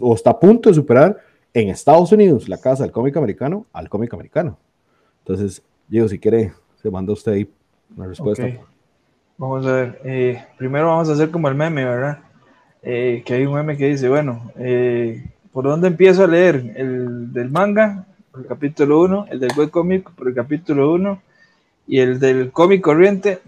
o 0.00 0.14
está 0.14 0.30
a 0.30 0.38
punto 0.38 0.68
de 0.68 0.74
superar 0.74 1.16
en 1.54 1.68
Estados 1.68 2.12
Unidos, 2.12 2.48
la 2.48 2.58
casa 2.58 2.82
del 2.84 2.92
cómic 2.92 3.16
americano, 3.16 3.66
al 3.72 3.88
cómic 3.88 4.12
americano. 4.14 4.58
Entonces, 5.20 5.62
Diego, 5.88 6.08
si 6.08 6.18
quiere, 6.18 6.52
se 6.82 6.90
manda 6.90 7.12
usted 7.12 7.32
ahí 7.32 7.50
una 7.96 8.06
respuesta. 8.06 8.46
Vamos 9.36 9.66
a 9.66 9.72
ver, 9.72 10.00
eh, 10.04 10.44
primero 10.56 10.88
vamos 10.88 11.08
a 11.08 11.12
hacer 11.12 11.30
como 11.30 11.48
el 11.48 11.54
meme, 11.54 11.84
¿verdad? 11.84 12.18
Eh, 12.82 13.22
que 13.24 13.34
hay 13.34 13.46
un 13.46 13.54
meme 13.54 13.76
que 13.76 13.86
dice, 13.86 14.08
bueno, 14.08 14.50
eh, 14.58 15.30
¿por 15.52 15.64
dónde 15.64 15.88
empiezo 15.88 16.24
a 16.24 16.26
leer? 16.26 16.72
¿El 16.76 17.32
del 17.32 17.50
manga? 17.50 18.04
Por 18.30 18.40
el 18.40 18.46
capítulo 18.46 19.00
1, 19.00 19.26
el 19.30 19.40
del 19.40 19.52
webcomic 19.56 20.10
por 20.10 20.28
el 20.28 20.34
capítulo 20.34 20.92
1 20.92 21.22
y 21.86 22.00
el 22.00 22.18
del 22.18 22.50
cómic 22.50 22.82
corriente, 22.82 23.40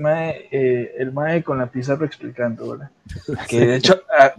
el 0.51 1.13
mae 1.13 1.43
con 1.43 1.59
la 1.59 1.67
pizarra 1.67 2.07
explicando, 2.07 2.71
¿verdad? 2.71 2.91
Que 3.49 3.67
de 3.67 3.77
hecho, 3.77 4.01
ah, 4.19 4.33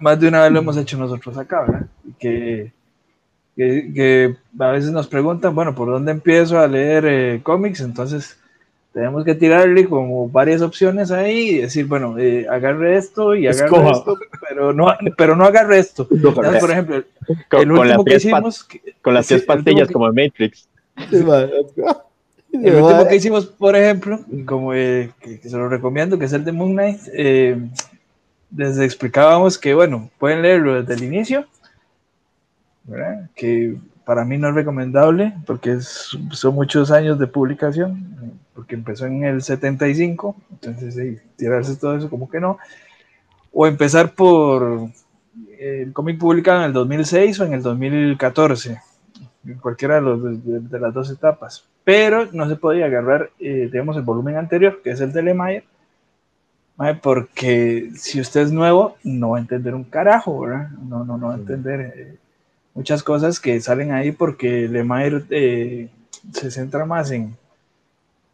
más 0.00 0.20
de 0.20 0.28
una 0.28 0.42
vez 0.42 0.52
lo 0.52 0.60
hemos 0.60 0.76
hecho 0.76 0.96
nosotros 0.98 1.36
acá, 1.36 1.62
¿verdad? 1.62 1.86
Que 2.18 2.72
que, 3.58 4.36
a 4.58 4.70
veces 4.70 4.92
nos 4.92 5.08
preguntan, 5.08 5.54
bueno, 5.54 5.74
¿por 5.74 5.88
dónde 5.88 6.12
empiezo 6.12 6.60
a 6.60 6.68
leer 6.68 7.04
eh, 7.06 7.40
cómics? 7.42 7.80
Entonces 7.80 8.38
tenemos 8.92 9.24
que 9.24 9.34
tirarle 9.34 9.86
como 9.86 10.28
varias 10.28 10.62
opciones 10.62 11.10
ahí 11.10 11.50
y 11.50 11.58
decir, 11.62 11.86
bueno, 11.86 12.16
eh, 12.18 12.46
agarre 12.48 12.96
esto 12.96 13.34
y 13.34 13.48
agarre 13.48 13.90
esto, 13.90 14.16
pero 14.48 14.72
no, 14.72 14.94
pero 15.16 15.34
no 15.34 15.44
agarre 15.44 15.80
esto. 15.80 16.06
por 16.22 16.70
ejemplo, 16.70 17.02
con, 17.48 17.60
el 17.62 17.72
último 17.72 18.04
que 18.04 18.16
hicimos... 18.16 18.68
Con 19.02 19.14
las 19.14 19.26
tres 19.26 19.42
pastillas 19.42 19.90
como 19.90 20.06
Matrix. 20.12 20.68
el 21.10 22.74
último 22.76 23.08
que 23.08 23.16
hicimos, 23.16 23.46
por 23.46 23.74
ejemplo, 23.74 24.20
como 24.46 24.72
eh, 24.72 25.10
que, 25.20 25.38
se 25.38 25.56
lo 25.56 25.68
recomiendo, 25.68 26.16
que 26.16 26.26
es 26.26 26.32
el 26.32 26.44
de 26.44 26.52
Moon 26.52 26.72
Knight, 26.74 27.00
les 28.56 28.78
explicábamos 28.78 29.58
que, 29.58 29.74
bueno, 29.74 30.10
pueden 30.18 30.42
leerlo 30.42 30.80
desde 30.80 30.94
el 30.94 31.12
inicio 31.12 31.44
que 33.34 33.76
para 34.04 34.24
mí 34.24 34.38
no 34.38 34.48
es 34.48 34.54
recomendable 34.54 35.34
porque 35.46 35.80
son 35.80 36.54
muchos 36.54 36.90
años 36.90 37.18
de 37.18 37.26
publicación, 37.26 38.38
porque 38.54 38.74
empezó 38.74 39.06
en 39.06 39.24
el 39.24 39.42
75, 39.42 40.34
entonces 40.50 41.20
tirarse 41.36 41.76
todo 41.76 41.96
eso 41.96 42.08
como 42.08 42.30
que 42.30 42.40
no. 42.40 42.58
O 43.52 43.66
empezar 43.66 44.14
por 44.14 44.90
el 45.58 45.92
cómic 45.92 46.18
publicado 46.18 46.60
en 46.60 46.66
el 46.66 46.72
2006 46.72 47.40
o 47.40 47.44
en 47.44 47.52
el 47.54 47.62
2014, 47.62 48.80
cualquiera 49.60 49.96
de, 49.96 50.00
los, 50.00 50.44
de, 50.70 50.80
las 50.80 50.94
dos 50.94 51.10
etapas. 51.10 51.64
Pero 51.84 52.28
no 52.32 52.48
se 52.48 52.56
podía 52.56 52.86
agarrar, 52.86 53.30
eh, 53.38 53.68
digamos, 53.70 53.96
el 53.96 54.02
volumen 54.02 54.36
anterior, 54.36 54.80
que 54.82 54.90
es 54.90 55.00
el 55.00 55.12
de 55.12 55.22
Lemire, 55.22 55.64
porque 57.02 57.90
si 57.96 58.20
usted 58.20 58.42
es 58.42 58.52
nuevo, 58.52 58.96
no 59.02 59.30
va 59.30 59.38
a 59.38 59.40
entender 59.40 59.74
un 59.74 59.84
carajo, 59.84 60.40
¿verdad? 60.40 60.70
No, 60.70 61.04
no, 61.04 61.18
no 61.18 61.28
va 61.28 61.34
a 61.34 61.38
entender. 61.38 61.92
Eh, 61.94 62.16
muchas 62.74 63.02
cosas 63.02 63.40
que 63.40 63.60
salen 63.60 63.92
ahí 63.92 64.12
porque 64.12 64.68
Lemire 64.68 65.24
eh, 65.30 65.88
se 66.32 66.50
centra 66.50 66.84
más 66.84 67.10
en, 67.10 67.36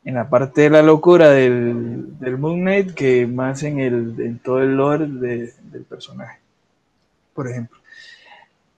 en 0.04 0.14
la 0.14 0.28
parte 0.28 0.62
de 0.62 0.70
la 0.70 0.82
locura 0.82 1.30
del, 1.30 2.18
del 2.18 2.38
Moon 2.38 2.60
Knight 2.60 2.92
que 2.92 3.26
más 3.26 3.62
en, 3.62 3.80
el, 3.80 4.14
en 4.18 4.38
todo 4.38 4.60
el 4.60 4.76
lore 4.76 5.06
del 5.06 5.84
personaje, 5.88 6.38
por 7.32 7.48
ejemplo. 7.48 7.78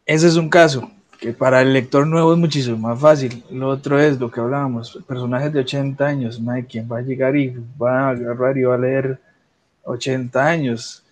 Ese 0.05 0.29
es 0.29 0.37
un 0.37 0.49
caso 0.49 0.89
que 1.19 1.33
para 1.33 1.63
el 1.63 1.73
lector 1.73 2.07
nuevo 2.07 2.33
es 2.33 2.39
muchísimo 2.39 2.77
más 2.77 3.01
fácil. 3.01 3.43
Lo 3.51 3.69
otro 3.69 3.99
es 3.99 4.21
lo 4.21 4.31
que 4.31 4.41
hablábamos, 4.41 5.03
personajes 5.07 5.53
de 5.53 5.61
80 5.61 6.07
años, 6.07 6.41
¿no? 6.41 6.53
¿quién 6.69 6.89
va 6.91 6.99
a 6.99 7.03
llegar 7.03 7.37
y 7.37 7.57
va 7.81 8.09
a 8.09 8.11
agarrar 8.11 8.57
y 8.57 8.63
va 8.63 8.75
a 8.75 8.79
leer 8.79 9.19
80 9.85 10.47
años? 10.47 11.03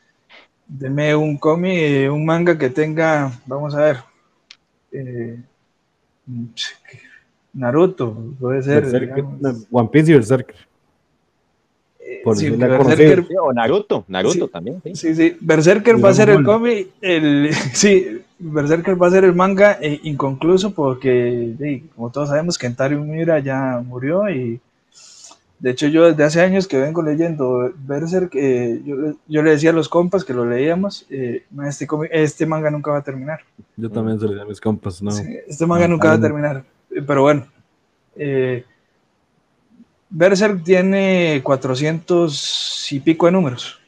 Deme 0.67 1.15
un 1.17 1.37
cómic, 1.37 2.11
un 2.13 2.25
manga 2.25 2.57
que 2.57 2.71
tenga, 2.71 3.33
vamos 3.47 3.75
a 3.75 3.81
ver, 3.81 3.97
eh, 4.95 5.39
Naruto, 7.53 8.35
puede 8.41 8.63
ser. 8.63 8.85
One 9.71 9.89
Piece 9.93 10.11
y 10.11 10.15
Berserker. 10.15 10.57
Eh, 12.01 12.23
sí, 12.35 12.51
Berserker, 12.51 13.25
o 13.41 13.53
Naruto, 13.53 14.05
Naruto 14.09 14.49
también. 14.49 14.83
Sí, 14.95 15.15
sí, 15.15 15.37
Berserker 15.41 16.03
va 16.05 16.11
a 16.11 16.15
ser 16.15 16.31
el 16.31 16.45
cómic, 16.45 16.89
el, 17.01 17.51
sí, 17.73 18.21
Berserker 18.39 19.01
va 19.01 19.07
a 19.07 19.11
ser 19.11 19.25
el 19.25 19.35
manga 19.35 19.79
eh, 19.81 20.01
inconcluso 20.03 20.75
porque, 20.75 21.81
como 21.95 22.11
todos 22.11 22.29
sabemos, 22.29 22.59
Kentaro 22.59 23.01
Miura 23.01 23.39
ya 23.39 23.83
murió 23.87 24.29
y 24.29 24.61
de 25.65 25.71
hecho, 25.71 25.87
yo 25.87 26.05
desde 26.11 26.25
hace 26.25 26.43
años 26.43 26.69
que 26.69 26.77
vengo 26.77 27.01
leyendo 27.01 27.73
Berserk, 27.75 28.35
eh, 28.35 28.83
yo, 28.85 29.15
yo, 29.27 29.43
le 29.43 29.53
decía 29.53 29.71
a 29.71 29.73
los 29.73 29.89
compas 29.89 30.23
que 30.23 30.35
lo 30.35 30.45
leíamos, 30.45 31.07
eh, 31.09 31.47
este, 31.67 31.89
este 32.11 32.45
manga 32.45 32.71
nunca 32.71 32.91
va 32.91 32.99
a 32.99 33.03
terminar. 33.03 33.41
Yo 33.75 33.89
también 33.89 34.21
se 34.21 34.27
lo 34.27 34.33
decía 34.33 34.45
a 34.45 34.47
mis 34.47 34.61
compas, 34.61 35.01
¿no? 35.01 35.11
este 35.11 35.65
manga 35.65 35.89
nunca 35.89 36.09
va 36.09 36.15
a 36.17 36.21
terminar. 36.21 36.65
Pero 36.91 37.23
bueno, 37.23 37.47
eh, 38.15 38.63
Berserk 40.11 40.63
tiene 40.63 41.41
400 41.43 42.93
y 42.93 43.01
pico 43.01 43.25
de 43.25 43.33
números. 43.33 43.81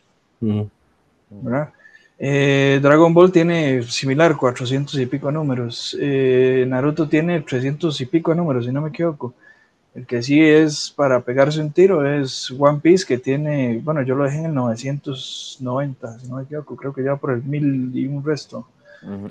Dragon 2.19 3.13
Ball 3.13 3.31
tiene 3.31 3.83
similar, 3.83 4.35
400 4.35 4.99
y 4.99 5.05
pico 5.05 5.27
de 5.27 5.35
números. 5.35 5.95
Naruto 6.01 7.07
tiene 7.07 7.43
300 7.43 8.01
y 8.01 8.07
pico 8.07 8.31
de 8.31 8.39
números, 8.39 8.65
si 8.65 8.73
no 8.73 8.81
me 8.81 8.89
equivoco. 8.89 9.35
El 9.97 10.05
que 10.05 10.23
sí 10.23 10.43
es 10.43 10.93
para 10.95 11.23
pegarse 11.23 11.59
un 11.59 11.71
tiro 11.71 12.07
es 12.07 12.51
One 12.51 12.81
Piece, 12.83 13.07
que 13.07 13.17
tiene, 13.17 13.81
bueno, 13.83 14.03
yo 14.03 14.15
lo 14.15 14.25
dejé 14.25 14.41
en 14.41 14.47
el 14.47 14.55
990, 14.55 16.19
si 16.19 16.29
no 16.29 16.37
me 16.37 16.43
equivoco, 16.43 16.77
creo 16.77 16.93
que 16.93 17.03
ya 17.03 17.17
por 17.17 17.31
el 17.31 17.43
1000 17.43 17.93
y 17.95 18.07
un 18.07 18.23
resto. 18.23 18.69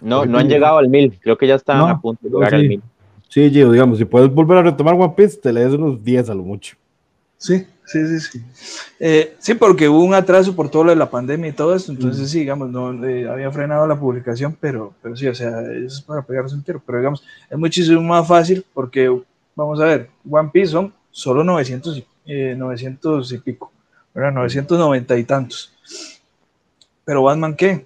No, 0.02 0.26
no 0.26 0.40
han 0.40 0.50
llegado 0.50 0.80
al 0.80 0.90
1000, 0.90 1.20
creo 1.22 1.38
que 1.38 1.46
ya 1.46 1.54
están 1.54 1.82
a 1.88 2.02
punto 2.02 2.28
de 2.28 2.34
llegar 2.34 2.56
al 2.56 2.68
1000. 2.68 2.82
Sí, 3.30 3.52
Gio, 3.52 3.72
digamos, 3.72 4.00
si 4.00 4.06
puedes 4.06 4.34
volver 4.34 4.58
a 4.58 4.64
retomar 4.64 4.96
One 4.96 5.14
Piece, 5.16 5.38
te 5.38 5.54
lees 5.54 5.72
unos 5.72 6.04
10 6.04 6.32
a 6.32 6.34
lo 6.34 6.42
mucho. 6.42 6.76
Sí, 7.38 7.64
sí, 7.86 8.08
sí, 8.08 8.20
sí. 8.20 8.42
Eh, 9.00 9.36
sí, 9.38 9.54
porque 9.54 9.88
hubo 9.88 10.04
un 10.04 10.16
atraso 10.16 10.56
por 10.56 10.70
todo 10.70 10.86
lo 10.86 10.90
de 10.90 10.96
la 10.96 11.12
pandemia 11.12 11.50
y 11.50 11.54
todo 11.54 11.76
esto, 11.76 11.92
entonces 11.92 12.28
sí, 12.32 12.40
digamos, 12.40 12.72
no 12.72 13.06
eh, 13.06 13.30
había 13.30 13.52
frenado 13.52 13.86
la 13.86 14.00
publicación, 14.00 14.58
pero, 14.60 14.96
pero 15.04 15.16
sí, 15.16 15.28
o 15.28 15.36
sea, 15.36 15.62
es 15.72 16.02
para 16.02 16.24
pegarse 16.24 16.56
un 16.56 16.64
tiro, 16.64 16.82
pero 16.84 16.98
digamos, 16.98 17.24
es 17.52 17.58
muchísimo 17.58 18.02
más 18.02 18.28
fácil 18.28 18.66
porque 18.74 19.16
vamos 19.56 19.80
a 19.80 19.86
ver, 19.86 20.10
One 20.30 20.50
Piece 20.52 20.72
son 20.72 20.94
solo 21.12 21.44
900 21.44 22.04
y, 22.26 22.56
900 22.56 23.32
y 23.32 23.38
pico, 23.40 23.72
¿verdad? 24.14 24.34
990 24.34 25.18
y 25.18 25.24
tantos. 25.24 25.74
Pero 27.04 27.24
Batman, 27.24 27.56
¿qué? 27.56 27.86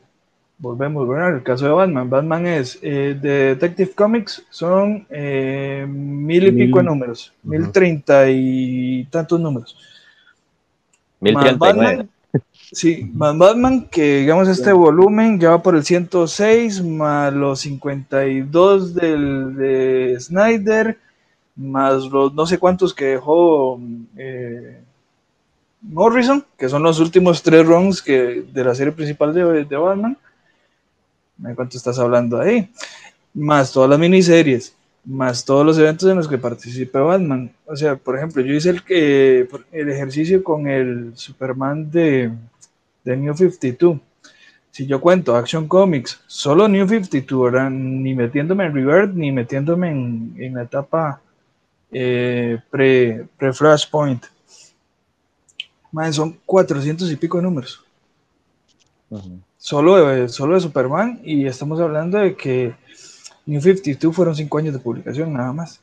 Volvemos, 0.57 1.07
¿verdad? 1.07 1.36
El 1.36 1.43
caso 1.43 1.65
de 1.65 1.72
Batman. 1.72 2.09
Batman 2.09 2.45
es 2.47 2.82
de 2.82 3.15
Detective 3.15 3.91
Comics, 3.93 4.45
son 4.49 5.05
mil 5.09 6.47
y 6.47 6.51
pico 6.51 6.80
de 6.80 6.84
números, 6.84 7.34
mil 7.43 7.72
treinta 7.72 8.30
y 8.30 9.05
tantos 9.05 9.39
números. 9.39 9.78
Mil 11.20 11.38
treinta 11.38 12.05
Sí, 12.72 13.09
más 13.13 13.36
Batman, 13.36 13.88
que 13.89 14.20
digamos 14.20 14.47
este 14.47 14.72
volumen 14.72 15.39
ya 15.39 15.49
va 15.49 15.63
por 15.63 15.76
el 15.76 15.84
106, 15.84 16.84
más 16.84 17.34
los 17.34 17.61
52 17.61 18.93
del, 18.93 19.55
de 19.55 20.17
Snyder, 20.20 20.99
más 21.60 22.05
los 22.05 22.34
no 22.34 22.45
sé 22.45 22.57
cuántos 22.57 22.93
que 22.93 23.05
dejó 23.05 23.80
eh, 24.18 24.82
Morrison, 25.82 26.45
que 26.57 26.70
son 26.70 26.84
los 26.84 26.99
últimos 26.99 27.43
tres 27.43 27.66
runs 27.66 28.01
que, 28.01 28.43
de 28.51 28.64
la 28.64 28.74
serie 28.74 28.93
principal 28.93 29.34
de, 29.34 29.66
de 29.66 29.78
Batman. 29.78 30.18
¿De 31.38 31.55
cuánto 31.55 31.78
estás 31.78 31.99
hablando 31.99 32.39
ahí? 32.39 32.70
Más 33.34 33.72
todas 33.72 33.89
las 33.89 33.99
miniseries, 33.99 34.76
más 35.05 35.45
todos 35.45 35.66
los 35.66 35.78
eventos 35.78 36.10
en 36.10 36.18
los 36.18 36.28
que 36.28 36.38
participa 36.38 36.99
Batman. 36.99 37.51
O 37.66 37.76
sea, 37.76 37.95
por 37.95 38.18
ejemplo, 38.18 38.41
yo 38.41 38.53
hice 38.53 38.72
el, 38.72 39.47
el 39.72 39.89
ejercicio 39.89 40.43
con 40.43 40.68
el 40.68 41.12
Superman 41.16 41.89
de 41.91 42.32
de 43.03 43.18
New 43.18 43.34
52. 43.34 43.99
Si 44.72 44.86
yo 44.86 45.01
cuento 45.01 45.36
Action 45.36 45.68
Comics, 45.68 46.22
solo 46.28 46.68
New 46.68 46.88
52, 46.88 47.72
ni 47.72 48.14
metiéndome 48.14 48.66
en 48.66 48.74
Revert, 48.74 49.14
ni 49.14 49.32
metiéndome 49.32 49.89
en, 49.89 50.53
la 50.53 50.64
etapa 50.64 51.22
eh, 51.91 52.59
pre-Flashpoint. 52.69 54.25
son 56.11 56.39
400 56.45 57.11
y 57.11 57.15
pico 57.15 57.37
de 57.37 57.43
números. 57.43 57.83
solo, 59.57 60.07
de, 60.07 60.29
solo 60.29 60.55
de 60.55 60.61
Superman, 60.61 61.19
y 61.23 61.45
estamos 61.45 61.79
hablando 61.79 62.17
de 62.19 62.35
que 62.35 62.75
New 63.45 63.61
52 63.61 64.15
fueron 64.15 64.35
5 64.35 64.57
años 64.57 64.73
de 64.73 64.79
publicación, 64.79 65.33
nada 65.33 65.51
más. 65.51 65.81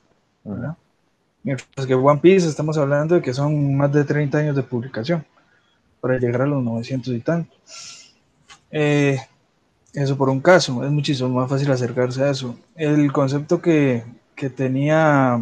Mientras 1.42 1.86
que 1.86 1.94
One 1.94 2.20
Piece 2.20 2.48
estamos 2.48 2.78
hablando 2.78 3.16
de 3.16 3.22
que 3.22 3.34
son 3.34 3.76
más 3.76 3.92
de 3.92 4.04
30 4.04 4.38
años 4.38 4.56
de 4.56 4.62
publicación 4.62 5.24
para 6.00 6.18
llegar 6.18 6.42
a 6.42 6.46
los 6.46 6.62
900 6.62 7.14
y 7.14 7.20
tanto. 7.20 7.56
Eh, 8.70 9.18
eso 9.92 10.16
por 10.16 10.28
un 10.28 10.40
caso, 10.40 10.84
es 10.84 10.90
muchísimo 10.90 11.28
más 11.30 11.48
fácil 11.48 11.70
acercarse 11.70 12.22
a 12.22 12.30
eso. 12.30 12.56
El 12.74 13.12
concepto 13.12 13.60
que, 13.60 14.04
que 14.34 14.50
tenía 14.50 15.40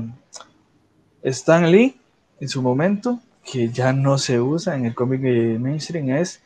Stan 1.24 1.70
Lee 1.70 1.98
en 2.40 2.48
su 2.48 2.62
momento, 2.62 3.20
que 3.44 3.70
ya 3.70 3.92
no 3.92 4.18
se 4.18 4.40
usa 4.40 4.76
en 4.76 4.86
el 4.86 4.94
cómic 4.94 5.20
mainstream, 5.20 6.10
es 6.10 6.40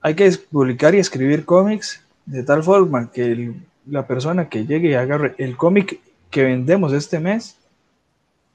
hay 0.00 0.14
que 0.14 0.30
publicar 0.50 0.94
y 0.94 0.98
escribir 0.98 1.44
cómics 1.44 2.02
de 2.26 2.42
tal 2.42 2.62
forma 2.62 3.10
que 3.10 3.54
la 3.86 4.06
persona 4.06 4.48
que 4.48 4.66
llegue 4.66 4.90
y 4.90 4.94
agarre 4.94 5.34
el 5.38 5.56
cómic 5.56 6.00
que 6.30 6.44
vendemos 6.44 6.92
este 6.92 7.20
mes, 7.20 7.56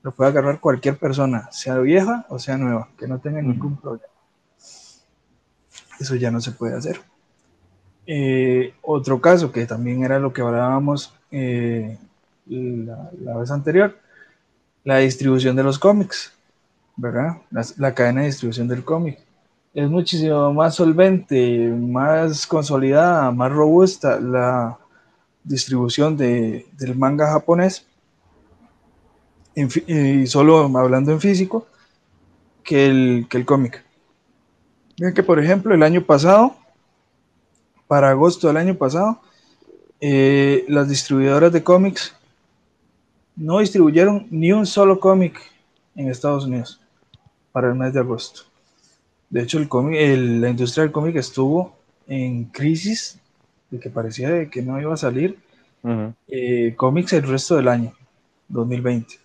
lo 0.03 0.11
pueda 0.11 0.29
agarrar 0.29 0.59
cualquier 0.59 0.97
persona, 0.97 1.49
sea 1.51 1.77
vieja 1.79 2.25
o 2.29 2.39
sea 2.39 2.57
nueva, 2.57 2.89
que 2.97 3.07
no 3.07 3.19
tenga 3.19 3.41
ningún 3.41 3.77
problema. 3.77 4.05
Eso 5.99 6.15
ya 6.15 6.31
no 6.31 6.41
se 6.41 6.51
puede 6.51 6.75
hacer. 6.75 6.99
Eh, 8.07 8.73
otro 8.81 9.21
caso 9.21 9.51
que 9.51 9.65
también 9.65 10.03
era 10.03 10.19
lo 10.19 10.33
que 10.33 10.41
hablábamos 10.41 11.13
eh, 11.29 11.97
la, 12.47 13.37
vez 13.37 13.51
anterior, 13.51 13.97
la 14.83 14.97
distribución 14.97 15.55
de 15.55 15.63
los 15.63 15.77
cómics, 15.77 16.33
¿verdad? 16.95 17.37
La, 17.77 17.93
cadena 17.93 18.21
de 18.21 18.27
distribución 18.27 18.67
del 18.67 18.83
cómic. 18.83 19.19
Es 19.73 19.89
muchísimo 19.89 20.53
más 20.53 20.75
solvente, 20.75 21.69
más 21.69 22.45
consolidada, 22.45 23.31
más 23.31 23.51
robusta 23.51 24.19
la 24.19 24.77
distribución 25.43 26.17
de, 26.17 26.67
del 26.77 26.95
manga 26.95 27.31
japonés, 27.31 27.85
y 29.55 30.27
solo 30.27 30.59
hablando 30.77 31.11
en 31.11 31.19
físico, 31.19 31.67
que 32.63 32.87
el, 32.87 33.27
que 33.29 33.37
el 33.37 33.45
cómic. 33.45 33.83
Miren 34.97 35.13
que, 35.13 35.23
por 35.23 35.39
ejemplo, 35.39 35.73
el 35.73 35.83
año 35.83 36.03
pasado, 36.03 36.55
para 37.87 38.09
agosto 38.09 38.47
del 38.47 38.57
año 38.57 38.75
pasado, 38.75 39.21
eh, 39.99 40.65
las 40.67 40.87
distribuidoras 40.87 41.51
de 41.51 41.63
cómics 41.63 42.15
no 43.35 43.59
distribuyeron 43.59 44.27
ni 44.29 44.51
un 44.51 44.65
solo 44.65 44.99
cómic 44.99 45.39
en 45.95 46.09
Estados 46.09 46.45
Unidos 46.45 46.79
para 47.51 47.69
el 47.69 47.75
mes 47.75 47.93
de 47.93 47.99
agosto. 47.99 48.41
De 49.29 49.41
hecho, 49.41 49.59
el 49.59 50.41
la 50.41 50.49
industria 50.49 50.83
del 50.83 50.91
cómic 50.91 51.15
estuvo 51.15 51.75
en 52.07 52.45
crisis, 52.45 53.19
de 53.69 53.79
que 53.79 53.89
parecía 53.89 54.49
que 54.49 54.61
no 54.61 54.79
iba 54.79 54.93
a 54.93 54.97
salir 54.97 55.37
eh, 56.27 56.73
cómics 56.75 57.13
el 57.13 57.23
resto 57.23 57.55
del 57.55 57.69
año, 57.69 57.93
2020. 58.49 59.15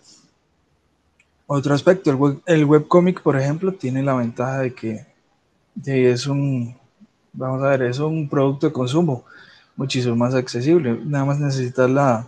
Otro 1.47 1.73
aspecto, 1.73 2.09
el 2.09 2.15
web, 2.15 2.41
el 2.45 2.65
webcomic, 2.65 3.21
por 3.21 3.37
ejemplo, 3.37 3.73
tiene 3.73 4.03
la 4.03 4.15
ventaja 4.15 4.59
de 4.59 4.73
que 4.73 5.05
es 5.85 6.27
un, 6.27 6.75
vamos 7.33 7.61
a 7.63 7.69
ver, 7.69 7.83
es 7.83 7.99
un 7.99 8.27
producto 8.27 8.67
de 8.67 8.73
consumo 8.73 9.25
muchísimo 9.75 10.15
más 10.15 10.33
accesible. 10.33 10.99
Nada 11.05 11.25
más 11.25 11.39
necesitas 11.39 11.89
la, 11.89 12.27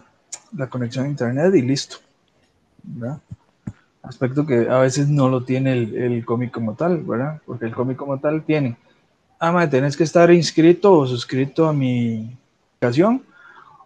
conexión 0.69 1.05
a 1.05 1.09
internet 1.09 1.53
y 1.55 1.61
listo. 1.61 1.97
¿verdad? 2.83 3.19
Aspecto 4.01 4.45
que 4.45 4.69
a 4.69 4.79
veces 4.79 5.09
no 5.09 5.29
lo 5.29 5.43
tiene 5.43 5.73
el, 5.73 6.25
cómic 6.25 6.51
como 6.51 6.73
tal, 6.73 7.03
¿verdad? 7.03 7.41
Porque 7.45 7.65
el 7.65 7.73
cómic 7.73 7.97
como 7.97 8.17
tal 8.19 8.43
tiene, 8.43 8.77
ah, 9.39 9.67
tenés 9.69 9.97
que 9.97 10.03
estar 10.03 10.31
inscrito 10.31 10.93
o 10.93 11.05
suscrito 11.05 11.67
a 11.67 11.73
mi 11.73 12.35
aplicación 12.77 13.23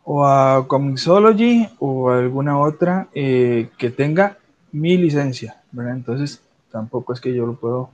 o 0.03 0.25
a 0.25 0.67
Comixology 0.67 1.69
o 1.79 2.11
alguna 2.11 2.59
otra 2.59 3.07
eh, 3.13 3.69
que 3.77 3.89
tenga 3.89 4.37
mi 4.71 4.97
licencia, 4.97 5.61
¿verdad? 5.71 5.95
Entonces 5.95 6.41
tampoco 6.71 7.13
es 7.13 7.19
que 7.19 7.33
yo 7.33 7.45
lo 7.45 7.55
puedo 7.55 7.89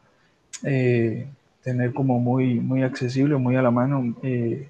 eh, 0.63 1.28
tener 1.63 1.93
como 1.93 2.20
muy, 2.20 2.55
muy 2.55 2.84
accesible, 2.84 3.38
muy 3.38 3.55
a 3.55 3.61
la 3.61 3.72
mano, 3.72 4.15
eh, 4.24 4.70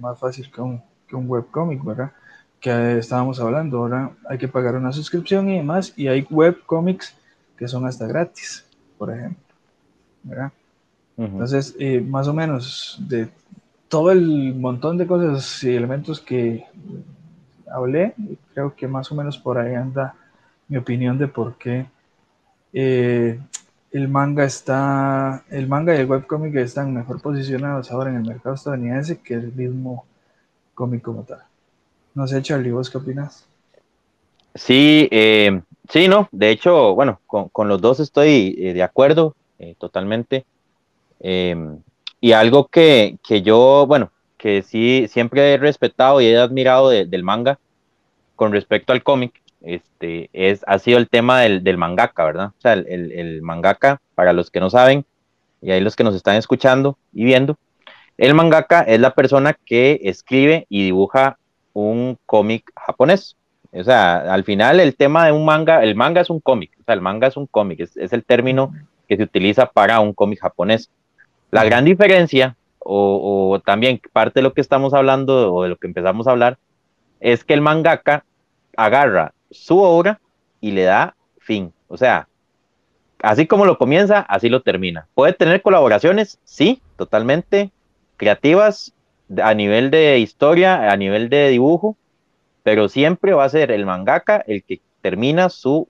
más 0.00 0.18
fácil 0.18 0.50
que 0.50 0.60
un, 0.60 0.82
que 1.08 1.16
un 1.16 1.28
webcomic, 1.28 1.84
¿verdad? 1.84 2.12
Que 2.62 2.96
estábamos 2.96 3.38
hablando, 3.40 3.78
ahora 3.78 4.12
hay 4.26 4.38
que 4.38 4.48
pagar 4.48 4.76
una 4.76 4.92
suscripción 4.92 5.50
y 5.50 5.58
demás, 5.58 5.92
y 5.96 6.08
hay 6.08 6.26
webcomics 6.30 7.14
que 7.58 7.68
son 7.68 7.84
hasta 7.84 8.06
gratis, 8.06 8.64
por 8.96 9.12
ejemplo, 9.12 9.42
¿verdad? 10.22 10.52
Entonces, 11.18 11.76
eh, 11.78 12.00
más 12.00 12.26
o 12.28 12.32
menos 12.32 12.96
de 13.00 13.28
todo 13.88 14.10
el 14.10 14.54
montón 14.54 14.96
de 14.96 15.06
cosas 15.06 15.62
y 15.64 15.74
elementos 15.74 16.20
que 16.20 16.64
hablé, 17.70 18.14
creo 18.54 18.74
que 18.74 18.88
más 18.88 19.12
o 19.12 19.14
menos 19.14 19.36
por 19.36 19.58
ahí 19.58 19.74
anda 19.74 20.14
mi 20.68 20.78
opinión 20.78 21.18
de 21.18 21.28
por 21.28 21.58
qué 21.58 21.86
el 22.72 24.08
manga 24.08 24.44
está, 24.44 25.44
el 25.50 25.68
manga 25.68 25.94
y 25.94 25.98
el 25.98 26.10
webcomic 26.10 26.54
están 26.56 26.94
mejor 26.94 27.20
posicionados 27.20 27.90
ahora 27.90 28.10
en 28.10 28.16
el 28.16 28.22
mercado 28.22 28.54
estadounidense 28.54 29.20
que 29.20 29.34
el 29.34 29.52
mismo 29.52 30.06
cómic 30.74 31.02
como 31.02 31.24
tal. 31.24 31.42
No 32.14 32.26
sé, 32.26 32.42
Charlie, 32.42 32.70
¿vos 32.70 32.90
qué 32.90 32.98
opinas? 32.98 33.46
Sí, 34.54 35.08
eh, 35.10 35.62
sí, 35.88 36.08
no, 36.08 36.28
de 36.30 36.50
hecho, 36.50 36.94
bueno, 36.94 37.20
con, 37.26 37.68
los 37.68 37.80
dos 37.80 38.00
estoy 38.00 38.54
eh, 38.58 38.74
de 38.74 38.82
acuerdo 38.82 39.34
eh, 39.58 39.74
totalmente. 39.78 40.44
y 42.20 42.32
algo 42.32 42.66
que, 42.66 43.16
que, 43.26 43.42
yo, 43.42 43.86
bueno, 43.86 44.10
que 44.36 44.62
sí, 44.62 45.06
siempre 45.08 45.54
he 45.54 45.56
respetado 45.56 46.20
y 46.20 46.26
he 46.26 46.36
admirado 46.36 46.90
del 46.90 47.22
manga 47.22 47.58
con 48.36 48.52
respecto 48.52 48.92
al 48.92 49.02
cómic, 49.02 49.40
este, 49.62 50.28
es, 50.32 50.64
ha 50.66 50.78
sido 50.78 50.98
el 50.98 51.08
tema 51.08 51.40
del, 51.40 51.62
del 51.62 51.78
mangaka, 51.78 52.24
¿verdad? 52.24 52.46
O 52.58 52.60
sea, 52.60 52.72
el, 52.72 53.12
el, 53.12 53.42
mangaka, 53.42 54.00
para 54.14 54.32
los 54.32 54.50
que 54.50 54.60
no 54.60 54.68
saben, 54.68 55.04
y 55.60 55.70
ahí 55.70 55.80
los 55.80 55.94
que 55.94 56.04
nos 56.04 56.14
están 56.14 56.36
escuchando 56.36 56.98
y 57.12 57.24
viendo, 57.24 57.56
el 58.18 58.34
mangaka 58.34 58.82
es 58.82 59.00
la 59.00 59.14
persona 59.14 59.56
que 59.64 60.00
escribe 60.02 60.66
y 60.68 60.84
dibuja 60.84 61.38
un 61.72 62.18
cómic 62.26 62.70
japonés. 62.76 63.36
O 63.72 63.82
sea, 63.82 64.32
al 64.32 64.44
final 64.44 64.80
el 64.80 64.94
tema 64.96 65.26
de 65.26 65.32
un 65.32 65.44
manga, 65.44 65.82
el 65.82 65.94
manga 65.94 66.20
es 66.20 66.30
un 66.30 66.40
cómic, 66.40 66.72
o 66.80 66.84
sea, 66.84 66.94
el 66.94 67.00
manga 67.00 67.28
es 67.28 67.36
un 67.36 67.46
cómic, 67.46 67.80
es, 67.80 67.96
es, 67.96 68.12
el 68.12 68.22
término 68.22 68.74
que 69.08 69.16
se 69.16 69.22
utiliza 69.22 69.66
para 69.66 70.00
un 70.00 70.12
cómic 70.12 70.40
japonés. 70.40 70.90
La 71.50 71.64
gran 71.64 71.84
diferencia, 71.84 72.56
o, 72.78 73.50
o, 73.52 73.60
también 73.60 74.00
parte 74.12 74.40
de 74.40 74.42
lo 74.44 74.52
que 74.52 74.60
estamos 74.60 74.92
hablando 74.92 75.54
o 75.54 75.62
de 75.62 75.70
lo 75.70 75.76
que 75.76 75.86
empezamos 75.86 76.26
a 76.26 76.32
hablar, 76.32 76.58
es 77.20 77.44
que 77.44 77.54
el 77.54 77.60
mangaka 77.60 78.24
agarra 78.76 79.32
su 79.50 79.78
obra 79.78 80.20
y 80.60 80.72
le 80.72 80.82
da 80.82 81.14
fin. 81.38 81.72
O 81.88 81.96
sea, 81.96 82.28
así 83.22 83.46
como 83.46 83.64
lo 83.64 83.78
comienza, 83.78 84.20
así 84.20 84.48
lo 84.48 84.62
termina. 84.62 85.06
Puede 85.14 85.32
tener 85.32 85.62
colaboraciones, 85.62 86.38
sí, 86.44 86.82
totalmente 86.96 87.70
creativas 88.16 88.92
a 89.42 89.54
nivel 89.54 89.90
de 89.90 90.18
historia, 90.18 90.90
a 90.90 90.96
nivel 90.96 91.28
de 91.28 91.48
dibujo, 91.48 91.96
pero 92.62 92.88
siempre 92.88 93.32
va 93.32 93.44
a 93.44 93.48
ser 93.48 93.70
el 93.70 93.86
mangaka 93.86 94.42
el 94.46 94.62
que 94.62 94.80
termina 95.00 95.48
su 95.48 95.88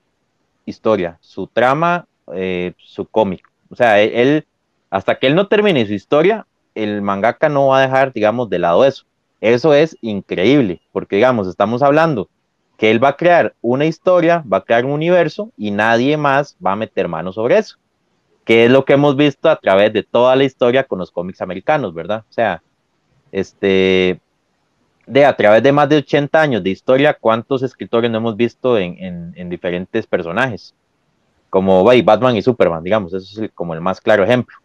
historia, 0.65 1.17
su 1.21 1.47
trama, 1.47 2.05
eh, 2.33 2.73
su 2.77 3.05
cómic. 3.05 3.49
O 3.69 3.75
sea, 3.75 4.01
él, 4.01 4.45
hasta 4.89 5.15
que 5.15 5.27
él 5.27 5.35
no 5.35 5.47
termine 5.47 5.85
su 5.85 5.93
historia, 5.93 6.45
el 6.75 7.01
mangaka 7.01 7.49
no 7.49 7.67
va 7.67 7.79
a 7.79 7.81
dejar, 7.81 8.13
digamos, 8.13 8.49
de 8.49 8.59
lado 8.59 8.85
eso. 8.85 9.05
Eso 9.41 9.73
es 9.73 9.97
increíble, 10.01 10.81
porque, 10.91 11.17
digamos, 11.17 11.47
estamos 11.47 11.83
hablando 11.83 12.29
que 12.77 12.91
él 12.91 13.03
va 13.03 13.09
a 13.09 13.17
crear 13.17 13.53
una 13.61 13.85
historia, 13.85 14.43
va 14.51 14.57
a 14.57 14.63
crear 14.63 14.85
un 14.85 14.91
universo 14.91 15.51
y 15.57 15.71
nadie 15.71 16.17
más 16.17 16.57
va 16.65 16.71
a 16.71 16.75
meter 16.75 17.07
mano 17.07 17.31
sobre 17.31 17.57
eso, 17.57 17.77
que 18.45 18.65
es 18.65 18.71
lo 18.71 18.85
que 18.85 18.93
hemos 18.93 19.15
visto 19.15 19.49
a 19.49 19.57
través 19.57 19.93
de 19.93 20.03
toda 20.03 20.35
la 20.35 20.43
historia 20.43 20.85
con 20.85 20.99
los 20.99 21.11
cómics 21.11 21.41
americanos, 21.41 21.93
¿verdad? 21.93 22.23
O 22.29 22.33
sea, 22.33 22.61
este, 23.33 24.19
de 25.07 25.25
a 25.25 25.35
través 25.35 25.61
de 25.63 25.71
más 25.71 25.89
de 25.89 25.97
80 25.97 26.39
años 26.39 26.63
de 26.63 26.69
historia, 26.69 27.17
¿cuántos 27.19 27.63
escritores 27.63 28.09
no 28.09 28.19
hemos 28.19 28.37
visto 28.37 28.77
en, 28.77 29.33
en, 29.35 29.49
diferentes 29.49 30.07
personajes? 30.07 30.73
Como 31.49 31.83
Batman 31.83 32.37
y 32.37 32.41
Superman, 32.41 32.83
digamos, 32.83 33.13
eso 33.13 33.43
es 33.43 33.51
como 33.53 33.73
el 33.73 33.81
más 33.81 33.99
claro 33.99 34.23
ejemplo. 34.23 34.55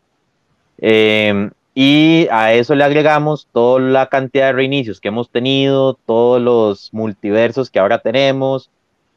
Eh, 0.79 1.51
y 1.75 2.29
a 2.31 2.53
eso 2.53 2.75
le 2.75 2.85
agregamos 2.85 3.49
toda 3.53 3.81
la 3.81 4.07
cantidad 4.09 4.47
de 4.47 4.53
reinicios 4.53 5.01
que 5.01 5.09
hemos 5.09 5.31
tenido, 5.31 5.95
todos 5.95 6.41
los 6.41 6.93
multiversos 6.93 7.71
que 7.71 7.79
ahora 7.79 8.01
tenemos, 8.01 8.71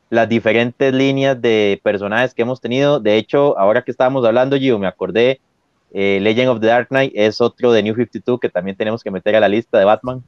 las 0.10 0.30
diferentes 0.30 0.93
líneas 0.93 1.41
de 1.41 1.80
personajes 1.84 2.34
que 2.34 2.43
hemos 2.43 2.62
tenido. 2.62 2.99
De 2.99 3.18
hecho, 3.18 3.58
ahora 3.60 3.82
que 3.82 3.91
estábamos 3.91 4.24
hablando, 4.26 4.56
yo 4.56 4.80
me 4.80 4.88
acordé, 4.88 5.41
eh, 5.93 6.19
Legend 6.21 6.49
of 6.49 6.59
the 6.59 6.67
Dark 6.67 6.89
Knight 6.89 7.11
es 7.15 7.41
otro 7.41 7.71
de 7.71 7.83
New 7.83 7.95
52 7.95 8.39
que 8.39 8.49
también 8.49 8.77
tenemos 8.77 9.03
que 9.03 9.11
meter 9.11 9.35
a 9.35 9.39
la 9.39 9.49
lista 9.49 9.77
de 9.77 9.85
Batman. 9.85 10.23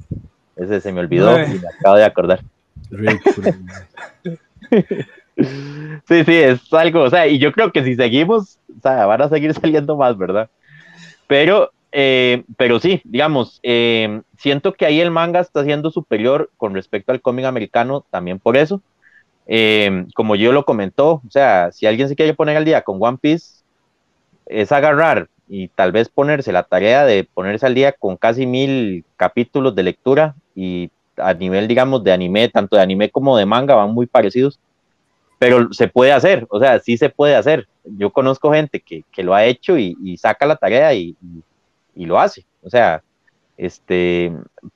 Ese 0.55 0.81
se 0.81 0.91
me 0.91 0.99
olvidó 0.99 1.41
y 1.43 1.59
me 1.59 1.67
acabo 1.79 1.95
de 1.95 2.05
acordar. 2.05 2.41
sí, 6.07 6.23
sí, 6.23 6.35
es 6.35 6.73
algo, 6.73 7.01
o 7.01 7.09
sea, 7.09 7.27
y 7.27 7.39
yo 7.39 7.51
creo 7.51 7.71
que 7.71 7.83
si 7.83 7.95
seguimos, 7.95 8.59
o 8.77 8.81
sea, 8.81 9.05
van 9.05 9.21
a 9.21 9.29
seguir 9.29 9.53
saliendo 9.61 9.97
más, 9.97 10.17
¿verdad? 10.17 10.49
Pero 11.27 11.71
eh, 11.95 12.43
pero 12.57 12.79
sí, 12.79 13.01
digamos, 13.03 13.59
eh, 13.61 14.21
siento 14.39 14.73
que 14.73 14.87
ahí 14.87 14.99
el 14.99 15.11
manga 15.11 15.39
está 15.39 15.63
siendo 15.63 15.91
superior 15.91 16.49
con 16.57 16.73
respecto 16.73 17.11
al 17.11 17.21
cómic 17.21 17.45
americano 17.45 18.03
también 18.09 18.39
por 18.39 18.57
eso. 18.57 18.81
Eh, 19.45 20.05
como 20.15 20.35
yo 20.35 20.51
lo 20.51 20.65
comentó, 20.65 21.21
o 21.25 21.29
sea, 21.29 21.71
si 21.71 21.85
alguien 21.85 22.09
se 22.09 22.15
quiere 22.15 22.33
poner 22.33 22.57
al 22.57 22.65
día 22.65 22.81
con 22.81 22.97
One 22.99 23.19
Piece, 23.21 23.61
es 24.47 24.71
agarrar 24.71 25.29
y 25.47 25.67
tal 25.69 25.91
vez 25.91 26.09
ponerse 26.09 26.51
la 26.51 26.63
tarea 26.63 27.05
de 27.05 27.23
ponerse 27.23 27.65
al 27.65 27.75
día 27.75 27.91
con 27.91 28.17
casi 28.17 28.45
mil 28.45 29.03
capítulos 29.17 29.75
de 29.75 29.83
lectura 29.83 30.35
y 30.55 30.89
a 31.17 31.33
nivel, 31.33 31.67
digamos, 31.67 32.03
de 32.03 32.11
anime, 32.11 32.49
tanto 32.49 32.75
de 32.75 32.81
anime 32.81 33.09
como 33.09 33.37
de 33.37 33.45
manga, 33.45 33.75
van 33.75 33.93
muy 33.93 34.07
parecidos, 34.07 34.59
pero 35.37 35.71
se 35.73 35.87
puede 35.87 36.11
hacer, 36.11 36.47
o 36.49 36.59
sea, 36.59 36.79
sí 36.79 36.97
se 36.97 37.09
puede 37.09 37.35
hacer. 37.35 37.67
Yo 37.83 38.11
conozco 38.11 38.53
gente 38.53 38.79
que, 38.79 39.03
que 39.11 39.23
lo 39.23 39.35
ha 39.35 39.45
hecho 39.45 39.77
y, 39.77 40.17
saca 40.17 40.45
la 40.45 40.55
tarea 40.55 40.93
y, 40.93 41.15
y 41.95 42.05
lo 42.05 42.19
hace. 42.19 42.45
O 42.63 42.69
sea, 42.69 43.03
este, 43.57 44.31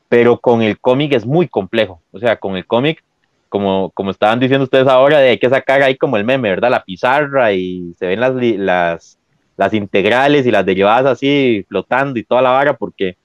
pero 0.09 0.39
con 0.39 0.61
el 0.61 0.79
cómic 0.79 1.13
es 1.13 1.25
muy 1.25 1.47
complejo. 1.47 2.01
O 2.11 2.19
sea, 2.19 2.37
con 2.37 2.55
el 2.55 2.65
cómic, 2.65 3.03
como, 3.49 3.91
como 3.91 4.11
estaban 4.11 4.39
diciendo 4.39 4.65
ustedes 4.65 4.87
ahora, 4.87 5.19
hay 5.19 5.39
que 5.39 5.49
sacar 5.49 5.81
ahí 5.81 5.97
como 5.97 6.17
el 6.17 6.25
meme, 6.25 6.49
¿verdad? 6.49 6.71
La 6.71 6.83
pizarra 6.83 7.53
y 7.53 7.93
se 7.97 8.07
ven 8.07 8.19
las, 8.19 8.33
las, 8.35 9.16
las 9.57 9.73
integrales 9.73 10.45
y 10.45 10.51
las 10.51 10.65
derivadas 10.65 11.05
así 11.13 11.65
flotando 11.67 12.17
y 12.19 12.23
toda 12.23 12.41
la 12.41 12.51
vara, 12.51 12.77
porque, 12.77 13.17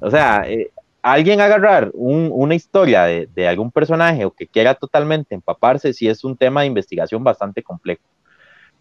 o 0.00 0.10
sea, 0.10 0.44
eh, 0.46 0.70
alguien 1.02 1.40
agarrar 1.40 1.90
una 1.94 2.54
historia 2.54 3.02
de, 3.04 3.28
de, 3.34 3.48
algún 3.48 3.70
personaje 3.70 4.24
o 4.24 4.30
que 4.30 4.46
quiera 4.46 4.74
totalmente 4.74 5.34
empaparse, 5.34 5.92
si 5.92 6.08
es 6.08 6.22
un 6.24 6.36
tema 6.36 6.60
de 6.60 6.68
investigación 6.68 7.22
bastante 7.24 7.62
complejo. 7.62 8.02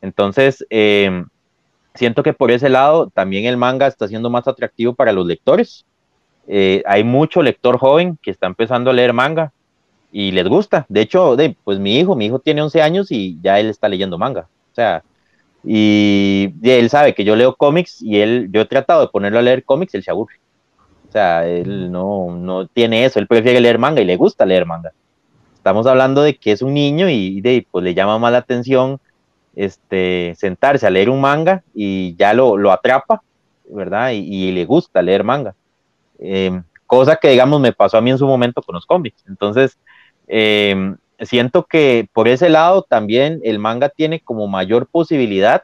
Entonces, 0.02 0.66
eh, 0.70 1.24
siento 1.94 2.24
que 2.24 2.34
por 2.34 2.52
ese 2.52 2.70
lado 2.70 3.10
también 3.10 3.46
el 3.46 3.58
manga 3.58 3.88
está 3.88 4.08
siendo 4.08 4.30
más 4.30 4.48
atractivo 4.48 4.94
para 4.94 5.12
los 5.12 5.26
lectores. 5.26 5.86
Eh, 6.48 6.84
hay 6.86 7.04
mucho 7.04 7.42
lector 7.42 7.78
joven 7.78 8.18
que 8.22 8.32
está 8.32 8.48
empezando 8.48 8.90
a 8.90 8.94
leer 8.94 9.14
manga 9.14 9.52
y 10.12 10.32
les 10.32 10.48
gusta. 10.48 10.86
De 10.90 11.02
hecho, 11.02 11.36
pues 11.64 11.80
mi 11.80 11.98
hijo, 12.00 12.16
mi 12.16 12.26
hijo 12.26 12.40
tiene 12.40 12.62
11 12.62 12.82
años 12.82 13.12
y 13.12 13.40
ya 13.42 13.60
él 13.60 13.70
está 13.70 13.88
leyendo 13.88 14.18
manga. 14.18 14.48
O 14.72 14.76
sea, 14.76 15.04
y, 15.64 16.54
él 16.64 16.90
sabe 16.90 17.14
que 17.14 17.24
yo 17.24 17.36
leo 17.36 17.56
cómics 17.56 18.02
y 18.02 18.20
él, 18.20 18.50
yo 18.52 18.62
he 18.62 18.66
tratado 18.66 19.02
de 19.02 19.08
ponerlo 19.08 19.40
a 19.40 19.44
leer 19.44 19.64
cómics, 19.64 19.94
él 19.94 20.04
se 20.04 20.12
aburre. 20.12 20.36
O 21.08 21.12
sea, 21.12 21.48
él 21.48 21.92
no, 21.92 22.36
no 22.36 22.68
tiene 22.68 23.06
eso, 23.06 23.20
él 23.20 23.28
prefiere 23.28 23.60
leer 23.60 23.78
manga 23.78 24.02
y 24.02 24.06
le 24.06 24.16
gusta 24.16 24.46
leer 24.46 24.66
manga. 24.66 24.92
Estamos 25.56 25.86
hablando 25.86 26.24
de 26.24 26.38
que 26.38 26.52
es 26.52 26.62
un 26.62 26.74
niño 26.74 27.10
y 27.10 27.42
de, 27.42 27.68
pues 27.70 27.84
le 27.84 27.94
llama 27.94 28.18
más 28.18 28.32
la 28.32 28.40
atención 28.40 29.00
este, 29.56 30.34
sentarse 30.38 30.88
a 30.88 30.90
leer 30.90 31.10
un 31.10 31.22
manga 31.22 31.64
y 31.74 32.16
ya 32.16 32.34
lo, 32.34 32.58
lo 32.58 32.72
atrapa, 32.72 33.22
¿verdad? 33.70 34.12
Y, 34.14 34.52
le 34.52 34.66
gusta 34.66 35.02
leer 35.02 35.24
manga. 35.24 35.56
Em, 36.20 36.64
cosa 36.86 37.16
que, 37.16 37.30
digamos, 37.30 37.60
me 37.60 37.74
pasó 37.74 37.98
a 37.98 38.02
mí 38.02 38.12
en 38.12 38.18
su 38.18 38.26
momento 38.26 38.62
con 38.62 38.76
los 38.76 38.86
cómics. 38.86 39.24
Entonces, 39.28 39.78
em, 40.28 40.98
siento 41.22 41.66
que 41.66 42.08
por 42.14 42.28
ese 42.28 42.50
lado 42.50 42.84
también 42.84 43.40
el 43.44 43.60
manga 43.60 43.90
tiene 43.90 44.20
como 44.20 44.48
mayor 44.48 44.88
posibilidad 44.88 45.64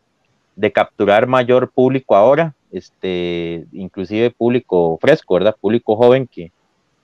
de 0.55 0.71
capturar 0.71 1.27
mayor 1.27 1.69
público 1.69 2.15
ahora, 2.15 2.53
este, 2.71 3.65
inclusive 3.71 4.31
público 4.31 4.97
fresco, 4.99 5.35
¿verdad? 5.35 5.55
Público 5.59 5.95
joven 5.95 6.27
que, 6.27 6.51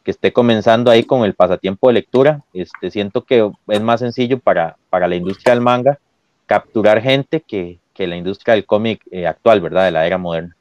que 0.03 0.11
esté 0.11 0.33
comenzando 0.33 0.91
ahí 0.91 1.03
con 1.03 1.23
el 1.23 1.33
pasatiempo 1.33 1.87
de 1.87 1.93
lectura. 1.93 2.43
Este, 2.53 2.91
siento 2.91 3.23
que 3.23 3.49
es 3.67 3.81
más 3.81 3.99
sencillo 3.99 4.39
para, 4.39 4.77
para 4.89 5.07
la 5.07 5.15
industria 5.15 5.53
del 5.53 5.63
manga 5.63 5.99
capturar 6.45 7.01
gente 7.01 7.41
que, 7.41 7.79
que 7.93 8.07
la 8.07 8.17
industria 8.17 8.55
del 8.55 8.65
cómic 8.65 9.01
eh, 9.11 9.27
actual, 9.27 9.61
¿verdad? 9.61 9.85
De 9.85 9.91
la 9.91 10.05
era 10.05 10.17
moderna. 10.17 10.55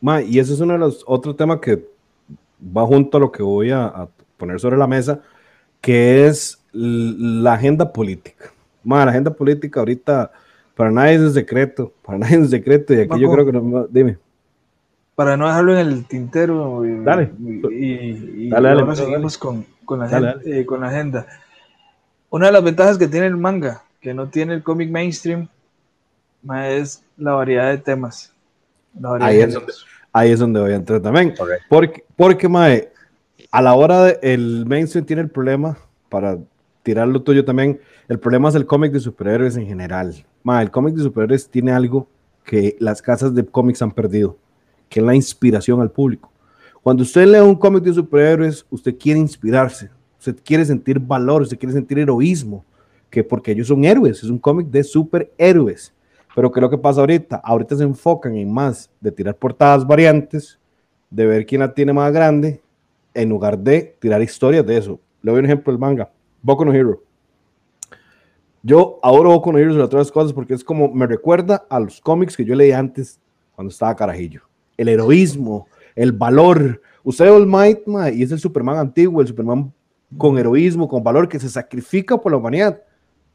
Ma, 0.00 0.22
y 0.22 0.38
ese 0.38 0.54
es 0.54 0.60
uno 0.60 0.74
de 0.74 0.78
los 0.78 1.04
otros 1.06 1.36
temas 1.36 1.58
que 1.60 1.84
va 2.76 2.86
junto 2.86 3.16
a 3.16 3.20
lo 3.20 3.32
que 3.32 3.42
voy 3.42 3.70
a, 3.70 4.08
poner 4.36 4.58
sobre 4.58 4.78
la 4.78 4.86
mesa, 4.86 5.20
que 5.82 6.26
es 6.26 6.59
la 6.72 7.54
agenda 7.54 7.92
política. 7.92 8.50
Ma, 8.82 9.04
la 9.04 9.10
agenda 9.10 9.32
política 9.32 9.80
ahorita 9.80 10.30
para 10.74 10.90
nadie 10.90 11.14
es 11.14 11.34
secreto, 11.34 11.92
para 12.02 12.18
nadie 12.18 12.38
es 12.38 12.50
secreto, 12.50 12.94
y 12.94 13.00
aquí 13.00 13.20
yo 13.20 13.30
creo 13.30 13.44
que 13.44 13.52
no, 13.52 13.86
dime. 13.88 14.18
Para 15.14 15.36
no 15.36 15.46
dejarlo 15.46 15.78
en 15.78 15.86
el 15.86 16.06
tintero, 16.06 16.86
y, 16.86 17.04
dale, 17.04 17.30
y, 17.70 18.48
dale, 18.48 18.96
seguimos 18.96 19.36
con, 19.36 19.66
con, 19.84 19.98
la 19.98 20.38
eh, 20.44 20.64
con 20.64 20.80
la 20.80 20.88
agenda. 20.88 21.26
Una 22.30 22.46
de 22.46 22.52
las 22.52 22.64
ventajas 22.64 22.96
que 22.96 23.08
tiene 23.08 23.26
el 23.26 23.36
manga 23.36 23.82
que 24.00 24.14
no 24.14 24.28
tiene 24.28 24.54
el 24.54 24.62
cómic 24.62 24.90
mainstream 24.90 25.48
es 26.66 27.04
la 27.16 27.32
variedad 27.32 27.70
de 27.70 27.78
temas. 27.78 28.32
ahí, 29.20 29.40
es 30.30 30.38
donde, 30.38 30.60
voy 30.60 30.72
a 30.72 30.76
entrar 30.76 31.00
también. 31.00 31.34
Porque, 31.68 32.04
porque 32.16 32.48
mae, 32.48 32.90
a 33.50 33.62
la 33.62 33.74
hora 33.74 34.04
de, 34.04 34.18
el 34.22 34.64
mainstream 34.66 35.04
tiene 35.04 35.22
el 35.22 35.28
problema, 35.28 35.76
para 36.08 36.38
tirar 36.82 37.08
lo 37.08 37.22
tuyo 37.22 37.44
también, 37.44 37.80
el 38.08 38.18
problema 38.18 38.48
es 38.48 38.54
el 38.54 38.66
cómic 38.66 38.92
de 38.92 39.00
superhéroes 39.00 39.56
en 39.56 39.66
general. 39.66 40.14
Mae, 40.42 40.62
el 40.62 40.70
cómic 40.70 40.94
de 40.94 41.02
superhéroes 41.02 41.48
tiene 41.48 41.72
algo 41.72 42.08
que 42.44 42.76
las 42.80 43.02
casas 43.02 43.34
de 43.34 43.44
cómics 43.44 43.82
han 43.82 43.92
perdido, 43.92 44.36
que 44.88 45.00
es 45.00 45.06
la 45.06 45.14
inspiración 45.14 45.80
al 45.80 45.90
público. 45.90 46.30
Cuando 46.82 47.02
usted 47.02 47.26
lee 47.26 47.40
un 47.40 47.54
cómic 47.54 47.84
de 47.84 47.92
superhéroes, 47.92 48.64
usted 48.70 48.96
quiere 48.96 49.20
inspirarse, 49.20 49.90
usted 50.18 50.36
quiere 50.42 50.64
sentir 50.64 50.98
valor, 50.98 51.42
usted 51.42 51.58
quiere 51.58 51.74
sentir 51.74 51.98
heroísmo, 51.98 52.64
que 53.10 53.22
porque 53.22 53.52
ellos 53.52 53.68
son 53.68 53.84
héroes, 53.84 54.22
es 54.22 54.30
un 54.30 54.38
cómic 54.38 54.68
de 54.68 54.82
superhéroes. 54.82 55.92
Pero 56.34 56.50
¿qué 56.50 56.60
es 56.60 56.62
lo 56.62 56.70
que 56.70 56.78
pasa 56.78 57.00
ahorita? 57.00 57.36
Ahorita 57.36 57.76
se 57.76 57.82
enfocan 57.82 58.36
en 58.36 58.52
más 58.52 58.88
de 59.00 59.12
tirar 59.12 59.36
portadas 59.36 59.86
variantes, 59.86 60.58
de 61.10 61.26
ver 61.26 61.44
quién 61.44 61.60
la 61.60 61.74
tiene 61.74 61.92
más 61.92 62.12
grande, 62.12 62.62
en 63.12 63.28
lugar 63.28 63.58
de 63.58 63.96
tirar 63.98 64.22
historias 64.22 64.64
de 64.64 64.76
eso. 64.76 65.00
Le 65.22 65.32
doy 65.32 65.40
un 65.40 65.46
ejemplo 65.46 65.72
del 65.72 65.80
manga, 65.80 66.10
Boku 66.42 66.64
no 66.64 66.72
Hero. 66.72 67.02
Yo 68.62 68.98
adoro 69.02 69.30
Boku 69.30 69.52
no 69.52 69.58
Hero 69.58 69.72
sobre 69.72 69.84
otras 69.84 70.10
cosas 70.12 70.32
porque 70.32 70.54
es 70.54 70.64
como 70.64 70.92
me 70.92 71.06
recuerda 71.06 71.64
a 71.68 71.80
los 71.80 72.00
cómics 72.00 72.36
que 72.36 72.44
yo 72.44 72.54
leí 72.54 72.72
antes 72.72 73.20
cuando 73.54 73.70
estaba 73.70 73.96
carajillo. 73.96 74.42
El 74.76 74.88
heroísmo, 74.88 75.66
el 75.94 76.12
valor. 76.12 76.80
Usted 77.02 77.30
All 77.30 77.46
Might, 77.46 77.80
y 78.14 78.22
es 78.22 78.32
el 78.32 78.38
Superman 78.38 78.76
antiguo, 78.76 79.20
el 79.20 79.28
Superman 79.28 79.72
con 80.16 80.38
heroísmo, 80.38 80.88
con 80.88 81.02
valor, 81.02 81.28
que 81.28 81.38
se 81.38 81.48
sacrifica 81.48 82.16
por 82.18 82.32
la 82.32 82.38
humanidad. 82.38 82.82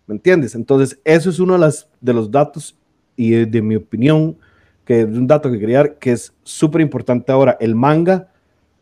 ¿Me 0.08 0.16
entiendes? 0.16 0.56
Entonces, 0.56 1.00
eso 1.04 1.30
es 1.30 1.40
uno 1.40 1.54
de, 1.54 1.60
las, 1.60 1.90
de 2.00 2.14
los 2.14 2.30
datos 2.30 2.78
y 3.16 3.32
de, 3.46 3.62
mi 3.62 3.76
opinión, 3.76 4.38
que 4.84 5.02
es 5.02 5.08
un 5.08 5.26
dato 5.26 5.52
que 5.52 5.60
quería 5.60 5.78
dar, 5.78 5.96
que 5.98 6.12
es 6.12 6.34
súper 6.44 6.82
importante 6.82 7.32
ahora. 7.32 7.58
El 7.60 7.76
manga 7.76 8.30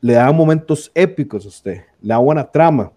le 0.01 0.13
da 0.13 0.31
momentos 0.31 0.91
épicos 0.93 1.45
a 1.45 1.47
usted, 1.47 1.81
le 2.01 2.09
da 2.09 2.17
buena 2.17 2.49
trama. 2.49 2.91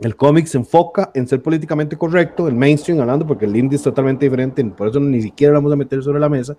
El 0.00 0.16
cómic 0.16 0.46
se 0.46 0.56
enfoca 0.56 1.10
en 1.14 1.28
ser 1.28 1.42
políticamente 1.42 1.96
correcto, 1.96 2.48
el 2.48 2.54
mainstream 2.54 3.00
hablando, 3.00 3.26
porque 3.26 3.44
el 3.44 3.54
indie 3.54 3.76
es 3.76 3.82
totalmente 3.82 4.24
diferente, 4.24 4.64
por 4.64 4.88
eso 4.88 4.98
ni 4.98 5.20
siquiera 5.20 5.52
lo 5.52 5.58
vamos 5.58 5.72
a 5.72 5.76
meter 5.76 6.02
sobre 6.02 6.18
la 6.18 6.28
mesa, 6.28 6.56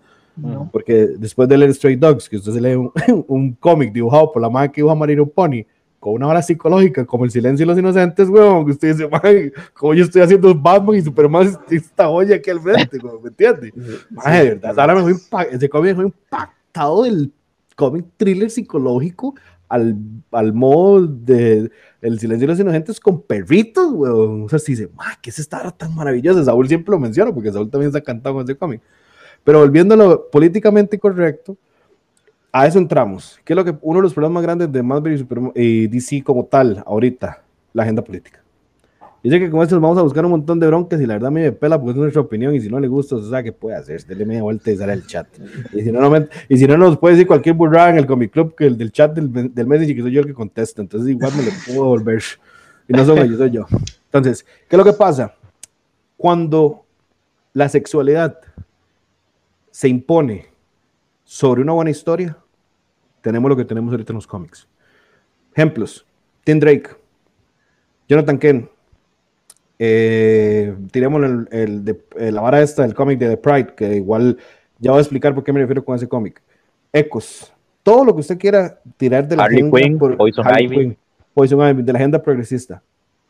porque 0.72 1.08
después 1.18 1.50
de 1.50 1.58
leer 1.58 1.74
Stray 1.74 1.96
Dogs, 1.96 2.30
que 2.30 2.38
usted 2.38 2.54
se 2.54 2.62
lee 2.62 2.76
un, 3.28 3.54
cómic 3.60 3.92
dibujado 3.92 4.32
por 4.32 4.42
la 4.44 4.50
madre 4.50 4.72
que 4.72 4.82
dibuja 4.82 4.94
Marino 4.94 5.26
Pony, 5.26 5.66
con 6.00 6.14
una 6.14 6.28
hora 6.28 6.42
psicológica 6.42 7.06
como 7.06 7.26
el 7.26 7.32
silencio 7.32 7.66
de 7.66 7.72
los 7.72 7.80
inocentes, 7.80 8.30
weón, 8.30 8.66
que 8.66 8.72
usted 8.74 8.96
dice, 8.96 9.10
como 9.74 9.96
yo 9.96 10.04
estoy 10.04 10.22
haciendo 10.22 10.54
Batman 10.54 10.98
y 10.98 11.02
Superman 11.02 11.58
esta 11.70 12.10
olla 12.10 12.36
aquí 12.36 12.50
al 12.52 12.60
frente, 12.60 13.00
¿me 13.24 13.30
entiendes? 13.30 13.74
Mae, 14.12 14.44
de 14.44 14.50
verdad, 14.56 14.80
ahora 14.80 14.96
me 14.96 15.14
fue 15.14 15.48
ese 15.52 15.68
cómic 15.68 15.96
fue 15.96 16.06
impactado 16.06 17.04
del 17.04 17.32
cómic 17.76 18.06
thriller 18.18 18.52
psicológico 18.52 19.34
al, 19.72 19.96
al 20.32 20.54
modo 20.54 21.08
de 21.08 21.72
El 22.02 22.20
silencio 22.20 22.46
de 22.46 22.54
los 22.54 22.60
inocentes 22.60 23.00
con 23.00 23.22
perritos, 23.22 23.92
weón. 23.94 24.44
O 24.44 24.50
sea, 24.50 24.60
si 24.60 24.74
dice, 24.74 24.90
mae, 24.96 25.16
¿qué 25.22 25.30
es 25.30 25.40
esta 25.40 25.72
tan 25.72 25.96
maravillosa? 25.96 26.44
Saúl 26.44 26.68
siempre 26.68 26.92
lo 26.92 27.00
menciona 27.00 27.34
porque 27.34 27.52
Saúl 27.52 27.70
también 27.70 27.92
se 27.92 27.98
ha 27.98 28.02
cantado 28.02 28.36
con 28.36 28.44
ese 28.44 28.56
cómic. 28.56 28.82
Pero 29.44 29.60
volviéndolo 29.60 30.30
políticamente 30.30 31.00
correcto, 31.00 31.58
a 32.52 32.68
eso 32.68 32.80
entramos. 32.80 33.40
¿Qué 33.46 33.54
es 33.54 33.58
lo 33.58 33.64
que 33.64 33.76
uno 33.82 34.00
de 34.00 34.04
los 34.04 34.14
problemas 34.14 34.36
más 34.36 34.44
grandes 34.44 34.72
de 34.72 34.84
Marvel 34.84 35.26
y, 35.56 35.88
DC 35.88 36.24
como 36.24 36.46
tal 36.46 36.84
ahorita? 36.86 37.42
La 37.74 37.84
agenda 37.84 38.04
política. 38.04 38.41
Dice 39.24 39.40
que 39.40 39.52
con 39.52 39.62
esto 39.62 39.80
vamos 39.80 40.00
a 40.00 40.02
buscar 40.02 40.26
un 40.26 40.32
montón 40.32 40.60
de 40.60 40.66
broncas 40.66 41.00
y 41.00 41.06
la 41.06 41.14
verdad 41.14 41.30
me 41.30 41.52
pela 41.52 41.78
porque 41.78 41.92
es 41.92 41.98
nuestra 41.98 42.22
opinión 42.22 42.56
y 42.56 42.62
si 42.62 42.70
no 42.70 42.80
le 42.80 42.88
gusta, 42.88 43.16
o 43.16 43.22
sea, 43.22 43.44
¿qué 43.44 43.52
puede 43.52 43.76
hacer? 43.76 44.04
Dele 44.04 44.26
media 44.26 44.42
vuelta 44.42 44.72
y 44.72 44.78
sale 44.78 44.94
el 44.94 45.06
chat. 45.06 45.28
Y 45.74 45.82
si 45.82 45.92
no, 45.92 46.28
y 46.50 46.58
si 46.58 46.66
no 46.66 46.78
nos 46.78 46.98
puede 46.98 47.16
decir 47.16 47.28
cualquier 47.28 47.54
burrada 47.54 47.92
en 47.92 47.98
el 47.98 48.08
Comic 48.08 48.32
Club 48.32 48.56
que 48.56 48.66
el 48.66 48.78
del 48.78 48.92
chat 48.92 49.14
del, 49.14 49.54
del 49.54 49.68
Messenger 49.68 49.96
que 49.96 50.02
soy 50.02 50.12
yo 50.12 50.22
el 50.22 50.26
que 50.26 50.34
contesta. 50.34 50.82
Entonces 50.82 51.10
igual 51.10 51.32
me 51.38 51.44
lo 51.44 51.52
puedo 51.68 51.86
volver. 51.86 52.24
Y 52.88 52.94
no 52.94 53.06
son 53.06 53.20
ellos, 53.20 53.38
soy 53.38 53.52
yo. 53.52 53.68
Entonces, 54.06 54.44
¿qué 54.44 54.76
es 54.76 54.78
lo 54.78 54.84
que 54.84 54.94
pasa? 54.94 55.36
Cuando 56.18 56.84
la 57.54 57.70
sexualidad 57.70 58.40
se 59.70 59.88
impone 59.88 60.48
sobre 61.24 61.62
una 61.62 61.74
buena 61.74 61.92
historia, 61.92 62.38
tenemos 63.22 63.50
lo 63.50 63.56
que 63.56 63.66
tenemos 63.66 63.92
ahorita 63.92 64.14
en 64.14 64.16
los 64.16 64.28
cómics. 64.28 64.68
Ejemplos: 65.54 66.06
Tim 66.44 66.60
Drake, 66.60 66.90
Jonathan 68.10 68.40
Kent, 68.40 68.70
eh, 69.84 70.76
tiremos 70.92 71.24
el, 71.50 71.84
de, 71.84 72.00
eh, 72.16 72.32
la 72.32 72.42
vara 72.42 72.62
esta 72.62 72.84
del 72.84 72.94
cómic 72.94 73.18
de 73.18 73.30
The 73.30 73.38
Pride, 73.38 73.74
que 73.76 73.96
igual 73.96 74.38
ya 74.78 74.92
voy 74.92 75.00
a 75.00 75.02
explicar 75.02 75.34
por 75.34 75.44
qué 75.44 75.52
me 75.52 75.60
refiero 75.60 75.84
con 75.84 75.96
ese 75.96 76.08
cómic. 76.08 76.40
Ecos, 76.94 77.52
todo 77.82 78.06
lo 78.06 78.14
que 78.14 78.20
usted 78.20 78.38
quiera 78.38 78.80
tirar 78.96 79.28
de 79.28 79.36
la 79.36 79.46
Harley 79.46 79.72
Quinn, 79.72 79.98
Poison 79.98 80.46
Ivy. 80.60 80.96
Poison 81.34 81.68
Ivy, 81.68 81.82
de 81.82 81.94
la 81.94 81.98
agenda 81.98 82.22
progresista. 82.22 82.84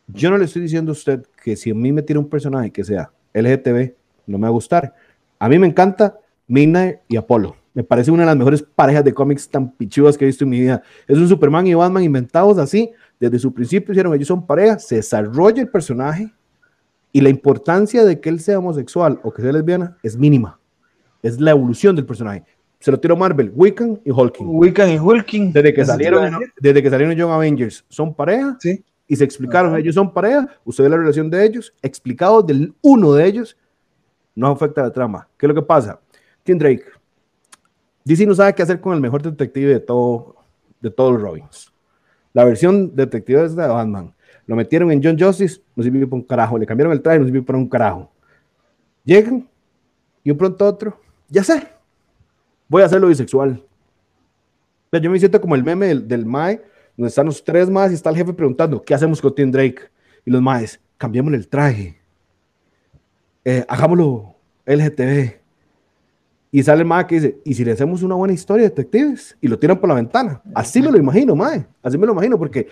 Yo 0.08 0.30
no 0.30 0.38
le 0.38 0.44
estoy 0.44 0.64
diciendo 0.64 0.92
a 0.92 0.94
usted 0.94 1.26
que 1.42 1.56
si 1.56 1.72
a 1.72 1.74
mí 1.74 1.94
me 1.94 2.02
tira 2.02 2.20
un 2.20 2.28
personaje 2.28 2.70
que 2.70 2.84
sea 2.84 3.10
LGTB, 3.34 3.94
no 4.28 4.38
me 4.38 4.42
va 4.42 4.48
a 4.50 4.52
gustar. 4.52 4.94
A 5.40 5.48
mí 5.48 5.58
me 5.58 5.68
encanta 5.68 6.20
Midnight 6.50 6.98
y 7.08 7.16
Apolo. 7.16 7.56
Me 7.74 7.86
parece 7.86 8.12
una 8.12 8.24
de 8.24 8.28
las 8.28 8.36
mejores 8.36 8.62
parejas 8.62 9.06
de 9.06 9.14
cómics 9.14 9.48
tan 9.48 9.72
pichudas 9.72 10.18
que 10.18 10.26
he 10.26 10.28
visto 10.28 10.44
en 10.44 10.50
mi 10.50 10.60
vida. 10.60 10.84
Es 11.08 11.18
un 11.18 11.30
Superman 11.30 11.66
y 11.68 11.76
Batman 11.76 12.04
inventados 12.04 12.58
así. 12.58 12.92
Desde 13.22 13.40
su 13.40 13.54
principio 13.54 13.94
hicieron, 13.94 14.14
ellos 14.14 14.28
son 14.28 14.46
pareja, 14.46 14.80
se 14.80 14.96
desarrolla 14.96 15.62
el 15.62 15.70
personaje 15.70 16.30
y 17.12 17.22
la 17.22 17.30
importancia 17.30 18.06
de 18.06 18.20
que 18.20 18.30
él 18.30 18.40
sea 18.40 18.60
homosexual 18.60 19.20
o 19.24 19.34
que 19.34 19.42
sea 19.42 19.52
lesbiana 19.52 19.98
es 20.04 20.18
mínima. 20.18 20.60
Es 21.22 21.40
la 21.40 21.52
evolución 21.52 21.96
del 21.96 22.06
personaje. 22.06 22.44
Se 22.80 22.92
lo 22.92 23.00
tiro 23.00 23.16
Marvel, 23.16 23.52
Wiccan 23.54 24.02
y 24.04 24.12
Hulking. 24.12 24.48
Wiccan 24.48 24.90
y 24.90 24.98
Hulking. 24.98 25.54
Desde 25.54 25.74
que 25.74 25.86
salieron, 25.86 26.40
desde 26.60 26.82
que 26.82 26.90
salieron 26.90 27.16
Young 27.16 27.32
Avengers, 27.32 27.86
son 27.90 28.14
pareja. 28.14 28.58
Sí. 28.60 28.84
Y 29.08 29.16
se 29.16 29.24
explicaron, 29.24 29.76
ellos 29.78 29.94
son 29.94 30.14
pareja, 30.14 30.48
usted 30.64 30.86
ve 30.86 30.90
la 30.90 30.98
relación 30.98 31.30
de 31.30 31.46
ellos, 31.46 31.74
explicado 31.82 32.42
del 32.42 32.74
uno 32.82 33.14
de 33.14 33.26
ellos, 33.26 33.58
no 34.34 34.48
afecta 34.48 34.82
la 34.82 34.92
trama. 34.92 35.28
¿Qué 35.38 35.46
es 35.46 35.48
lo 35.50 35.56
que 35.56 35.68
pasa? 35.68 36.00
Tim 36.44 36.58
Drake. 36.58 36.86
DC 38.06 38.26
no 38.26 38.34
sabe 38.34 38.56
qué 38.56 38.64
hacer 38.64 38.80
con 38.80 38.94
el 38.94 39.02
mejor 39.02 39.22
detective 39.22 39.74
de 39.74 39.80
todo, 39.82 40.38
de 40.80 40.90
todos 40.90 41.14
los 41.14 41.22
Robins. 41.22 41.74
La 42.34 42.46
versión 42.46 42.96
detective 42.96 43.44
es 43.44 43.56
de 43.56 43.68
Batman. 43.68 44.14
Lo 44.52 44.58
metieron 44.58 44.92
en 44.92 45.02
John 45.02 45.18
Justice, 45.18 45.62
no 45.78 45.82
sirvió 45.82 46.10
para 46.10 46.20
un 46.20 46.28
carajo. 46.28 46.58
Le 46.58 46.66
cambiaron 46.66 46.92
el 46.92 47.02
traje, 47.02 47.20
no 47.20 47.24
sirvió 47.24 47.46
para 47.46 47.58
un 47.58 47.70
carajo. 47.70 48.12
Llegan 49.06 49.48
y 50.26 50.30
un 50.30 50.38
pronto 50.38 50.66
otro, 50.66 51.00
ya 51.30 51.42
sé, 51.42 51.70
voy 52.68 52.82
a 52.82 52.88
hacerlo 52.88 53.08
bisexual. 53.08 53.64
Yo 54.92 55.10
me 55.10 55.20
siento 55.20 55.40
como 55.40 55.56
el 55.56 55.64
meme 55.64 55.88
del, 55.88 56.06
del 56.06 56.26
Mae, 56.26 56.62
donde 56.98 57.08
están 57.08 57.28
los 57.28 57.42
tres 57.42 57.70
más 57.70 57.92
y 57.92 57.94
está 57.94 58.10
el 58.10 58.18
jefe 58.18 58.34
preguntando, 58.34 58.82
¿qué 58.82 58.94
hacemos 58.94 59.22
con 59.22 59.34
Tim 59.34 59.50
Drake? 59.52 59.84
Y 60.26 60.32
los 60.32 60.42
Maes, 60.42 60.82
cambiémosle 60.98 61.38
el 61.38 61.48
traje. 61.48 61.98
Eh, 63.46 63.64
hagámoslo 63.70 64.36
LGTB. 64.66 65.40
Y 66.52 66.62
sale 66.62 66.82
el 66.82 66.88
mae 66.90 67.08
que 67.08 67.16
dice, 67.16 67.40
¿y 67.46 67.54
si 67.54 67.64
le 67.64 67.72
hacemos 67.72 68.04
una 68.04 68.16
buena 68.16 68.34
historia 68.34 68.64
de 68.64 68.70
detectives? 68.72 69.38
Y 69.40 69.48
lo 69.48 69.58
tiran 69.58 69.80
por 69.80 69.88
la 69.88 69.96
ventana. 69.96 70.42
Así 70.54 70.82
me 70.82 70.92
lo 70.92 70.98
imagino, 70.98 71.38
mae. 71.38 71.66
Así 71.82 71.98
me 71.98 72.06
lo 72.06 72.12
imagino, 72.12 72.38
porque 72.38 72.68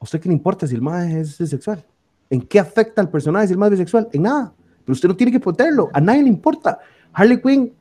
¿a 0.00 0.04
usted 0.04 0.20
qué 0.20 0.28
le 0.28 0.34
importa 0.34 0.66
si 0.66 0.74
el 0.74 0.82
mae 0.82 1.20
es 1.20 1.38
bisexual? 1.38 1.84
¿En 2.30 2.42
qué 2.42 2.58
afecta 2.58 3.00
al 3.00 3.10
personaje 3.10 3.48
si 3.48 3.52
el 3.52 3.58
mae 3.58 3.68
es 3.68 3.72
bisexual? 3.72 4.08
En 4.12 4.22
nada. 4.22 4.52
Pero 4.84 4.92
usted 4.92 5.08
no 5.08 5.16
tiene 5.16 5.32
que 5.32 5.40
ponerlo. 5.40 5.90
A 5.92 6.00
nadie 6.00 6.22
le 6.22 6.28
importa. 6.28 6.78
Harley 7.12 7.40
Quinn, 7.40 7.72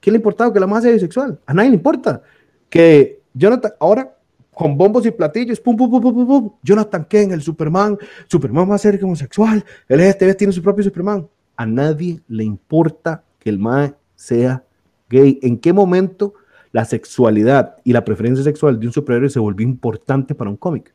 ¿qué 0.00 0.10
le 0.10 0.16
ha 0.16 0.18
importado 0.18 0.52
que 0.52 0.60
la 0.60 0.66
mae 0.66 0.82
sea 0.82 0.92
bisexual? 0.92 1.40
A 1.46 1.54
nadie 1.54 1.70
le 1.70 1.76
importa. 1.76 2.22
Que 2.68 3.20
Jonathan, 3.32 3.72
ahora 3.80 4.14
con 4.54 4.78
bombos 4.78 5.04
y 5.04 5.10
platillos, 5.10 5.60
pum, 5.60 5.76
pum, 5.76 5.90
pum, 5.90 6.00
pum, 6.00 6.14
pum, 6.14 6.26
pum. 6.26 6.52
Jonathan 6.62 7.04
Kent, 7.04 7.32
el 7.32 7.42
Superman, 7.42 7.98
Superman 8.28 8.70
va 8.70 8.76
a 8.76 8.78
ser 8.78 9.02
homosexual, 9.02 9.64
el 9.88 10.00
LGTB 10.00 10.36
tiene 10.36 10.52
su 10.52 10.62
propio 10.62 10.84
Superman. 10.84 11.26
A 11.56 11.66
nadie 11.66 12.20
le 12.28 12.44
importa 12.44 13.24
que 13.38 13.50
el 13.50 13.58
mae 13.58 13.94
sea 14.14 14.64
gay. 15.08 15.38
¿En 15.42 15.58
qué 15.58 15.72
momento 15.72 16.34
la 16.74 16.84
sexualidad 16.84 17.76
y 17.84 17.92
la 17.92 18.04
preferencia 18.04 18.42
sexual 18.42 18.80
de 18.80 18.88
un 18.88 18.92
superhéroe 18.92 19.30
se 19.30 19.38
volvió 19.38 19.64
importante 19.64 20.34
para 20.34 20.50
un 20.50 20.56
cómic? 20.56 20.92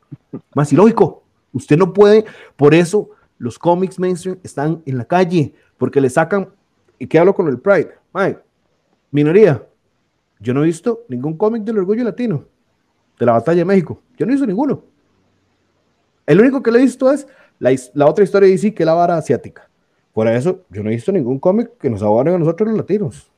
Más 0.53 0.73
ilógico. 0.73 1.23
Usted 1.53 1.77
no 1.77 1.93
puede, 1.93 2.25
por 2.57 2.75
eso 2.75 3.11
los 3.38 3.57
cómics 3.57 3.97
mainstream 3.97 4.38
están 4.43 4.84
en 4.86 4.97
la 4.97 5.05
calle, 5.05 5.53
porque 5.77 6.01
le 6.01 6.09
sacan, 6.09 6.49
¿y 6.99 7.07
qué 7.07 7.17
hablo 7.17 7.34
con 7.34 7.47
el 7.47 7.59
Pride? 7.59 7.93
minoría. 9.09 9.65
Yo 10.41 10.53
no 10.53 10.63
he 10.63 10.65
visto 10.65 11.05
ningún 11.07 11.38
cómic 11.38 11.63
del 11.63 11.77
orgullo 11.77 12.03
latino, 12.03 12.43
de 13.17 13.25
la 13.25 13.32
batalla 13.32 13.59
de 13.59 13.65
México. 13.65 14.01
Yo 14.17 14.25
no 14.25 14.34
he 14.34 14.36
visto 14.36 14.45
ninguno. 14.45 14.84
El 16.25 16.41
único 16.41 16.61
que 16.61 16.71
le 16.71 16.80
he 16.80 16.82
visto 16.82 17.09
es 17.09 17.25
la, 17.57 18.05
otra 18.05 18.25
historia 18.25 18.47
de 18.47 18.51
DC, 18.51 18.73
que 18.73 18.84
es 18.84 18.86
la 18.86 18.95
vara 18.95 19.15
asiática. 19.15 19.69
Por 20.11 20.27
eso, 20.27 20.65
yo 20.69 20.84
no 20.84 20.89
he 20.89 20.95
visto 20.95 21.13
ningún 21.13 21.39
cómic 21.39 21.77
que 21.80 21.89
nos 21.89 22.03
aborden 22.03 22.36
a 22.36 22.38
nosotros 22.38 22.67
los 22.67 22.77
latinos. 22.77 23.32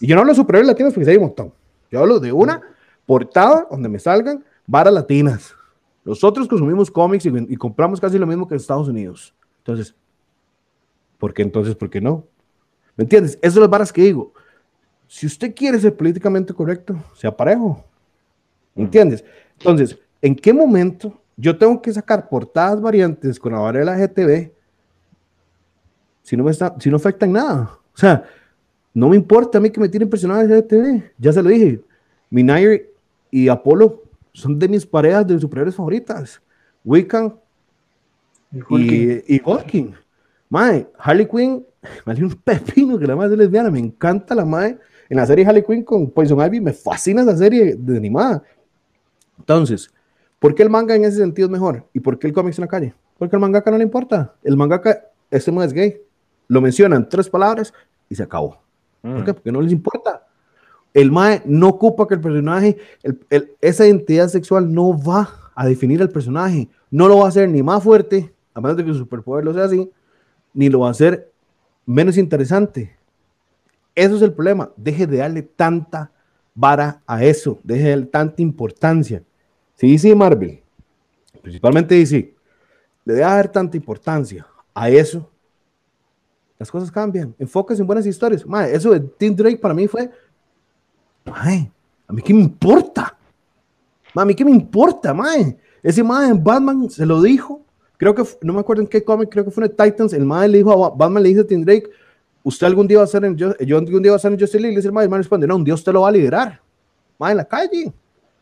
Y 0.00 0.06
yo 0.06 0.14
no 0.14 0.20
hablo 0.20 0.32
de 0.32 0.36
superhéroes 0.36 0.66
latinos 0.66 0.92
porque 0.92 1.10
hay 1.10 1.16
un 1.16 1.24
montón. 1.24 1.52
Yo 1.90 2.00
hablo 2.00 2.20
de 2.20 2.32
una 2.32 2.60
portada 3.06 3.66
donde 3.70 3.88
me 3.88 3.98
salgan 3.98 4.44
varas 4.66 4.92
latinas. 4.92 5.54
Nosotros 6.04 6.46
consumimos 6.48 6.90
cómics 6.90 7.26
y, 7.26 7.56
compramos 7.56 8.00
casi 8.00 8.18
lo 8.18 8.26
mismo 8.26 8.46
que 8.46 8.54
en 8.54 8.60
Estados 8.60 8.88
Unidos. 8.88 9.34
Entonces, 9.58 9.94
¿por 11.18 11.34
qué 11.34 11.42
entonces? 11.42 11.74
¿Por 11.74 11.90
qué 11.90 12.00
no? 12.00 12.24
¿Me 12.96 13.02
entiendes? 13.02 13.38
Esas 13.42 13.54
son 13.54 13.62
las 13.62 13.70
varas 13.70 13.92
que 13.92 14.02
digo. 14.02 14.32
Si 15.08 15.26
usted 15.26 15.54
quiere 15.54 15.78
ser 15.78 15.96
políticamente 15.96 16.52
correcto, 16.52 16.96
sea 17.14 17.36
parejo. 17.36 17.84
¿Me 18.74 18.84
entiendes? 18.84 19.24
Entonces, 19.58 19.98
¿en 20.20 20.34
qué 20.36 20.52
momento 20.52 21.20
yo 21.36 21.56
tengo 21.56 21.80
que 21.82 21.92
sacar 21.92 22.28
portadas 22.28 22.80
variantes 22.80 23.38
con 23.38 23.52
la 23.52 23.58
vara 23.58 23.78
de 23.80 23.84
la 23.84 23.96
GTV 23.96 24.56
si 26.26 26.36
no, 26.36 26.42
me 26.42 26.50
está, 26.50 26.74
si 26.80 26.90
no 26.90 26.96
afectan 26.96 27.30
nada. 27.30 27.78
O 27.94 27.96
sea, 27.96 28.24
no 28.96 29.10
me 29.10 29.16
importa 29.16 29.58
a 29.58 29.60
mí 29.60 29.68
que 29.68 29.78
me 29.78 29.90
tiren 29.90 30.08
personajes 30.08 30.48
de 30.48 30.62
TV. 30.62 31.12
Ya 31.18 31.30
se 31.30 31.42
lo 31.42 31.50
dije. 31.50 31.82
Minair 32.30 32.94
y 33.30 33.46
Apolo 33.46 34.04
son 34.32 34.58
de 34.58 34.66
mis 34.66 34.86
parejas 34.86 35.26
de 35.26 35.38
superhéroes 35.38 35.74
favoritas. 35.74 36.40
Wiccan 36.82 37.38
y, 38.70 39.34
y 39.36 39.42
Walking. 39.44 39.92
Mae, 40.48 40.88
Harley 40.98 41.28
Quinn, 41.28 41.66
me 42.06 42.14
hace 42.14 42.24
un 42.24 42.30
pepino 42.36 42.98
que 42.98 43.06
la 43.06 43.14
madre 43.14 43.34
es 43.34 43.38
lesbiana. 43.40 43.70
Me 43.70 43.80
encanta 43.80 44.34
la 44.34 44.46
madre. 44.46 44.78
En 45.10 45.18
la 45.18 45.26
serie 45.26 45.44
Harley 45.44 45.62
Quinn 45.62 45.82
con 45.82 46.10
Poison 46.10 46.40
Ivy 46.40 46.62
me 46.62 46.72
fascina 46.72 47.20
esa 47.20 47.36
serie 47.36 47.76
de 47.76 47.98
animada. 47.98 48.42
Entonces, 49.38 49.92
¿por 50.38 50.54
qué 50.54 50.62
el 50.62 50.70
manga 50.70 50.94
en 50.94 51.04
ese 51.04 51.18
sentido 51.18 51.48
es 51.48 51.52
mejor? 51.52 51.86
¿Y 51.92 52.00
por 52.00 52.18
qué 52.18 52.28
el 52.28 52.32
cómic 52.32 52.56
en 52.56 52.62
la 52.62 52.68
calle? 52.68 52.94
Porque 53.18 53.36
el 53.36 53.40
mangaka 53.40 53.70
no 53.70 53.76
le 53.76 53.84
importa. 53.84 54.34
El 54.42 54.56
mangaka, 54.56 55.04
este 55.30 55.52
no 55.52 55.62
es 55.62 55.74
gay. 55.74 56.00
Lo 56.48 56.62
mencionan 56.62 57.06
tres 57.06 57.28
palabras 57.28 57.74
y 58.08 58.14
se 58.14 58.22
acabó. 58.22 58.64
¿Por 59.14 59.24
qué? 59.24 59.32
Mm. 59.32 59.34
Porque 59.34 59.52
no 59.52 59.60
les 59.60 59.72
importa. 59.72 60.26
El 60.92 61.12
MAE 61.12 61.42
no 61.44 61.68
ocupa 61.68 62.08
que 62.08 62.14
el 62.14 62.20
personaje, 62.20 62.78
esa 63.60 63.86
identidad 63.86 64.28
sexual 64.28 64.72
no 64.72 64.96
va 64.98 65.28
a 65.54 65.66
definir 65.66 66.00
al 66.00 66.08
personaje. 66.08 66.68
No 66.90 67.08
lo 67.08 67.18
va 67.18 67.26
a 67.26 67.28
hacer 67.28 67.48
ni 67.48 67.62
más 67.62 67.82
fuerte, 67.82 68.32
a 68.54 68.60
menos 68.60 68.76
de 68.76 68.84
que 68.84 68.92
su 68.92 68.98
superpoder 68.98 69.44
lo 69.44 69.52
sea 69.52 69.64
así, 69.64 69.90
ni 70.54 70.70
lo 70.70 70.80
va 70.80 70.88
a 70.88 70.92
hacer 70.92 71.30
menos 71.84 72.16
interesante. 72.16 72.96
Eso 73.94 74.16
es 74.16 74.22
el 74.22 74.32
problema. 74.32 74.70
Deje 74.76 75.06
de 75.06 75.18
darle 75.18 75.42
tanta 75.42 76.10
vara 76.54 77.02
a 77.06 77.24
eso. 77.24 77.58
Deje 77.62 77.84
de 77.84 77.90
darle 77.90 78.06
tanta 78.06 78.42
importancia. 78.42 79.22
Si 79.74 79.86
dice 79.86 80.14
Marvel, 80.14 80.60
principalmente 81.42 81.94
dice, 81.94 82.34
le 83.04 83.14
debe 83.14 83.26
dar 83.26 83.52
tanta 83.52 83.76
importancia 83.76 84.46
a 84.74 84.90
eso, 84.90 85.30
las 86.58 86.70
cosas 86.70 86.90
cambian. 86.90 87.34
Enfóquese 87.38 87.82
en 87.82 87.86
buenas 87.86 88.06
historias. 88.06 88.44
eso 88.70 88.90
de 88.90 89.00
Tim 89.00 89.34
Drake 89.34 89.58
para 89.58 89.74
mí 89.74 89.86
fue, 89.86 90.10
a 91.26 92.12
mí 92.12 92.22
qué 92.22 92.32
me 92.32 92.42
importa. 92.42 93.16
Mami, 94.16 94.34
¿qué 94.34 94.46
me 94.46 94.50
importa, 94.50 95.12
mae? 95.12 95.58
Ese 95.82 96.02
mae 96.02 96.30
en 96.30 96.42
Batman 96.42 96.88
se 96.88 97.04
lo 97.04 97.20
dijo. 97.20 97.60
Creo 97.98 98.14
que, 98.14 98.24
no 98.40 98.54
me 98.54 98.60
acuerdo 98.60 98.82
en 98.82 98.88
qué 98.88 99.04
cómic, 99.04 99.28
creo 99.28 99.44
que 99.44 99.50
fue 99.50 99.66
en 99.66 99.70
Titans. 99.70 100.14
El 100.14 100.24
mae 100.24 100.48
le 100.48 100.58
dijo 100.58 100.72
a 100.72 100.90
Batman, 100.90 101.22
le 101.22 101.28
dice 101.28 101.42
a 101.42 101.46
Tim 101.46 101.62
Drake, 101.62 101.90
usted 102.42 102.66
algún 102.66 102.88
día 102.88 102.98
va 102.98 103.04
a 103.04 103.08
ser 103.08 103.24
en, 103.26 103.36
yo, 103.36 103.54
yo 103.58 103.76
algún 103.76 104.02
día 104.02 104.12
va 104.12 104.16
a 104.16 104.18
ser 104.18 104.32
en 104.32 104.40
Justice 104.40 104.58
League. 104.58 104.72
Le 104.72 104.78
dice 104.78 104.88
el 104.88 104.94
mae, 104.94 105.04
el 105.04 105.10
mae 105.10 105.18
responde, 105.18 105.46
no, 105.46 105.56
un 105.56 105.64
día 105.64 105.74
usted 105.74 105.92
lo 105.92 106.00
va 106.00 106.08
a 106.08 106.12
liberar. 106.12 106.60
Mae, 107.18 107.32
en 107.32 107.36
la 107.36 107.44
calle. 107.44 107.92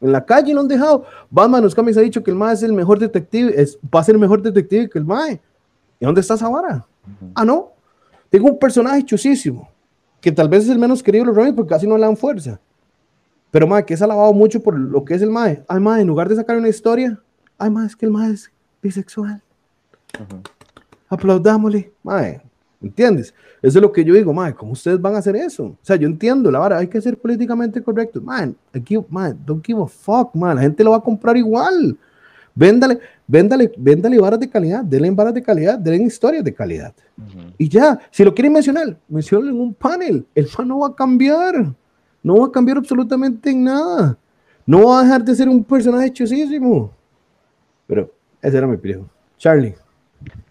En 0.01 0.13
la 0.13 0.25
calle 0.25 0.55
lo 0.55 0.61
han 0.61 0.69
dejado. 0.69 1.07
Batman 1.29 1.59
en 1.59 1.65
los 1.65 1.75
cómics 1.75 1.97
ha 1.97 2.03
dicho 2.03 2.23
que 2.23 2.31
el 2.31 2.37
mae 2.37 2.55
es 2.55 2.63
el 2.63 2.73
mejor 2.73 3.01
detective, 3.01 3.53
es, 3.61 3.77
va 3.93 3.99
a 3.99 4.05
ser 4.05 4.15
el 4.15 4.21
mejor 4.21 4.43
detective 4.43 4.89
que 4.89 4.99
el 5.01 5.05
mae. 5.05 5.41
¿Y 5.99 6.05
dónde 6.05 6.21
está 6.21 6.35
esa 6.35 6.49
vara? 6.49 6.87
Ah, 7.35 7.45
no. 7.45 7.74
Tengo 8.35 8.49
un 8.49 8.59
personaje 8.59 9.05
chusísimo, 9.05 9.69
que 10.21 10.33
tal 10.33 10.49
vez 10.49 10.65
es 10.65 10.71
el 10.71 10.79
menos 10.81 11.05
querido 11.05 11.23
de 11.23 11.29
los 11.29 11.37
Robins 11.37 11.55
porque 11.55 11.69
casi 11.69 11.87
no 11.87 11.97
le 11.97 12.05
dan 12.05 12.17
fuerza. 12.17 12.59
Pero, 13.53 13.69
mae, 13.69 13.85
que 13.85 13.95
es 13.95 14.03
alabado 14.03 14.33
mucho 14.33 14.61
por 14.61 14.77
lo 14.77 15.05
que 15.05 15.15
es 15.15 15.23
el 15.23 15.31
mae. 15.31 15.63
Ay, 15.69 15.79
mae, 15.79 16.03
en 16.03 16.09
lugar 16.09 16.29
de 16.29 16.35
sacar 16.35 16.57
una 16.57 16.69
historia, 16.69 17.17
ay, 17.57 17.71
mae, 17.71 17.87
es 17.87 17.95
que 17.95 18.07
el 18.07 18.11
mae 18.11 18.33
es 18.33 18.51
bisexual. 18.83 19.41
Aplaudámosle, 21.09 21.93
mae. 22.03 22.43
¿Entiendes? 22.83 23.33
Eso 23.63 23.79
es 23.79 23.83
lo 23.83 23.93
que 23.93 24.05
yo 24.05 24.13
digo, 24.13 24.33
mae, 24.33 24.53
¿cómo 24.53 24.73
ustedes 24.73 25.01
van 25.01 25.15
a 25.15 25.19
hacer 25.19 25.37
eso? 25.37 25.67
O 25.67 25.79
sea, 25.81 25.95
yo 25.95 26.09
entiendo, 26.09 26.51
la 26.51 26.59
vara, 26.59 26.79
hay 26.79 26.89
que 26.89 27.01
ser 27.01 27.17
políticamente 27.17 27.81
correcto. 27.85 28.21
Man, 28.21 28.57
aquí, 28.73 28.99
man, 29.11 29.39
don't 29.47 29.65
give 29.65 29.81
a 29.81 29.87
fuck, 29.87 30.35
man. 30.35 30.57
La 30.57 30.63
gente 30.63 30.83
lo 30.83 30.91
va 30.91 30.97
a 30.97 31.01
comprar 31.01 31.37
igual. 31.37 31.97
Véndale, 32.53 32.99
véndale, 33.27 33.73
véndale 33.77 34.19
varas 34.19 34.41
de 34.41 34.49
calidad, 34.49 34.85
denle 34.85 35.11
varas 35.11 35.35
de 35.35 35.43
calidad, 35.43 35.79
denle 35.79 36.05
historias 36.05 36.45
de 36.45 36.55
calidad. 36.55 36.95
Y 37.59 37.69
ya, 37.69 37.99
si 38.11 38.25
lo 38.25 38.35
quieren 38.35 38.53
mencionar, 38.53 38.97
mencionen 39.09 39.51
en 39.51 39.61
un 39.61 39.75
panel. 39.75 40.27
El 40.35 40.47
fan 40.47 40.69
no 40.69 40.81
va 40.81 40.89
a 40.89 40.95
cambiar. 40.95 41.73
No 42.23 42.41
va 42.41 42.47
a 42.47 42.51
cambiar 42.51 42.79
absolutamente 42.79 43.51
en 43.51 43.65
nada. 43.65 44.17
No 44.67 44.89
va 44.89 45.01
a 45.01 45.03
dejar 45.03 45.25
de 45.25 45.35
ser 45.35 45.49
un 45.49 45.63
personaje 45.63 46.13
chusísimo. 46.13 46.91
Pero 47.87 48.11
ese 48.41 48.57
era 48.57 48.67
mi 48.67 48.77
primo. 48.77 49.09
Charlie, 49.37 49.75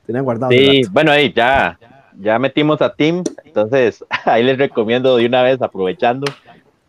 tenía 0.06 0.22
guardado. 0.22 0.52
Sí, 0.52 0.82
bueno, 0.92 1.12
ahí 1.12 1.34
ya, 1.34 1.80
ya 2.20 2.38
metimos 2.38 2.82
a 2.82 2.94
Tim, 2.94 3.24
entonces 3.44 4.06
ahí 4.26 4.44
les 4.44 4.58
recomiendo 4.58 5.18
de 5.18 5.26
una 5.26 5.42
vez, 5.42 5.62
aprovechando, 5.62 6.32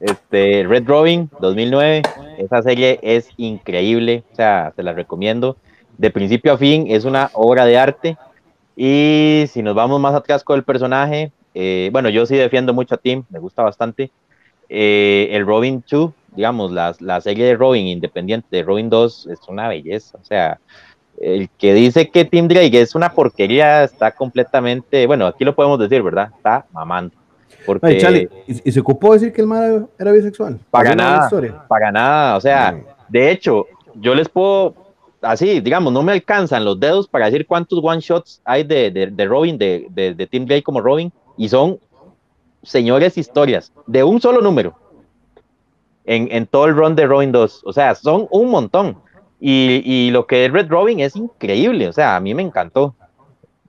este 0.01 0.65
Red 0.69 0.87
Robin 0.87 1.31
2009, 1.41 2.03
esa 2.39 2.63
serie 2.63 2.99
es 3.03 3.31
increíble, 3.39 4.23
o 4.33 4.37
sea, 4.37 4.73
se 4.77 4.83
la 4.83 4.93
recomiendo. 4.93 5.57
De 5.99 6.11
principio 6.11 6.53
a 6.53 6.59
fin 6.59 6.87
es 6.89 7.05
una 7.05 7.31
obra 7.35 7.65
de 7.65 7.79
arte. 7.79 8.17
Y 8.77 9.45
si 9.49 9.63
nos 9.63 9.75
vamos 9.75 10.01
más 10.01 10.15
atrás 10.15 10.43
con 10.43 10.57
el 10.57 10.65
personaje, 10.65 11.31
eh, 11.55 11.89
bueno, 11.93 12.09
yo 12.09 12.27
sí 12.27 12.37
defiendo 12.37 12.75
mucho 12.75 12.97
a 12.97 12.99
Tim, 12.99 13.25
me 13.31 13.39
gusta 13.39 13.63
bastante. 13.63 14.11
Eh, 14.69 15.29
el 15.31 15.47
Robin 15.47 15.85
2, 15.89 16.11
digamos, 16.35 16.73
la, 16.73 16.95
la, 16.99 17.21
serie 17.21 17.47
de 17.47 17.55
Robin 17.55 17.87
independiente 17.87 18.49
de 18.51 18.63
Robin 18.63 18.91
2 18.91 19.29
es 19.31 19.39
una 19.49 19.69
belleza. 19.69 20.19
O 20.21 20.25
sea, 20.25 20.59
el 21.21 21.49
que 21.51 21.75
dice 21.75 22.11
que 22.11 22.25
Tim 22.25 22.49
Drake 22.49 22.81
es 22.81 22.95
una 22.95 23.13
porquería 23.13 23.85
está 23.85 24.11
completamente, 24.11 25.07
bueno, 25.07 25.27
aquí 25.27 25.45
lo 25.45 25.55
podemos 25.55 25.79
decir, 25.79 26.03
¿verdad? 26.03 26.31
Está 26.37 26.67
mamando. 26.73 27.15
Porque, 27.65 28.29
¿y, 28.47 28.73
se 28.73 28.81
ocupó 28.81 29.15
decir 29.15 29.33
que 29.33 29.41
el 29.41 29.47
mal 29.47 29.89
era 29.99 30.13
bisexual? 30.13 30.59
Para 30.71 30.95
nada, 30.95 31.31
para 31.67 31.91
nada. 31.91 32.37
O 32.37 32.41
sea, 32.41 32.79
de 33.09 33.31
hecho, 33.31 33.67
yo 33.95 34.15
les 34.15 34.29
puedo, 34.29 34.75
así, 35.25 35.61
digamos, 35.61 35.93
no 35.93 36.03
me 36.03 36.13
alcanzan 36.13 36.65
los 36.65 36.79
dedos 36.79 37.09
para 37.09 37.27
decir 37.27 37.47
cuántos 37.47 37.81
one 37.83 38.01
shots 38.01 38.41
hay 38.45 38.65
de, 38.65 38.91
de, 38.91 39.25
Robin, 39.27 39.59
de, 39.59 39.87
de, 39.91 40.15
de 40.15 40.27
Tim 40.27 40.47
Drake 40.47 40.63
como 40.63 40.81
Robin, 40.81 41.13
y 41.37 41.49
son 41.49 41.79
señores 42.63 43.19
historias 43.19 43.73
de 43.87 44.05
un 44.05 44.21
solo 44.21 44.41
número 44.41 44.75
en, 46.05 46.29
en, 46.31 46.47
todo 46.47 46.67
el 46.67 46.75
run 46.75 46.95
de 46.95 47.07
Robin 47.07 47.33
2. 47.33 47.63
O 47.65 47.73
sea, 47.73 47.95
son 47.95 48.27
un 48.31 48.51
montón. 48.51 48.99
Y, 49.41 49.83
y, 49.85 50.11
lo 50.11 50.27
que 50.27 50.45
es 50.45 50.53
Red 50.53 50.69
Robin 50.69 51.01
es 51.01 51.17
increíble. 51.17 51.89
O 51.89 51.93
sea, 51.93 52.17
a 52.17 52.21
mí 52.21 52.35
me 52.35 52.43
encantó. 52.43 52.95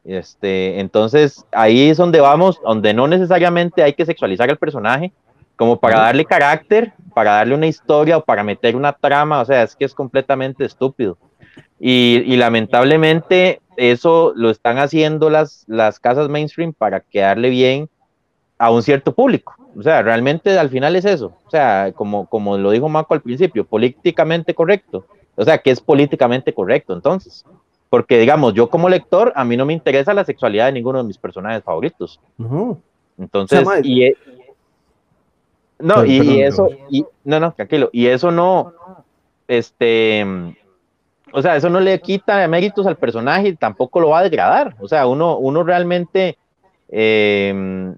Este, 0.03 0.80
entonces, 0.80 1.45
ahí 1.51 1.89
es 1.89 1.97
donde 1.97 2.22
vamos, 2.22 2.62
donde 2.62 2.93
no 2.93 3.08
necesariamente 3.08 3.82
hay 3.84 3.93
que 3.93 4.06
sexualizar 4.06 4.49
al 4.49 4.58
personaje, 4.58 5.12
como 5.56 5.80
para 5.80 5.99
darle 5.99 6.26
carácter, 6.26 6.93
para 7.14 7.32
darle 7.32 7.56
una 7.56 7.68
historia 7.68 8.18
o 8.18 8.24
para 8.24 8.43
meter 8.43 8.76
una 8.76 8.93
trama. 8.93 9.41
O 9.41 9.45
sea, 9.45 9.64
es 9.64 9.76
que 9.76 9.86
es 9.86 9.93
completamente 9.93 10.64
estúpido. 10.64 11.18
Y, 11.80 12.24
y 12.26 12.38
lamentablemente 12.38 13.62
eso 13.78 14.34
lo 14.36 14.49
están 14.49 14.78
haciendo 14.78 15.30
las, 15.30 15.66
las 15.68 15.99
casas 15.99 16.30
mainstream 16.30 16.74
para 16.74 17.01
quedarle 17.01 17.49
bien 17.49 17.89
a 18.58 18.72
un 18.72 18.82
cierto 18.84 19.14
público. 19.14 19.56
O 19.78 19.84
sea, 19.84 20.01
realmente 20.01 20.58
al 20.58 20.70
final 20.70 20.95
es 20.95 21.06
eso. 21.06 21.34
O 21.45 21.49
sea, 21.49 21.91
como, 21.93 22.28
como 22.28 22.58
lo 22.58 22.72
dijo 22.72 22.88
Marco 22.88 23.14
al 23.14 23.22
principio, 23.22 23.66
políticamente 23.66 24.53
correcto. 24.53 25.06
O 25.36 25.43
sea, 25.43 25.58
que 25.58 25.72
es 25.72 25.82
políticamente 25.82 26.53
correcto 26.53 26.93
entonces. 26.93 27.45
Porque 27.89 28.18
digamos, 28.18 28.53
yo 28.53 28.70
como 28.70 28.89
lector, 28.89 29.34
a 29.36 29.43
mí 29.43 29.58
no 29.58 29.66
me 29.66 29.74
interesa 29.74 30.14
la 30.14 30.26
sexualidad 30.26 30.68
de 30.68 30.74
ninguno 30.74 30.99
de 30.99 31.03
mis 31.03 31.18
personajes 31.18 31.64
favoritos. 31.64 32.20
Entonces, 33.18 33.66
y, 33.84 34.03
e, 34.03 34.18
no, 35.80 36.06
y, 36.06 36.41
eso, 36.41 36.70
y, 36.89 37.06
no, 37.24 37.39
no, 37.39 37.53
tranquilo, 37.53 37.89
y 37.91 38.08
eso 38.08 38.32
no, 38.32 38.74
este, 39.47 40.26
o 41.32 41.42
sea, 41.42 41.56
eso 41.56 41.70
no 41.70 41.80
le 41.80 42.00
quita 42.00 42.48
méritos 42.48 42.86
al 42.86 42.98
personaje 42.98 43.50
y 43.50 43.56
tampoco 43.56 44.00
lo 44.00 44.10
va 44.10 44.20
a 44.20 44.24
degradar. 44.24 44.76
O 44.80 44.88
sea, 44.88 45.08
uno, 45.08 45.38
uno 45.38 45.64
realmente, 45.64 46.38
eh, 46.90 47.94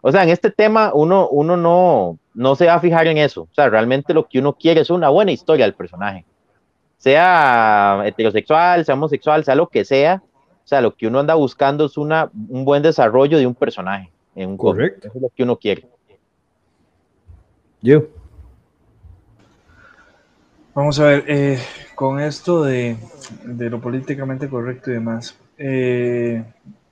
o 0.00 0.12
sea, 0.12 0.24
en 0.24 0.30
este 0.30 0.50
tema 0.50 0.90
uno, 0.92 1.28
uno 1.28 1.56
no, 1.56 2.18
no 2.34 2.56
se 2.56 2.66
va 2.66 2.74
a 2.74 2.80
fijar 2.80 3.06
en 3.06 3.18
eso. 3.18 3.42
O 3.42 3.54
sea, 3.54 3.68
realmente 3.68 4.12
lo 4.12 4.26
que 4.26 4.38
uno 4.38 4.52
quiere 4.54 4.80
es 4.80 4.90
una 4.90 5.08
buena 5.08 5.32
historia 5.32 5.64
del 5.64 5.74
personaje. 5.74 6.24
Sea 6.98 8.02
heterosexual, 8.04 8.84
sea 8.84 8.94
homosexual, 8.94 9.44
sea 9.44 9.54
lo 9.54 9.68
que 9.68 9.84
sea. 9.84 10.22
O 10.64 10.66
sea, 10.66 10.80
lo 10.80 10.94
que 10.94 11.06
uno 11.06 11.20
anda 11.20 11.34
buscando 11.34 11.84
es 11.84 11.96
una, 11.96 12.30
un 12.48 12.64
buen 12.64 12.82
desarrollo 12.82 13.38
de 13.38 13.46
un 13.46 13.54
personaje. 13.54 14.10
En 14.34 14.50
un 14.50 14.56
Correcto. 14.56 15.08
Eso 15.08 15.16
es 15.18 15.22
lo 15.22 15.28
que 15.28 15.42
uno 15.42 15.56
quiere. 15.56 15.86
Yo. 17.80 18.04
Vamos 20.74 20.98
a 20.98 21.04
ver, 21.04 21.24
eh, 21.28 21.58
con 21.94 22.20
esto 22.20 22.62
de, 22.62 22.96
de, 23.44 23.70
lo 23.70 23.80
políticamente 23.80 24.48
correcto 24.48 24.90
y 24.90 24.94
demás, 24.94 25.36
eh, 25.58 26.44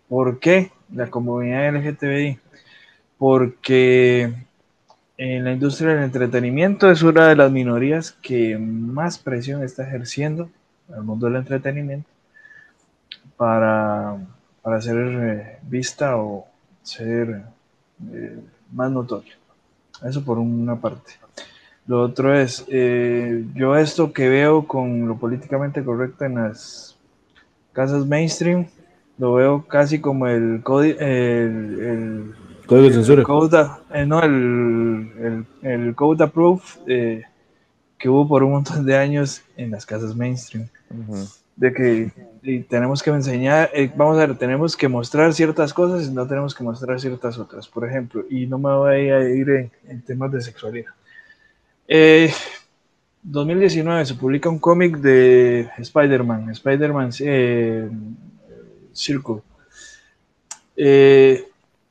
¿por 0.09 0.39
qué 0.39 0.71
la 0.93 1.09
comunidad 1.09 1.75
LGTBI 1.75 2.39
porque 3.19 4.35
en 5.17 5.45
la 5.45 5.53
industria 5.53 5.91
del 5.91 6.03
entretenimiento 6.03 6.91
es 6.91 7.03
una 7.03 7.29
de 7.29 7.37
las 7.37 7.53
minorías 7.53 8.11
que 8.11 8.59
más 8.59 9.19
presión 9.19 9.63
está 9.63 9.87
ejerciendo 9.87 10.51
al 10.93 11.05
mundo 11.05 11.27
del 11.27 11.37
entretenimiento 11.37 12.09
para, 13.37 14.17
para 14.61 14.81
ser 14.81 14.97
eh, 14.97 15.59
vista 15.63 16.17
o 16.17 16.49
ser 16.83 17.43
eh, 18.13 18.41
más 18.73 18.91
notorio. 18.91 19.35
Eso 20.03 20.25
por 20.25 20.39
una 20.39 20.75
parte. 20.75 21.13
Lo 21.87 22.01
otro 22.01 22.33
es, 22.39 22.65
eh, 22.69 23.45
yo 23.55 23.77
esto 23.77 24.13
que 24.13 24.29
veo 24.29 24.67
con 24.67 25.09
lo 25.09 25.17
políticamente 25.17 25.83
correcto 25.83 26.25
en 26.25 26.37
las 26.37 26.97
casas 27.73 28.07
mainstream, 28.07 28.67
lo 29.19 29.35
veo 29.35 29.67
casi 29.67 30.01
como 30.01 30.27
el, 30.27 30.63
el, 30.65 31.01
el 31.01 32.35
Código 32.67 32.89
de 32.89 32.95
censura. 32.95 33.23
Code, 33.25 33.67
eh, 33.93 34.07
no, 34.07 34.23
el, 34.23 35.45
el, 35.63 35.71
el 35.71 35.95
Code 35.95 36.25
Approved 36.25 36.63
eh, 36.87 37.25
que 37.99 38.09
hubo 38.09 38.29
por 38.29 38.43
un 38.45 38.53
montón 38.53 38.87
de 38.87 38.97
años 38.97 39.43
en 39.57 39.73
las 39.73 39.85
casas 39.85 40.15
mainstream. 40.15 40.69
De 41.57 41.73
que 41.73 42.11
y 42.43 42.61
tenemos 42.61 43.03
que 43.03 43.11
enseñar, 43.11 43.71
eh, 43.75 43.91
vamos 43.95 44.17
a 44.17 44.27
ver, 44.27 44.37
tenemos 44.39 44.77
que 44.77 44.89
mostrar 44.89 45.35
ciertas 45.35 45.75
cosas 45.75 46.09
y 46.09 46.11
no 46.11 46.27
tenemos 46.27 46.55
que 46.55 46.65
mostrar 46.65 46.99
ciertas 47.01 47.39
otras, 47.39 47.69
por 47.69 47.87
ejemplo, 47.89 48.25
y 48.31 48.47
no 48.47 48.59
me 48.59 48.73
voy 48.73 49.11
a 49.11 49.29
ir 49.29 49.51
en, 49.51 49.71
en 49.87 50.01
temas 50.03 50.33
de 50.33 50.41
sexualidad. 50.41 50.93
2019 53.23 54.07
se 54.07 54.15
publica 54.15 54.49
un 54.49 54.59
cómic 54.59 54.97
de 54.99 55.69
Spider-Man, 55.79 56.51
Spider-Man 56.51 57.11
eh, 57.21 57.91
Circle. 58.93 59.43
Eh, 60.77 61.45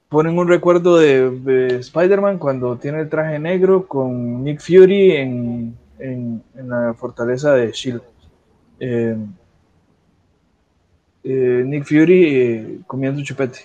ponen 0.10 0.38
un 0.38 0.48
recuerdo 0.48 0.98
de, 0.98 1.78
Spider-Man 1.80 2.38
cuando 2.38 2.78
tiene 2.78 3.00
el 3.00 3.10
traje 3.10 3.40
negro 3.40 3.88
con 3.88 4.44
Nick 4.44 4.60
Fury 4.60 5.12
en, 5.12 5.78
en, 6.00 6.44
la 6.68 6.94
fortaleza 6.94 7.54
de 7.54 7.72
Shield. 7.72 8.02
Eh, 8.80 9.16
eh, 11.24 11.64
Nick 11.66 11.86
Fury 11.86 12.26
eh, 12.26 12.80
comiendo 12.88 13.24
chupete. 13.24 13.60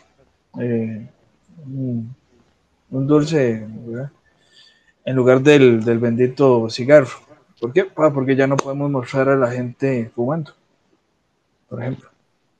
Un, 0.53 2.15
un, 2.91 3.07
dulce, 3.07 3.67
¿verdad? 3.87 4.11
En 5.07 5.17
lugar 5.17 5.41
del, 5.41 5.83
del, 5.83 5.99
bendito 5.99 6.69
cigarro. 6.69 7.09
¿Por 7.59 7.73
qué? 7.73 7.91
Ah, 7.97 8.11
porque 8.13 8.37
ya 8.37 8.47
no 8.47 8.59
podemos 8.59 8.91
mostrar 8.91 9.31
a 9.31 9.37
la 9.37 9.51
gente 9.51 10.11
fumando, 10.15 10.53
por 11.71 11.81
ejemplo. 11.81 12.11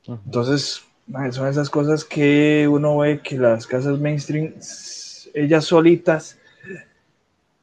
Entonces, 0.07 0.83
son 1.31 1.47
esas 1.47 1.69
cosas 1.69 2.03
que 2.03 2.67
uno 2.67 2.97
ve 2.97 3.21
que 3.21 3.37
las 3.37 3.67
casas 3.67 3.99
mainstream, 3.99 4.55
ellas 5.35 5.65
solitas, 5.65 6.39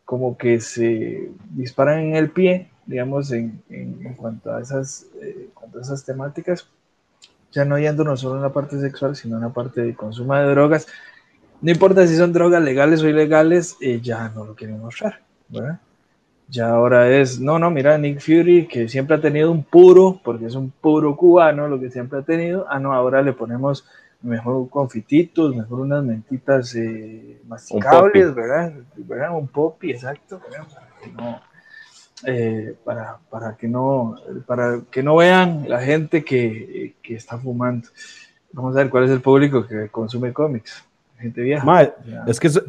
como 0.05 0.37
que 0.37 0.61
se 0.61 1.33
disparan 1.51 1.99
en 2.01 2.15
el 2.15 2.31
pie 2.31 2.69
digamos, 2.87 3.33
en, 3.33 3.63
cuanto, 4.17 4.55
a 4.55 4.61
esas, 4.61 5.07
eh, 5.21 5.49
cuanto 5.55 5.79
a 5.79 5.83
esas 5.83 6.05
temáticas, 6.05 6.69
ya 7.53 7.65
no 7.65 7.79
yéndonos 7.79 8.21
solo 8.21 8.37
en 8.37 8.43
la 8.43 8.53
parte 8.53 8.81
sexual, 8.81 9.17
sino 9.17 9.37
en 9.37 9.43
la 9.43 9.53
parte 9.53 9.83
de 9.83 9.95
consumo 9.95 10.35
de 10.35 10.51
drogas. 10.51 10.87
No 11.61 11.71
importa 11.71 12.07
si 12.07 12.17
son 12.17 12.33
drogas 12.33 12.63
legales 12.63 13.03
o 13.03 13.09
ilegales, 13.09 13.77
eh, 13.81 14.01
ya 14.03 14.29
no 14.29 14.45
lo 14.45 14.55
quieren 14.55 14.81
mostrar, 14.81 15.21
¿verdad? 15.49 15.81
Ya 16.49 16.69
ahora 16.69 17.09
es, 17.09 17.41
no, 17.41 17.59
no, 17.59 17.71
mira, 17.71 17.97
Nick 17.97 18.21
Fury, 18.21 18.67
que 18.67 18.89
siempre 18.89 19.17
ha 19.17 19.21
tenido 19.21 19.51
un 19.51 19.65
puro, 19.65 20.21
porque 20.23 20.47
es 20.47 20.55
un 20.55 20.71
puro 20.71 21.17
cubano, 21.17 21.69
lo 21.69 21.81
que 21.81 21.91
siempre 21.91 22.19
ha 22.19 22.23
tenido, 22.23 22.67
ah, 22.69 22.79
no, 22.79 22.93
ahora 22.93 23.23
le 23.23 23.33
ponemos 23.33 23.85
mejor 24.25 24.69
confititos, 24.69 25.55
mejor 25.55 25.81
unas 25.81 26.05
mentitas 26.05 26.75
eh, 26.75 27.41
masticables, 27.47 28.35
¿verdad? 28.35 28.73
¿verdad? 28.97 29.37
Un 29.37 29.49
popi, 29.49 29.91
exacto, 29.91 30.41
eh, 32.27 32.75
para, 32.85 33.19
para, 33.31 33.57
que 33.57 33.69
no, 33.69 34.17
para 34.47 34.81
que 34.91 35.03
no 35.03 35.17
vean 35.17 35.65
la 35.69 35.81
gente 35.81 36.25
que, 36.25 36.95
que, 37.03 37.15
está 37.15 37.39
fumando. 37.39 37.89
Vamos 38.53 38.75
a 38.75 38.79
ver 38.79 38.91
cuál 38.91 39.05
es 39.05 39.11
el 39.11 39.21
público 39.21 39.67
que 39.67 39.89
consume 39.89 40.33
cómics. 40.33 40.85
Gente 41.19 41.41
vieja. 41.43 41.95
es 42.27 42.41
que 42.41 42.49
es, 42.49 42.61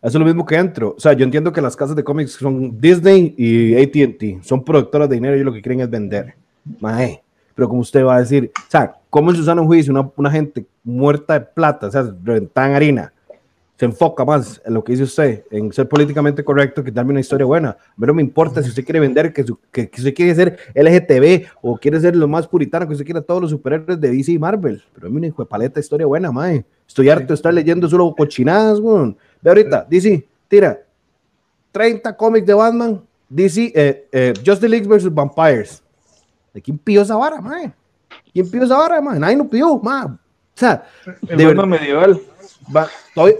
eso 0.00 0.16
es 0.16 0.20
lo 0.20 0.24
mismo 0.24 0.46
que 0.46 0.56
entro. 0.56 0.94
O 0.96 1.00
sea, 1.00 1.12
yo 1.12 1.24
entiendo 1.24 1.52
que 1.52 1.60
las 1.60 1.76
casas 1.76 1.96
de 1.96 2.04
cómics 2.04 2.32
son 2.32 2.80
Disney 2.80 3.34
y 3.36 3.74
ATT, 3.76 4.44
son 4.44 4.64
productoras 4.64 5.08
de 5.08 5.16
dinero 5.16 5.36
y 5.36 5.42
lo 5.42 5.52
que 5.52 5.60
quieren 5.60 5.80
es 5.80 5.90
vender. 5.90 6.34
Mae. 6.80 7.22
Pero 7.54 7.68
como 7.68 7.80
usted 7.80 8.04
va 8.04 8.16
a 8.16 8.20
decir, 8.20 8.52
o 8.56 8.70
sea, 8.70 8.94
¿cómo 9.10 9.32
se 9.34 9.40
usa 9.40 9.54
un 9.54 9.66
juicio 9.66 9.92
una, 9.92 10.08
una, 10.14 10.30
gente 10.30 10.64
muerta 10.84 11.34
de 11.34 11.40
plata, 11.40 11.88
o 11.88 11.90
sea, 11.90 12.14
reventada 12.22 12.68
en 12.68 12.74
harina? 12.76 13.12
Se 13.78 13.84
enfoca 13.84 14.24
más 14.24 14.60
en 14.64 14.74
lo 14.74 14.82
que 14.82 14.90
dice 14.92 15.04
usted, 15.04 15.44
en 15.52 15.72
ser 15.72 15.88
políticamente 15.88 16.42
correcto, 16.42 16.82
que 16.82 16.90
darme 16.90 17.12
una 17.12 17.20
historia 17.20 17.46
buena. 17.46 17.76
Pero 17.96 18.08
no 18.08 18.14
me 18.14 18.22
importa 18.22 18.60
si 18.60 18.70
usted 18.70 18.84
quiere 18.84 18.98
vender, 18.98 19.32
que, 19.32 19.44
que, 19.70 19.88
que, 19.88 20.00
usted 20.00 20.14
quiere 20.14 20.34
ser 20.34 20.58
LGTB 20.74 21.46
o 21.62 21.78
quiere 21.78 22.00
ser 22.00 22.16
lo 22.16 22.26
más 22.26 22.48
puritano, 22.48 22.88
que 22.88 22.94
usted 22.94 23.04
quiera 23.04 23.22
todos 23.22 23.40
los 23.40 23.50
superhéroes 23.52 24.00
de 24.00 24.10
DC 24.10 24.32
y 24.32 24.38
Marvel. 24.38 24.82
Pero 24.92 25.06
a 25.06 25.10
mí 25.10 25.20
de 25.20 25.32
paleta 25.44 25.78
historia 25.78 26.06
buena, 26.06 26.32
mae. 26.32 26.64
Estoy 26.88 27.08
harto 27.08 27.28
de 27.28 27.34
estar 27.34 27.54
leyendo 27.54 27.88
solo 27.88 28.12
cochinadas, 28.16 28.80
weón. 28.80 29.16
Ve 29.40 29.50
ahorita, 29.50 29.86
DC, 29.88 30.26
tira 30.48 30.80
30 31.70 32.16
cómics 32.16 32.46
de 32.46 32.54
Batman, 32.54 33.00
DC, 33.28 33.72
eh, 33.74 34.08
eh, 34.10 34.34
Just 34.44 34.60
the 34.60 34.68
League 34.68 34.88
vs. 34.88 35.14
Vampires. 35.14 35.82
¿De 36.52 36.60
quién 36.60 36.78
pidió 36.78 37.02
esa 37.02 37.14
vara, 37.14 37.40
man? 37.40 37.72
¿Quién 38.32 38.50
pidió 38.50 38.64
esa 38.64 38.76
vara, 38.76 39.00
man? 39.00 39.20
Nadie 39.20 39.36
no 39.36 39.48
pidió, 39.48 39.78
man. 39.78 40.18
O 40.58 40.58
sea, 40.58 40.84
el 41.28 41.38
de 41.38 41.66
medieval. 41.66 42.20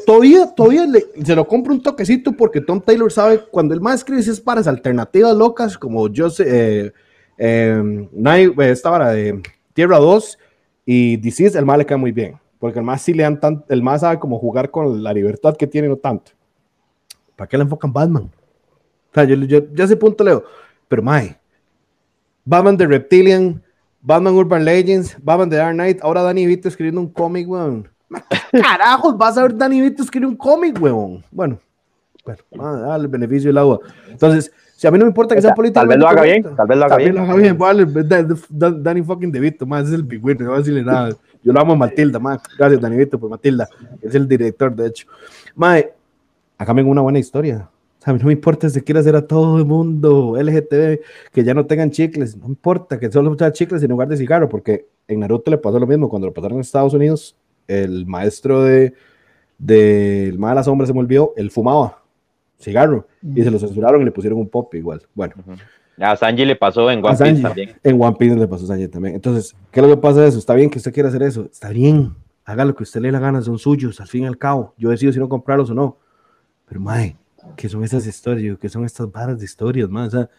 Todavía, 0.06 0.54
todavía, 0.54 0.86
se 1.24 1.34
lo 1.34 1.46
compro 1.46 1.72
un 1.72 1.82
toquecito 1.82 2.32
porque 2.32 2.60
Tom 2.60 2.80
Taylor 2.80 3.10
sabe 3.12 3.40
cuando 3.50 3.74
el 3.74 3.80
más 3.80 3.96
escribe 3.96 4.20
es 4.20 4.40
para 4.40 4.60
alternativas 4.60 5.36
locas 5.36 5.76
como 5.76 6.08
yo 6.08 6.28
eh, 6.38 6.92
eh, 7.36 8.08
esta 8.58 8.90
vara 8.90 9.10
de 9.10 9.42
Tierra 9.74 9.98
2 9.98 10.38
y 10.86 11.16
DC, 11.18 11.58
el 11.58 11.66
mal 11.66 11.78
le 11.78 11.86
cae 11.86 11.96
muy 11.96 12.12
bien 12.12 12.38
porque 12.58 12.78
el 12.78 12.84
más 12.84 13.02
sí 13.02 13.12
le 13.12 13.22
dan 13.22 13.40
tanto, 13.40 13.64
el 13.68 13.82
más 13.82 14.00
sabe 14.00 14.18
cómo 14.18 14.38
jugar 14.38 14.70
con 14.70 15.02
la 15.02 15.12
libertad 15.12 15.56
que 15.56 15.66
tiene, 15.66 15.88
no 15.88 15.96
tanto. 15.96 16.32
¿Para 17.36 17.48
qué 17.48 17.56
le 17.56 17.62
enfocan 17.62 17.92
Batman? 17.92 18.24
O 18.24 19.14
sea, 19.14 19.24
yo, 19.24 19.36
yo, 19.36 19.60
yo 19.72 19.82
a 19.82 19.86
ese 19.86 19.96
punto 19.96 20.24
leo, 20.24 20.44
pero 20.88 21.02
mae, 21.02 21.38
Batman 22.44 22.76
de 22.76 22.86
Reptilian, 22.86 23.62
Batman 24.00 24.34
Urban 24.34 24.64
Legends, 24.64 25.16
Batman 25.22 25.48
de 25.48 25.56
Dark 25.56 25.74
Knight, 25.74 25.98
ahora 26.02 26.22
Danny 26.22 26.46
Vito 26.46 26.68
escribiendo 26.68 27.00
un 27.00 27.08
cómic, 27.08 27.48
weón. 27.48 27.88
Carajos, 28.52 29.16
vas 29.16 29.36
a 29.38 29.42
ver 29.42 29.56
Danny 29.56 29.80
Vito 29.80 30.02
escribir 30.02 30.28
un 30.28 30.36
cómic, 30.36 30.80
weón. 30.80 31.24
Bueno, 31.30 31.58
bueno, 32.24 32.80
dale 32.80 33.04
el 33.04 33.08
beneficio 33.08 33.48
del 33.48 33.58
agua. 33.58 33.80
Entonces, 34.08 34.52
si 34.76 34.86
a 34.86 34.90
mí 34.90 34.98
no 34.98 35.04
me 35.04 35.10
importa 35.10 35.34
que 35.34 35.42
sea 35.42 35.54
político. 35.54 35.80
Tal 35.80 35.88
vez 35.88 35.98
lo 35.98 36.08
haga 36.08 36.22
bien, 36.22 36.42
tal 36.56 36.66
vez 36.66 36.78
lo 36.78 36.84
haga 36.84 36.96
bien. 36.96 37.14
Lo 37.14 37.22
haga 37.22 37.34
bien, 37.34 37.58
vale, 37.58 37.86
Danny 38.48 39.02
fucking 39.02 39.32
DeVito, 39.32 39.66
más 39.66 39.88
es 39.88 39.94
el 39.94 40.02
winner, 40.02 40.42
no 40.42 40.48
voy 40.48 40.56
a 40.56 40.58
decirle 40.58 40.82
nada. 40.82 41.10
Yo 41.42 41.52
lo 41.52 41.60
amo 41.60 41.72
a 41.72 41.76
Matilda, 41.76 42.18
más. 42.18 42.40
Gracias, 42.58 42.80
Danivito, 42.80 43.18
por 43.18 43.30
Matilda. 43.30 43.68
Es 44.02 44.14
el 44.14 44.26
director, 44.26 44.74
de 44.74 44.88
hecho. 44.88 45.06
Mae, 45.54 45.92
acá 46.56 46.74
me 46.74 46.82
una 46.82 47.00
buena 47.00 47.18
historia. 47.18 47.68
a 48.04 48.12
mí 48.12 48.18
no 48.18 48.26
me 48.26 48.32
importa 48.32 48.68
si 48.68 48.80
quiere 48.82 49.00
hacer 49.00 49.16
a 49.16 49.26
todo 49.26 49.58
el 49.58 49.64
mundo 49.64 50.36
LGTB 50.38 51.00
que 51.32 51.44
ya 51.44 51.54
no 51.54 51.66
tengan 51.66 51.90
chicles. 51.90 52.36
No 52.36 52.46
importa 52.46 52.98
que 52.98 53.10
solo 53.10 53.30
usen 53.30 53.52
chicles 53.52 53.82
en 53.82 53.90
lugar 53.90 54.08
de 54.08 54.16
cigarro, 54.16 54.48
porque 54.48 54.86
en 55.06 55.20
Naruto 55.20 55.50
le 55.50 55.58
pasó 55.58 55.78
lo 55.78 55.86
mismo. 55.86 56.08
Cuando 56.08 56.26
lo 56.26 56.34
pasaron 56.34 56.56
en 56.56 56.60
Estados 56.60 56.92
Unidos, 56.92 57.36
el 57.68 58.06
maestro 58.06 58.62
de, 58.64 58.94
de 59.58 60.28
el 60.28 60.40
de 60.40 60.54
la 60.54 60.62
sombra 60.64 60.86
se 60.86 60.92
me 60.92 61.00
olvidó, 61.00 61.34
él 61.36 61.50
fumaba 61.50 62.02
cigarro 62.58 63.06
y 63.22 63.42
se 63.42 63.50
lo 63.50 63.58
censuraron 63.58 64.02
y 64.02 64.04
le 64.04 64.10
pusieron 64.10 64.38
un 64.38 64.48
pop 64.48 64.74
igual. 64.74 65.02
Bueno. 65.14 65.34
A 66.00 66.16
Sanji 66.16 66.44
le 66.44 66.56
pasó 66.56 66.90
en 66.90 67.04
One 67.04 67.16
Piece 67.16 67.42
también. 67.42 67.76
En 67.82 68.00
One 68.00 68.16
Piece 68.18 68.36
le 68.36 68.48
pasó 68.48 68.64
a 68.64 68.68
Sanji 68.68 68.88
también. 68.88 69.14
Entonces, 69.14 69.54
¿qué 69.70 69.80
es 69.80 69.86
lo 69.86 69.94
que 69.94 70.00
pasa 70.00 70.22
de 70.22 70.28
eso? 70.28 70.38
Está 70.38 70.54
bien 70.54 70.70
que 70.70 70.78
usted 70.78 70.92
quiera 70.92 71.08
hacer 71.08 71.22
eso. 71.22 71.44
Está 71.44 71.70
bien. 71.70 72.14
Haga 72.44 72.64
lo 72.64 72.74
que 72.74 72.82
usted 72.82 73.00
le 73.00 73.08
dé 73.08 73.12
la 73.12 73.20
gana, 73.20 73.42
son 73.42 73.58
suyos, 73.58 74.00
al 74.00 74.08
fin 74.08 74.24
y 74.24 74.26
al 74.26 74.38
cabo. 74.38 74.74
Yo 74.78 74.90
decido 74.90 75.12
si 75.12 75.18
no 75.18 75.28
comprarlos 75.28 75.70
o 75.70 75.74
no. 75.74 75.98
Pero, 76.66 76.80
mae, 76.80 77.16
¿qué 77.56 77.68
son 77.68 77.84
esas 77.84 78.06
historias? 78.06 78.58
¿Qué 78.58 78.68
son 78.68 78.84
estas 78.84 79.10
barras 79.10 79.38
de 79.38 79.44
historias? 79.44 79.88
O 79.90 80.10
sea, 80.10 80.30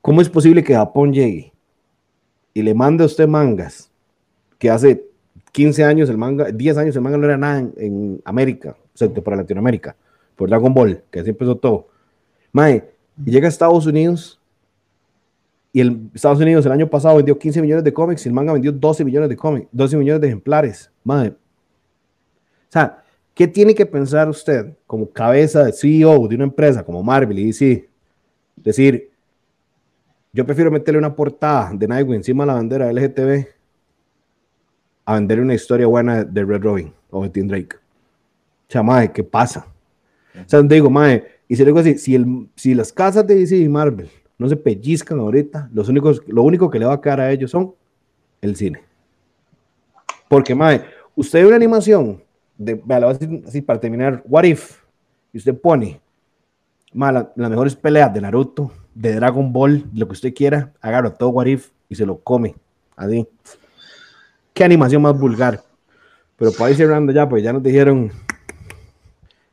¿cómo 0.00 0.20
es 0.20 0.28
posible 0.28 0.64
que 0.64 0.74
Japón 0.74 1.12
llegue 1.12 1.52
y 2.52 2.62
le 2.62 2.74
mande 2.74 3.04
a 3.04 3.06
usted 3.06 3.28
mangas 3.28 3.90
que 4.58 4.70
hace 4.70 5.06
15 5.54 5.84
años 5.84 6.10
el 6.10 6.18
manga, 6.18 6.50
10 6.50 6.78
años 6.78 6.96
el 6.96 7.02
manga 7.02 7.16
no 7.16 7.26
era 7.26 7.38
nada 7.38 7.60
en, 7.76 8.20
América, 8.24 8.76
excepto 8.92 9.22
para 9.22 9.36
Latinoamérica, 9.36 9.94
por 10.34 10.48
Dragon 10.48 10.74
Ball, 10.74 11.00
que 11.12 11.20
así 11.20 11.30
empezó 11.30 11.56
todo. 11.56 11.86
Mae, 12.50 12.90
llega 13.24 13.46
a 13.46 13.50
Estados 13.50 13.86
Unidos 13.86 14.40
y 15.72 15.80
Estados 16.12 16.40
Unidos 16.40 16.66
el 16.66 16.72
año 16.72 16.90
pasado 16.90 17.16
vendió 17.18 17.38
15 17.38 17.62
millones 17.62 17.84
de 17.84 17.92
cómics 17.92 18.26
y 18.26 18.28
el 18.28 18.34
manga 18.34 18.52
vendió 18.52 18.72
12 18.72 19.04
millones 19.04 19.28
de 19.28 19.36
cómics, 19.36 19.68
12 19.70 19.96
millones 19.96 20.20
de 20.22 20.26
ejemplares. 20.26 20.90
Madre. 21.04 21.30
O 21.30 22.70
sea, 22.70 23.04
¿qué 23.32 23.46
tiene 23.46 23.76
que 23.76 23.86
pensar 23.86 24.28
usted 24.28 24.74
como 24.88 25.08
cabeza 25.08 25.62
de 25.62 25.72
CEO 25.72 26.26
de 26.26 26.34
una 26.34 26.44
empresa 26.44 26.82
como 26.82 27.00
Marvel 27.00 27.38
y 27.38 27.46
DC? 27.46 27.88
Decir, 28.56 29.08
yo 30.32 30.44
prefiero 30.44 30.72
meterle 30.72 30.98
una 30.98 31.14
portada 31.14 31.70
de 31.72 31.86
Nightwing 31.86 32.16
encima 32.16 32.42
de 32.42 32.48
la 32.48 32.54
bandera 32.54 32.92
LGTB 32.92 33.54
a 35.04 35.14
venderle 35.14 35.44
una 35.44 35.54
historia 35.54 35.86
buena 35.86 36.24
de 36.24 36.44
Red 36.44 36.62
Robin 36.62 36.92
o 37.10 37.22
de 37.22 37.30
Tim 37.30 37.48
Drake. 37.48 37.76
O 38.68 38.72
sea, 38.72 38.82
madre, 38.82 39.12
¿qué 39.12 39.22
pasa? 39.22 39.66
O 40.34 40.48
sea, 40.48 40.62
digo, 40.62 40.90
madre, 40.90 41.34
y 41.48 41.56
si 41.56 41.64
digo 41.64 41.78
así, 41.78 41.98
si, 41.98 42.14
el, 42.14 42.48
si 42.56 42.74
las 42.74 42.92
casas 42.92 43.26
de 43.26 43.34
DC 43.36 43.56
y 43.56 43.68
Marvel 43.68 44.08
no 44.38 44.48
se 44.48 44.56
pellizcan 44.56 45.18
ahorita, 45.20 45.70
los 45.72 45.88
únicos, 45.88 46.22
lo 46.26 46.42
único 46.42 46.70
que 46.70 46.78
le 46.78 46.86
va 46.86 46.94
a 46.94 47.00
quedar 47.00 47.20
a 47.20 47.30
ellos 47.30 47.50
son 47.50 47.74
el 48.40 48.56
cine. 48.56 48.82
Porque, 50.28 50.54
mae, 50.54 50.82
usted 51.14 51.40
ve 51.40 51.46
una 51.46 51.56
animación, 51.56 52.22
de, 52.56 52.80
así, 53.46 53.60
para 53.62 53.80
terminar, 53.80 54.22
What 54.26 54.44
If, 54.44 54.78
y 55.32 55.38
usted 55.38 55.58
pone 55.58 56.00
las 56.92 57.36
mejores 57.36 57.76
peleas 57.76 58.12
de 58.12 58.20
Naruto, 58.20 58.72
de 58.94 59.14
Dragon 59.14 59.52
Ball, 59.52 59.84
lo 59.94 60.06
que 60.06 60.12
usted 60.12 60.34
quiera, 60.34 60.72
agarra 60.80 61.12
todo 61.12 61.30
What 61.30 61.46
If 61.46 61.70
y 61.88 61.94
se 61.94 62.06
lo 62.06 62.18
come. 62.18 62.54
Así. 62.96 63.26
Qué 64.54 64.64
animación 64.64 65.02
más 65.02 65.18
vulgar. 65.18 65.60
Pero 66.36 66.52
para 66.52 66.70
ir 66.70 66.76
cerrando 66.76 67.12
ya, 67.12 67.28
pues 67.28 67.42
ya 67.42 67.52
nos 67.52 67.62
dijeron 67.62 68.10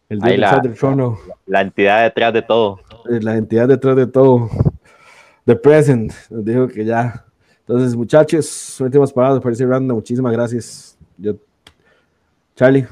el 0.10 0.20
la, 0.20 0.60
del 0.60 0.74
trono. 0.76 1.20
La 1.46 1.62
entidad 1.62 2.04
detrás 2.04 2.34
de 2.34 2.42
todo. 2.42 2.80
La 3.06 3.36
entidad 3.36 3.68
detrás 3.68 3.96
de 3.96 4.08
todo. 4.08 4.50
The 5.46 5.56
Present, 5.56 6.14
nos 6.30 6.46
dijo 6.46 6.68
que 6.68 6.86
ya. 6.86 7.26
Entonces, 7.60 7.96
muchachos, 7.96 8.80
últimas 8.82 9.12
palabras 9.12 9.42
para 9.42 9.54
ir 9.54 9.58
cerrando. 9.58 9.96
Muchísimas 9.96 10.32
gracias. 10.34 10.98
Yo, 11.18 11.36
Charlie. 12.56 12.88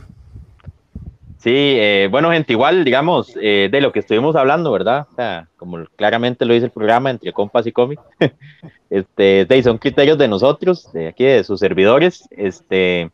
Sí, 1.39 1.51
eh, 1.53 2.09
bueno, 2.11 2.31
gente, 2.31 2.53
igual, 2.53 2.83
digamos, 2.83 3.33
eh, 3.41 3.69
de 3.71 3.81
lo 3.81 3.91
que 3.91 3.99
estuvimos 3.99 4.35
hablando, 4.35 4.71
¿verdad? 4.71 5.07
O 5.11 5.15
sea, 5.15 5.47
como 5.55 5.85
claramente 5.95 6.45
lo 6.45 6.53
dice 6.53 6.65
el 6.65 6.71
programa 6.71 7.09
entre 7.09 7.31
compas 7.31 7.65
y 7.65 7.71
cómics, 7.71 8.03
este, 8.89 9.45
de, 9.45 9.63
son 9.63 9.77
criterios 9.77 10.17
de 10.17 10.27
nosotros, 10.27 10.91
de 10.91 11.07
aquí, 11.07 11.23
de 11.23 11.43
sus 11.43 11.59
servidores, 11.59 12.27
este, 12.31 13.09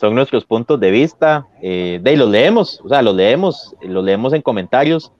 son 0.00 0.14
nuestros 0.14 0.44
puntos 0.44 0.78
de 0.78 0.90
vista, 0.90 1.48
eh, 1.60 1.98
de 2.00 2.16
los 2.16 2.30
leemos, 2.30 2.80
o 2.84 2.88
sea, 2.88 3.02
los 3.02 3.16
leemos, 3.16 3.74
los 3.82 4.04
leemos 4.04 4.32
en 4.32 4.42
comentarios, 4.42 5.12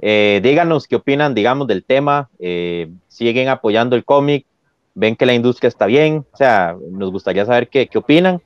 eh, 0.00 0.40
díganos 0.42 0.86
qué 0.86 0.96
opinan, 0.96 1.34
digamos, 1.34 1.66
del 1.66 1.84
tema. 1.84 2.30
Eh, 2.38 2.90
siguen 3.08 3.48
apoyando 3.48 3.96
el 3.96 4.04
cómic, 4.04 4.46
ven 4.94 5.16
que 5.16 5.26
la 5.26 5.34
industria 5.34 5.68
está 5.68 5.86
bien. 5.86 6.24
O 6.32 6.36
sea, 6.36 6.76
nos 6.90 7.10
gustaría 7.10 7.44
saber 7.44 7.68
qué, 7.68 7.86
qué 7.86 7.98
opinan. 7.98 8.40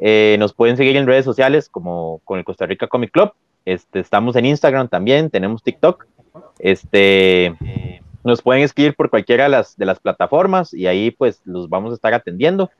Eh, 0.00 0.36
nos 0.38 0.54
pueden 0.54 0.76
seguir 0.76 0.96
en 0.96 1.06
redes 1.06 1.24
sociales 1.24 1.68
como 1.68 2.20
con 2.24 2.38
el 2.38 2.44
Costa 2.44 2.66
Rica 2.66 2.88
Comic 2.88 3.12
Club. 3.12 3.32
Este, 3.64 4.00
estamos 4.00 4.34
en 4.36 4.46
Instagram 4.46 4.88
también, 4.88 5.30
tenemos 5.30 5.62
TikTok. 5.62 6.06
Este, 6.58 7.54
nos 8.24 8.40
pueden 8.42 8.62
escribir 8.62 8.94
por 8.94 9.10
cualquiera 9.10 9.44
de 9.44 9.86
las, 9.86 10.00
plataformas 10.00 10.72
y 10.72 10.86
ahí 10.86 11.10
pues 11.10 11.42
los 11.44 11.68
vamos 11.68 11.92
a 11.92 11.94
estar 11.94 12.14
atendiendo. 12.14 12.70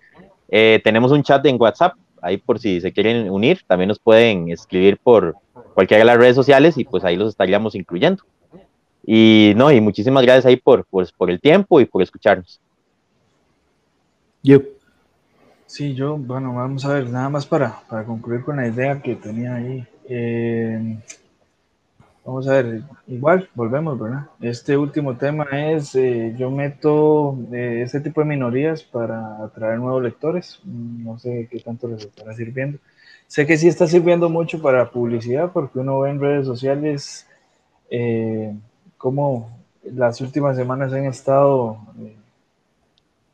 tenemos 0.49 1.13
un 1.13 1.23
chat 1.23 1.45
en 1.47 1.61
WhatsApp, 1.61 1.95
ahí 2.23 2.39
por 2.39 2.59
si 2.59 2.81
se 2.81 2.93
quieren 2.93 3.31
unir, 3.31 3.61
también 3.67 3.89
nos 3.89 3.99
pueden 3.99 4.51
escribir 4.51 4.99
por, 4.99 5.37
cualquiera 5.75 6.01
de 6.01 6.07
las 6.07 6.19
redes 6.19 6.37
sociales 6.37 6.77
y 6.79 6.85
pues 6.85 7.05
ahí 7.05 7.17
los 7.17 7.29
estaríamos 7.29 7.75
incluyendo. 7.75 8.23
Y 9.07 9.53
no, 9.57 9.73
y 9.73 9.81
muchísimas 9.81 10.23
gracias 10.23 10.47
ahí 10.47 10.57
por, 10.57 10.85
por, 10.85 11.11
por 11.15 11.31
el 11.31 11.41
tiempo 11.41 11.81
y 11.81 11.87
por 11.87 12.03
escucharnos. 12.03 12.61
Yo. 14.43 14.61
Sí, 15.71 15.95
yo, 15.95 16.17
bueno, 16.17 16.53
vamos 16.53 16.85
a 16.85 16.95
ver, 16.95 17.09
nada 17.09 17.29
más 17.29 17.47
para, 17.47 17.81
para 17.89 18.05
concluir 18.05 18.43
con 18.43 18.57
la 18.57 18.67
idea 18.67 19.01
que 19.01 19.15
tenía 19.15 19.55
ahí. 19.55 19.87
Eh, 20.09 20.99
vamos 22.25 22.49
a 22.49 22.55
ver, 22.55 22.83
igual, 23.07 23.49
volvemos, 23.55 23.97
¿verdad? 23.97 24.27
Este 24.41 24.77
último 24.77 25.17
tema 25.17 25.45
es, 25.53 25.95
eh, 25.95 26.35
yo 26.37 26.51
meto 26.51 27.39
eh, 27.53 27.83
este 27.85 28.01
tipo 28.01 28.21
de 28.21 28.27
minorías 28.27 28.83
para 28.83 29.45
atraer 29.45 29.79
nuevos 29.79 30.03
lectores. 30.03 30.59
No 30.65 31.21
sé 31.21 31.47
qué 31.49 31.61
tanto 31.61 31.87
les 31.87 32.05
estará 32.05 32.35
sirviendo. 32.35 32.79
Sé 33.29 33.47
que 33.47 33.57
sí 33.57 33.69
está 33.69 33.87
sirviendo 33.87 34.29
mucho 34.29 34.61
para 34.61 34.91
publicidad 34.91 35.53
porque 35.53 35.79
uno 35.79 36.01
ve 36.01 36.11
en 36.11 36.21
redes 36.21 36.47
sociales 36.47 37.29
eh, 37.91 38.53
cómo 38.99 39.57
las 39.85 40.21
últimas 40.21 40.57
semanas 40.57 40.93
han 40.93 41.05
estado 41.05 41.79
eh, 42.01 42.17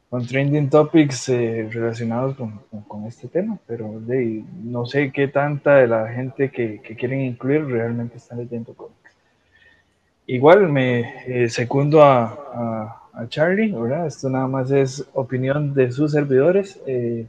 con 0.09 0.27
trending 0.27 0.71
topics 0.71 1.29
eh, 1.29 1.69
relacionados 1.71 2.37
con, 2.37 2.61
con, 2.87 3.07
este 3.07 3.29
tema, 3.29 3.59
pero 3.67 4.01
de, 4.01 4.45
no 4.63 4.87
sé 4.87 5.11
qué 5.13 5.29
tanta 5.29 5.77
de 5.77 5.89
la 5.89 6.09
gente 6.09 6.51
que, 6.51 6.81
que 6.81 6.95
quieren 6.95 7.23
incluir 7.23 7.65
realmente 7.65 8.19
están 8.19 8.39
leyendo 8.39 8.75
cómics. 8.75 8.97
Igual 10.27 10.69
me 10.69 11.23
eh, 11.27 11.49
secundo 11.49 12.03
a, 12.03 12.25
a, 12.25 13.03
a, 13.15 13.29
Charlie, 13.29 13.73
¿verdad? 13.73 14.07
Esto 14.07 14.29
nada 14.29 14.47
más 14.47 14.71
es 14.71 15.05
opinión 15.15 15.75
de 15.75 15.93
sus 15.93 16.13
servidores. 16.13 16.81
Eh, 16.87 17.27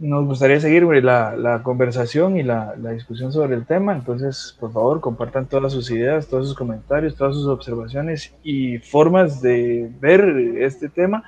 nos 0.00 0.26
gustaría 0.26 0.58
seguir 0.58 0.84
la, 1.04 1.36
la 1.36 1.62
conversación 1.62 2.38
y 2.38 2.42
la, 2.42 2.74
la, 2.76 2.90
discusión 2.92 3.32
sobre 3.32 3.54
el 3.54 3.66
tema. 3.66 3.94
Entonces, 3.94 4.56
por 4.58 4.72
favor, 4.72 5.00
compartan 5.00 5.46
todas 5.46 5.72
sus 5.74 5.90
ideas, 5.90 6.26
todos 6.26 6.48
sus 6.48 6.56
comentarios, 6.56 7.14
todas 7.14 7.36
sus 7.36 7.46
observaciones 7.46 8.34
y 8.42 8.78
formas 8.78 9.42
de 9.42 9.90
ver 10.00 10.22
este 10.58 10.88
tema 10.88 11.22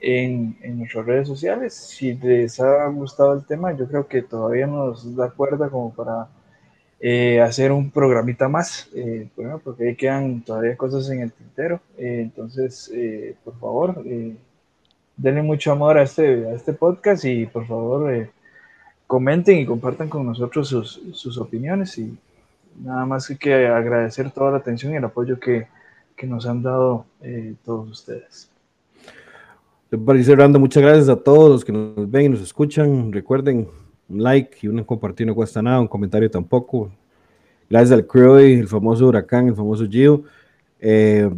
en, 0.00 0.58
en 0.62 0.78
nuestras 0.78 1.06
redes 1.06 1.28
sociales. 1.28 1.74
Si 1.74 2.14
les 2.14 2.58
ha 2.58 2.88
gustado 2.88 3.34
el 3.34 3.46
tema, 3.46 3.72
yo 3.76 3.86
creo 3.86 4.08
que 4.08 4.22
todavía 4.22 4.66
nos 4.66 5.14
da 5.14 5.30
cuerda 5.30 5.70
como 5.70 5.94
para 5.94 6.26
eh, 7.00 7.40
hacer 7.40 7.70
un 7.70 7.90
programita 7.92 8.48
más, 8.48 8.88
eh, 8.94 9.28
bueno, 9.36 9.60
porque 9.62 9.88
ahí 9.88 9.96
quedan 9.96 10.42
todavía 10.42 10.76
cosas 10.76 11.08
en 11.10 11.20
el 11.20 11.32
tintero. 11.32 11.80
Eh, 11.96 12.20
entonces, 12.22 12.90
eh, 12.92 13.36
por 13.44 13.58
favor, 13.60 14.02
eh, 14.04 14.34
denle 15.18 15.42
mucho 15.42 15.72
amor 15.72 15.98
a 15.98 16.02
este, 16.02 16.46
a 16.46 16.52
este 16.54 16.72
podcast 16.72 17.24
y 17.24 17.44
por 17.46 17.66
favor 17.66 18.10
eh, 18.14 18.30
comenten 19.06 19.58
y 19.58 19.66
compartan 19.66 20.08
con 20.08 20.24
nosotros 20.24 20.68
sus, 20.68 21.02
sus, 21.12 21.36
opiniones 21.38 21.98
y 21.98 22.16
nada 22.80 23.04
más 23.04 23.28
que 23.38 23.66
agradecer 23.66 24.30
toda 24.30 24.52
la 24.52 24.58
atención 24.58 24.92
y 24.92 24.96
el 24.96 25.04
apoyo 25.04 25.38
que, 25.40 25.66
que 26.16 26.26
nos 26.26 26.46
han 26.46 26.62
dado 26.62 27.04
eh, 27.20 27.54
todos 27.64 27.90
ustedes. 27.90 28.48
Para 30.04 30.18
ir 30.18 30.24
cerrando, 30.24 30.60
muchas 30.60 30.82
gracias 30.82 31.08
a 31.08 31.16
todos 31.16 31.50
los 31.50 31.64
que 31.64 31.72
nos 31.72 32.10
ven 32.10 32.26
y 32.26 32.28
nos 32.28 32.42
escuchan. 32.42 33.10
Recuerden, 33.10 33.68
un 34.08 34.22
like 34.22 34.58
y 34.62 34.68
un 34.68 34.84
compartir 34.84 35.26
no 35.26 35.34
cuesta 35.34 35.62
nada, 35.62 35.80
un 35.80 35.88
comentario 35.88 36.30
tampoco. 36.30 36.90
Gracias 37.68 37.92
al 37.92 38.06
Croy, 38.06 38.54
el 38.54 38.68
famoso 38.68 39.06
huracán, 39.06 39.48
el 39.48 39.54
famoso 39.54 39.86
Gio. 39.88 40.24
Eh, 40.80 41.30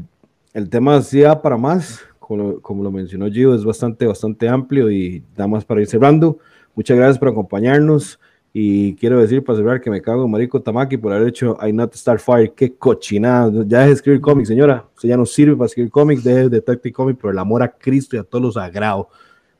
el 0.52 0.68
tema 0.68 1.00
sí 1.02 1.20
da 1.20 1.40
para 1.40 1.56
más, 1.56 2.00
como, 2.30 2.60
como, 2.60 2.84
lo 2.84 2.92
mencionó 2.92 3.28
Gio, 3.28 3.56
es 3.56 3.64
bastante, 3.64 4.06
bastante 4.06 4.48
amplio 4.48 4.88
y 4.88 5.24
nada 5.32 5.48
más 5.48 5.64
para 5.64 5.80
ir 5.80 5.88
cerrando. 5.88 6.38
Muchas 6.76 6.96
gracias 6.96 7.18
por 7.18 7.26
acompañarnos 7.26 8.20
y 8.52 8.94
quiero 8.94 9.20
decir 9.20 9.42
para 9.42 9.58
cerrar 9.58 9.80
que 9.80 9.90
me 9.90 10.00
cago 10.00 10.24
en 10.26 10.30
Marico 10.30 10.62
Tamaki 10.62 10.96
por 10.96 11.12
haber 11.12 11.26
hecho 11.26 11.58
I 11.60 11.72
Not 11.72 11.92
Starfire. 11.92 12.52
Qué 12.54 12.72
cochinada. 12.76 13.50
Ya 13.66 13.78
deje 13.78 13.88
de 13.88 13.94
escribir 13.94 14.20
cómics, 14.20 14.46
señora. 14.46 14.84
Usted 14.94 15.08
ya 15.08 15.16
no 15.16 15.26
sirve 15.26 15.56
para 15.56 15.66
escribir 15.66 15.90
cómics, 15.90 16.22
deje 16.22 16.48
de 16.48 16.60
Tactic 16.60 16.94
Comics 16.94 17.18
por 17.18 17.32
el 17.32 17.38
amor 17.40 17.64
a 17.64 17.68
Cristo 17.68 18.14
y 18.14 18.20
a 18.20 18.22
todos 18.22 18.44
los 18.44 18.54
sagrados. 18.54 19.08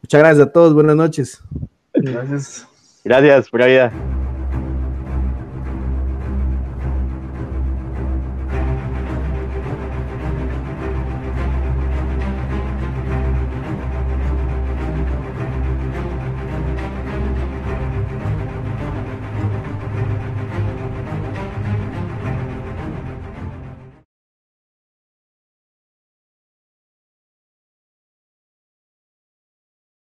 Muchas 0.00 0.20
gracias 0.20 0.46
a 0.46 0.52
todos. 0.52 0.72
Buenas 0.72 0.94
noches. 0.94 1.42
Gracias. 1.92 2.68
Gracias, 3.02 3.50
por 3.50 3.58
la 3.58 3.66
vida. 3.66 4.19